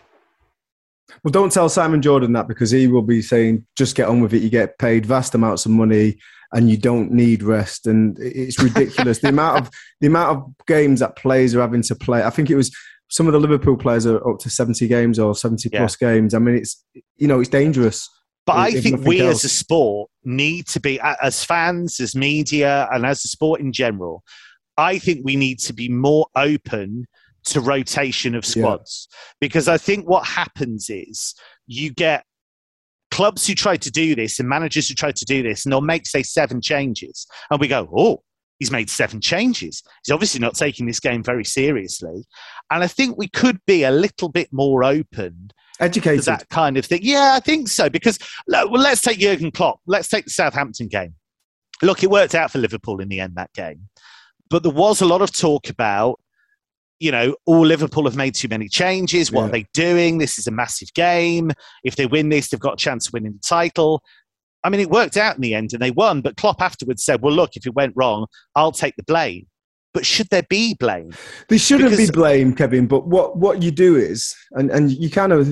Well, 1.23 1.33
don't 1.33 1.53
tell 1.53 1.69
Simon 1.69 2.01
Jordan 2.01 2.33
that 2.33 2.49
because 2.49 2.71
he 2.71 2.87
will 2.87 3.03
be 3.03 3.21
saying, 3.21 3.67
just 3.77 3.97
get 3.97 4.09
on 4.09 4.21
with 4.21 4.33
it. 4.33 4.43
You 4.43 4.49
get 4.49 4.79
paid 4.79 5.05
vast 5.05 5.35
amounts 5.35 5.67
of 5.67 5.73
money 5.73 6.19
and 6.53 6.71
you 6.71 6.77
don't 6.77 7.11
need 7.11 7.43
rest. 7.43 7.87
And 7.87 8.17
it's 8.21 8.63
ridiculous 8.63 9.19
the 9.19 9.29
amount 9.29 9.61
of 9.61 9.71
the 10.01 10.07
amount 10.07 10.37
of 10.37 10.67
games 10.67 11.01
that 11.01 11.17
players 11.17 11.55
are 11.55 11.61
having 11.61 11.83
to 11.83 11.95
play. 11.95 12.23
I 12.23 12.31
think 12.31 12.51
it 12.51 12.57
was 12.57 12.75
some 13.09 13.27
of 13.27 13.33
the 13.33 13.41
Liverpool 13.41 13.77
players 13.77 14.07
are 14.07 14.27
up 14.29 14.39
to 14.41 14.51
seventy 14.51 14.89
games 14.89 15.19
or 15.19 15.35
seventy 15.35 15.69
yeah. 15.73 15.81
plus 15.81 15.97
games. 15.97 16.35
I 16.35 16.39
mean, 16.39 16.57
it's 16.57 16.85
you 17.17 17.29
know 17.29 17.41
it's 17.41 17.51
dangerous. 17.51 18.09
But 18.45 18.57
I 18.57 18.81
think 18.81 19.07
we 19.07 19.21
else. 19.21 19.45
as 19.45 19.45
a 19.45 19.55
sport 19.55 20.11
need 20.25 20.67
to 20.69 20.81
be, 20.81 20.99
as 21.01 21.45
fans, 21.45 22.01
as 22.01 22.17
media, 22.17 22.89
and 22.91 23.07
as 23.07 23.25
a 23.25 23.29
sport 23.29 23.61
in 23.61 23.73
general, 23.73 24.25
I 24.77 24.99
think 24.99 25.21
we 25.23 25.37
need 25.37 25.61
to 25.61 25.73
be 25.73 25.89
more 25.89 26.27
open 26.35 27.07
to 27.45 27.61
rotation 27.61 28.35
of 28.35 28.45
squads. 28.45 29.09
Yeah. 29.11 29.17
Because 29.41 29.69
I 29.69 29.79
think 29.79 30.09
what 30.09 30.27
happens 30.27 30.91
is 30.91 31.35
you 31.67 31.93
get 31.93 32.25
clubs 33.13 33.47
who 33.47 33.55
try 33.55 33.77
to 33.77 33.91
do 33.91 34.17
this 34.17 34.41
and 34.41 34.49
managers 34.49 34.89
who 34.89 34.95
try 34.95 35.13
to 35.13 35.25
do 35.25 35.43
this, 35.43 35.65
and 35.65 35.73
they'll 35.73 35.81
make, 35.81 36.07
say, 36.07 36.25
seven 36.25 36.61
changes. 36.61 37.27
And 37.51 37.61
we 37.61 37.69
go, 37.69 37.89
oh, 37.97 38.23
he's 38.59 38.73
made 38.73 38.91
seven 38.91 39.21
changes. 39.21 39.83
He's 40.05 40.13
obviously 40.13 40.41
not 40.41 40.55
taking 40.55 40.87
this 40.87 40.99
game 40.99 41.23
very 41.23 41.45
seriously. 41.45 42.25
And 42.71 42.83
I 42.83 42.89
think 42.89 43.17
we 43.17 43.29
could 43.29 43.61
be 43.67 43.85
a 43.85 43.91
little 43.91 44.29
bit 44.29 44.49
more 44.51 44.83
open. 44.83 45.51
Educated. 45.79 46.25
that 46.25 46.49
kind 46.49 46.77
of 46.77 46.87
thing. 46.87 47.01
Yeah, 47.03 47.33
I 47.35 47.41
think 47.41 47.69
so. 47.69 47.89
Because, 47.89 48.19
well, 48.49 48.71
let's 48.71 49.03
take 49.03 49.19
Jurgen 49.19 49.51
Klopp. 49.51 49.81
Let's 49.87 50.09
take 50.09 50.25
the 50.25 50.31
Southampton 50.31 50.89
game. 50.89 51.15
Look, 51.83 52.03
it 52.03 52.11
worked 52.11 52.35
out 52.35 52.51
for 52.51 52.59
Liverpool 52.59 53.01
in 53.01 53.09
the 53.09 53.21
end, 53.21 53.35
that 53.37 53.53
game. 53.53 53.89
But 54.49 54.63
there 54.63 54.73
was 54.73 55.01
a 55.01 55.07
lot 55.07 55.23
of 55.23 55.33
talk 55.33 55.69
about 55.69 56.21
you 57.03 57.11
know, 57.11 57.35
all 57.47 57.67
Liverpool 57.67 58.05
have 58.05 58.15
made 58.15 58.33
too 58.33 58.47
many 58.47 58.69
changes. 58.69 59.33
What 59.33 59.43
yeah. 59.43 59.47
are 59.49 59.51
they 59.51 59.67
doing? 59.75 60.19
This 60.19 60.39
is 60.39 60.47
a 60.47 60.53
massive 60.53 60.95
game. 60.95 61.51
If 61.83 61.97
they 61.97 62.07
win 62.07 62.29
this, 62.29 62.49
they've 62.49 62.61
got 62.61 62.75
a 62.75 62.77
chance 62.77 63.09
of 63.09 63.13
winning 63.13 63.33
the 63.33 63.41
title. 63.41 64.05
I 64.63 64.71
mean, 64.71 64.81
it 64.81 64.89
worked 64.89 65.17
out 65.17 65.35
in 65.35 65.43
the 65.43 65.53
end 65.55 65.73
and 65.73 65.83
they 65.83 65.91
won. 65.91 66.21
But 66.21 66.37
Klopp 66.37 66.63
afterwards 66.63 67.05
said, 67.05 67.21
well, 67.21 67.35
look, 67.35 67.57
if 67.57 67.67
it 67.67 67.75
went 67.75 67.95
wrong, 67.97 68.27
I'll 68.55 68.71
take 68.71 68.95
the 68.95 69.03
blame. 69.03 69.49
But 69.93 70.07
should 70.07 70.29
there 70.31 70.45
be 70.45 70.75
blame? 70.75 71.13
There 71.49 71.59
shouldn't 71.59 71.91
because- 71.91 72.09
be 72.09 72.15
blame, 72.15 72.55
Kevin. 72.55 72.87
But 72.87 73.09
what, 73.09 73.37
what 73.37 73.63
you 73.63 73.73
do 73.73 73.97
is, 73.97 74.33
and, 74.53 74.71
and 74.71 74.93
you 74.93 75.11
kind 75.11 75.33
of, 75.33 75.49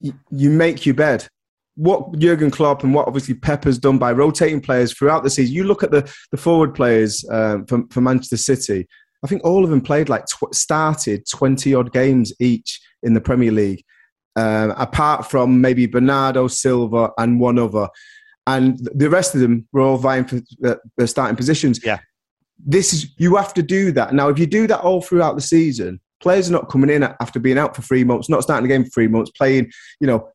you, 0.00 0.14
you 0.30 0.50
make 0.50 0.86
your 0.86 0.94
bed 0.94 1.26
what 1.74 2.16
Jurgen 2.18 2.52
Klopp 2.52 2.84
and 2.84 2.94
what 2.94 3.08
obviously 3.08 3.34
Pep 3.34 3.64
has 3.64 3.78
done 3.78 3.98
by 3.98 4.12
rotating 4.12 4.60
players 4.60 4.92
throughout 4.92 5.24
the 5.24 5.30
season. 5.30 5.54
You 5.54 5.64
look 5.64 5.82
at 5.82 5.90
the, 5.90 6.08
the 6.30 6.36
forward 6.36 6.74
players 6.74 7.24
um, 7.30 7.66
for, 7.66 7.82
for 7.90 8.00
Manchester 8.00 8.36
City 8.36 8.86
I 9.22 9.26
think 9.26 9.44
all 9.44 9.64
of 9.64 9.70
them 9.70 9.80
played 9.80 10.08
like 10.08 10.26
tw- 10.26 10.54
started 10.54 11.26
twenty 11.28 11.74
odd 11.74 11.92
games 11.92 12.32
each 12.40 12.80
in 13.02 13.14
the 13.14 13.20
Premier 13.20 13.52
League, 13.52 13.84
um, 14.36 14.72
apart 14.76 15.30
from 15.30 15.60
maybe 15.60 15.86
Bernardo 15.86 16.48
Silva 16.48 17.10
and 17.18 17.40
one 17.40 17.58
other, 17.58 17.88
and 18.46 18.78
the 18.94 19.10
rest 19.10 19.34
of 19.34 19.40
them 19.40 19.66
were 19.72 19.82
all 19.82 19.96
vying 19.96 20.24
for 20.24 20.36
the, 20.58 20.78
the 20.96 21.06
starting 21.06 21.36
positions. 21.36 21.80
Yeah, 21.84 21.98
this 22.58 22.92
is 22.92 23.14
you 23.18 23.36
have 23.36 23.54
to 23.54 23.62
do 23.62 23.92
that 23.92 24.14
now. 24.14 24.28
If 24.28 24.38
you 24.38 24.46
do 24.46 24.66
that 24.66 24.80
all 24.80 25.02
throughout 25.02 25.34
the 25.34 25.42
season, 25.42 26.00
players 26.20 26.48
are 26.48 26.52
not 26.52 26.68
coming 26.68 26.90
in 26.90 27.02
after 27.02 27.38
being 27.38 27.58
out 27.58 27.76
for 27.76 27.82
three 27.82 28.04
months, 28.04 28.28
not 28.28 28.42
starting 28.42 28.64
a 28.64 28.68
game 28.68 28.84
for 28.84 28.90
three 28.90 29.08
months, 29.08 29.30
playing 29.32 29.70
you 30.00 30.06
know 30.06 30.28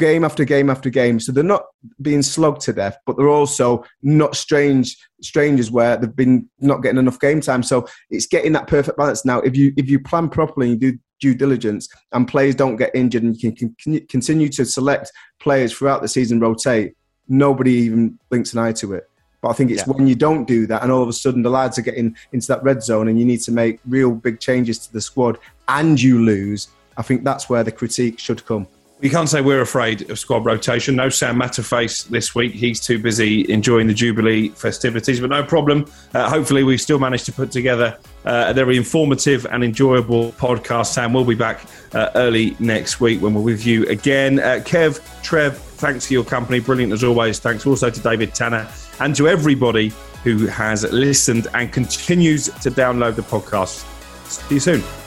game 0.00 0.24
after 0.24 0.44
game 0.44 0.68
after 0.68 0.90
game. 0.90 1.20
So 1.20 1.30
they're 1.30 1.44
not 1.44 1.66
being 2.02 2.22
slugged 2.22 2.62
to 2.62 2.72
death, 2.72 2.98
but 3.06 3.16
they're 3.16 3.28
also 3.28 3.84
not 4.02 4.34
strange 4.34 4.96
strangers 5.22 5.70
where 5.70 5.96
they've 5.96 6.16
been 6.16 6.48
not 6.58 6.82
getting 6.82 6.98
enough 6.98 7.20
game 7.20 7.40
time. 7.40 7.62
So 7.62 7.86
it's 8.10 8.26
getting 8.26 8.52
that 8.54 8.66
perfect 8.66 8.98
balance. 8.98 9.24
Now, 9.24 9.40
if 9.40 9.56
you 9.56 9.72
if 9.76 9.88
you 9.88 10.00
plan 10.00 10.28
properly 10.28 10.72
and 10.72 10.82
you 10.82 10.92
do 10.92 10.98
due 11.20 11.34
diligence 11.34 11.86
and 12.12 12.26
players 12.26 12.54
don't 12.54 12.76
get 12.76 12.90
injured 12.94 13.22
and 13.22 13.40
you 13.40 13.52
can, 13.52 13.76
can 13.78 14.06
continue 14.06 14.48
to 14.48 14.64
select 14.64 15.12
players 15.38 15.72
throughout 15.72 16.00
the 16.00 16.08
season, 16.08 16.40
rotate, 16.40 16.94
nobody 17.28 17.72
even 17.72 18.18
blinks 18.30 18.54
an 18.54 18.58
eye 18.58 18.72
to 18.72 18.94
it. 18.94 19.08
But 19.42 19.50
I 19.50 19.52
think 19.52 19.70
it's 19.70 19.86
yeah. 19.86 19.92
when 19.92 20.06
you 20.06 20.14
don't 20.14 20.46
do 20.46 20.66
that, 20.66 20.82
and 20.82 20.92
all 20.92 21.02
of 21.02 21.08
a 21.08 21.12
sudden 21.12 21.42
the 21.42 21.50
lads 21.50 21.78
are 21.78 21.82
getting 21.82 22.16
into 22.32 22.46
that 22.48 22.62
red 22.62 22.82
zone, 22.82 23.08
and 23.08 23.18
you 23.18 23.24
need 23.24 23.40
to 23.42 23.52
make 23.52 23.80
real 23.88 24.12
big 24.12 24.40
changes 24.40 24.78
to 24.80 24.92
the 24.92 25.00
squad, 25.00 25.38
and 25.68 26.00
you 26.00 26.22
lose. 26.22 26.68
I 26.96 27.02
think 27.02 27.24
that's 27.24 27.48
where 27.48 27.64
the 27.64 27.72
critique 27.72 28.18
should 28.18 28.44
come. 28.44 28.66
You 29.02 29.08
can't 29.08 29.30
say 29.30 29.40
we're 29.40 29.62
afraid 29.62 30.10
of 30.10 30.18
squad 30.18 30.44
rotation. 30.44 30.94
No 30.94 31.08
Sam 31.08 31.40
Matterface 31.40 32.06
this 32.08 32.34
week. 32.34 32.52
He's 32.52 32.78
too 32.80 32.98
busy 32.98 33.50
enjoying 33.50 33.86
the 33.86 33.94
Jubilee 33.94 34.50
festivities, 34.50 35.20
but 35.20 35.30
no 35.30 35.42
problem. 35.42 35.90
Uh, 36.12 36.28
hopefully, 36.28 36.64
we've 36.64 36.82
still 36.82 36.98
managed 36.98 37.24
to 37.26 37.32
put 37.32 37.50
together 37.50 37.96
uh, 38.26 38.46
a 38.48 38.54
very 38.54 38.76
informative 38.76 39.46
and 39.46 39.64
enjoyable 39.64 40.32
podcast. 40.32 40.88
Sam 40.88 41.14
will 41.14 41.24
be 41.24 41.34
back 41.34 41.64
uh, 41.94 42.10
early 42.14 42.54
next 42.60 43.00
week 43.00 43.22
when 43.22 43.32
we're 43.32 43.40
with 43.40 43.64
you 43.64 43.86
again. 43.86 44.38
Uh, 44.38 44.60
Kev, 44.62 45.00
Trev, 45.22 45.56
thanks 45.56 46.06
for 46.06 46.12
your 46.12 46.24
company. 46.24 46.60
Brilliant 46.60 46.92
as 46.92 47.02
always. 47.02 47.38
Thanks 47.38 47.66
also 47.66 47.88
to 47.88 48.00
David 48.00 48.34
Tanner 48.34 48.68
and 49.00 49.16
to 49.16 49.28
everybody 49.28 49.94
who 50.24 50.46
has 50.46 50.84
listened 50.92 51.46
and 51.54 51.72
continues 51.72 52.44
to 52.44 52.70
download 52.70 53.16
the 53.16 53.22
podcast. 53.22 53.86
See 54.28 54.56
you 54.56 54.60
soon. 54.60 54.99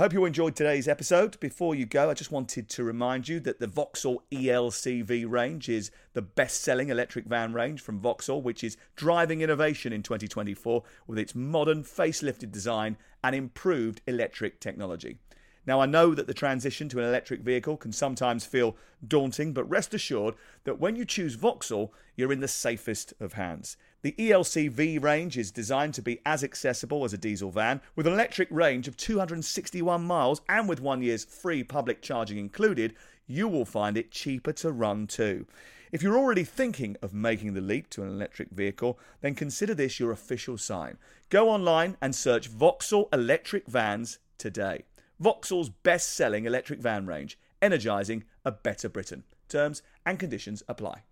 I 0.00 0.04
hope 0.04 0.14
you 0.14 0.24
enjoyed 0.24 0.56
today's 0.56 0.88
episode. 0.88 1.38
Before 1.40 1.74
you 1.74 1.84
go, 1.84 2.08
I 2.08 2.14
just 2.14 2.32
wanted 2.32 2.70
to 2.70 2.84
remind 2.84 3.28
you 3.28 3.38
that 3.40 3.60
the 3.60 3.66
Vauxhall 3.66 4.22
ELCV 4.32 5.30
range 5.30 5.68
is 5.68 5.90
the 6.14 6.22
best 6.22 6.62
selling 6.62 6.88
electric 6.88 7.26
van 7.26 7.52
range 7.52 7.82
from 7.82 8.00
Vauxhall, 8.00 8.40
which 8.40 8.64
is 8.64 8.78
driving 8.96 9.42
innovation 9.42 9.92
in 9.92 10.02
2024 10.02 10.82
with 11.06 11.18
its 11.18 11.34
modern 11.34 11.82
facelifted 11.82 12.50
design 12.50 12.96
and 13.22 13.36
improved 13.36 14.00
electric 14.06 14.58
technology. 14.58 15.18
Now, 15.66 15.82
I 15.82 15.86
know 15.86 16.14
that 16.14 16.26
the 16.26 16.32
transition 16.32 16.88
to 16.88 16.98
an 16.98 17.04
electric 17.04 17.42
vehicle 17.42 17.76
can 17.76 17.92
sometimes 17.92 18.46
feel 18.46 18.78
daunting, 19.06 19.52
but 19.52 19.68
rest 19.68 19.92
assured 19.92 20.34
that 20.64 20.80
when 20.80 20.96
you 20.96 21.04
choose 21.04 21.34
Vauxhall, 21.34 21.92
you're 22.16 22.32
in 22.32 22.40
the 22.40 22.48
safest 22.48 23.12
of 23.20 23.34
hands. 23.34 23.76
The 24.02 24.12
ELCV 24.12 25.02
range 25.02 25.36
is 25.36 25.50
designed 25.50 25.92
to 25.92 26.02
be 26.02 26.20
as 26.24 26.42
accessible 26.42 27.04
as 27.04 27.12
a 27.12 27.18
diesel 27.18 27.50
van, 27.50 27.82
with 27.94 28.06
an 28.06 28.14
electric 28.14 28.48
range 28.50 28.88
of 28.88 28.96
261 28.96 30.02
miles 30.02 30.40
and 30.48 30.66
with 30.66 30.80
one 30.80 31.02
year's 31.02 31.26
free 31.26 31.62
public 31.62 32.00
charging 32.00 32.38
included, 32.38 32.94
you 33.26 33.46
will 33.46 33.66
find 33.66 33.98
it 33.98 34.10
cheaper 34.10 34.54
to 34.54 34.72
run 34.72 35.06
too. 35.06 35.46
If 35.92 36.02
you're 36.02 36.16
already 36.16 36.44
thinking 36.44 36.96
of 37.02 37.12
making 37.12 37.52
the 37.52 37.60
leap 37.60 37.90
to 37.90 38.02
an 38.02 38.08
electric 38.08 38.48
vehicle, 38.50 38.98
then 39.20 39.34
consider 39.34 39.74
this 39.74 40.00
your 40.00 40.12
official 40.12 40.56
sign. 40.56 40.96
Go 41.28 41.50
online 41.50 41.98
and 42.00 42.14
search 42.14 42.48
Vauxhall 42.48 43.10
electric 43.12 43.66
vans 43.66 44.18
today. 44.38 44.84
Vauxhall's 45.18 45.68
best 45.68 46.14
selling 46.14 46.46
electric 46.46 46.80
van 46.80 47.04
range, 47.06 47.38
energising 47.60 48.24
a 48.46 48.50
better 48.50 48.88
Britain. 48.88 49.24
Terms 49.50 49.82
and 50.06 50.18
conditions 50.18 50.62
apply. 50.68 51.02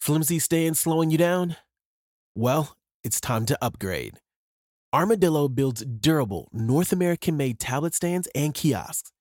Flimsy 0.00 0.38
staying 0.38 0.74
slowing 0.74 1.10
you 1.10 1.18
down? 1.18 1.56
Well, 2.34 2.74
it's 3.04 3.20
time 3.20 3.44
to 3.46 3.58
upgrade. 3.60 4.14
Armodilo 4.94 5.54
builds 5.54 5.84
durable, 5.84 6.48
North 6.54 6.90
American 6.90 7.36
made 7.36 7.58
tablet 7.58 7.94
stands 7.94 8.26
and 8.34 8.54
kiosks. 8.54 9.12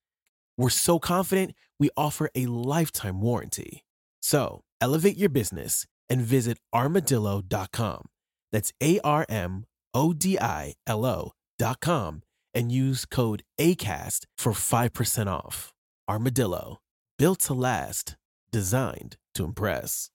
We're 0.58 0.70
so 0.70 0.98
confident 0.98 1.54
we 1.82 1.90
offer 1.98 2.30
a 2.34 2.46
lifetime 2.46 3.20
warranty. 3.20 3.84
So 4.22 4.64
elevate 4.80 5.18
your 5.18 5.28
business 5.28 5.86
and 6.10 6.22
visit 6.22 6.60
armodilo.com. 6.74 8.06
That's 8.54 8.72
A 8.82 9.00
R 9.02 9.26
M 9.28 9.66
O 9.94 10.14
D 10.14 10.40
I 10.40 10.76
L 10.88 11.06
O.com 11.06 12.24
and 12.54 12.72
use 12.72 13.04
code 13.06 13.44
ACAST 13.60 14.26
for 14.38 14.54
5% 14.54 15.28
off. 15.28 15.74
Armodilo, 16.10 16.78
built 17.18 17.40
to 17.40 17.54
last, 17.54 18.16
designed 18.52 19.18
to 19.36 19.44
impress. 19.44 20.10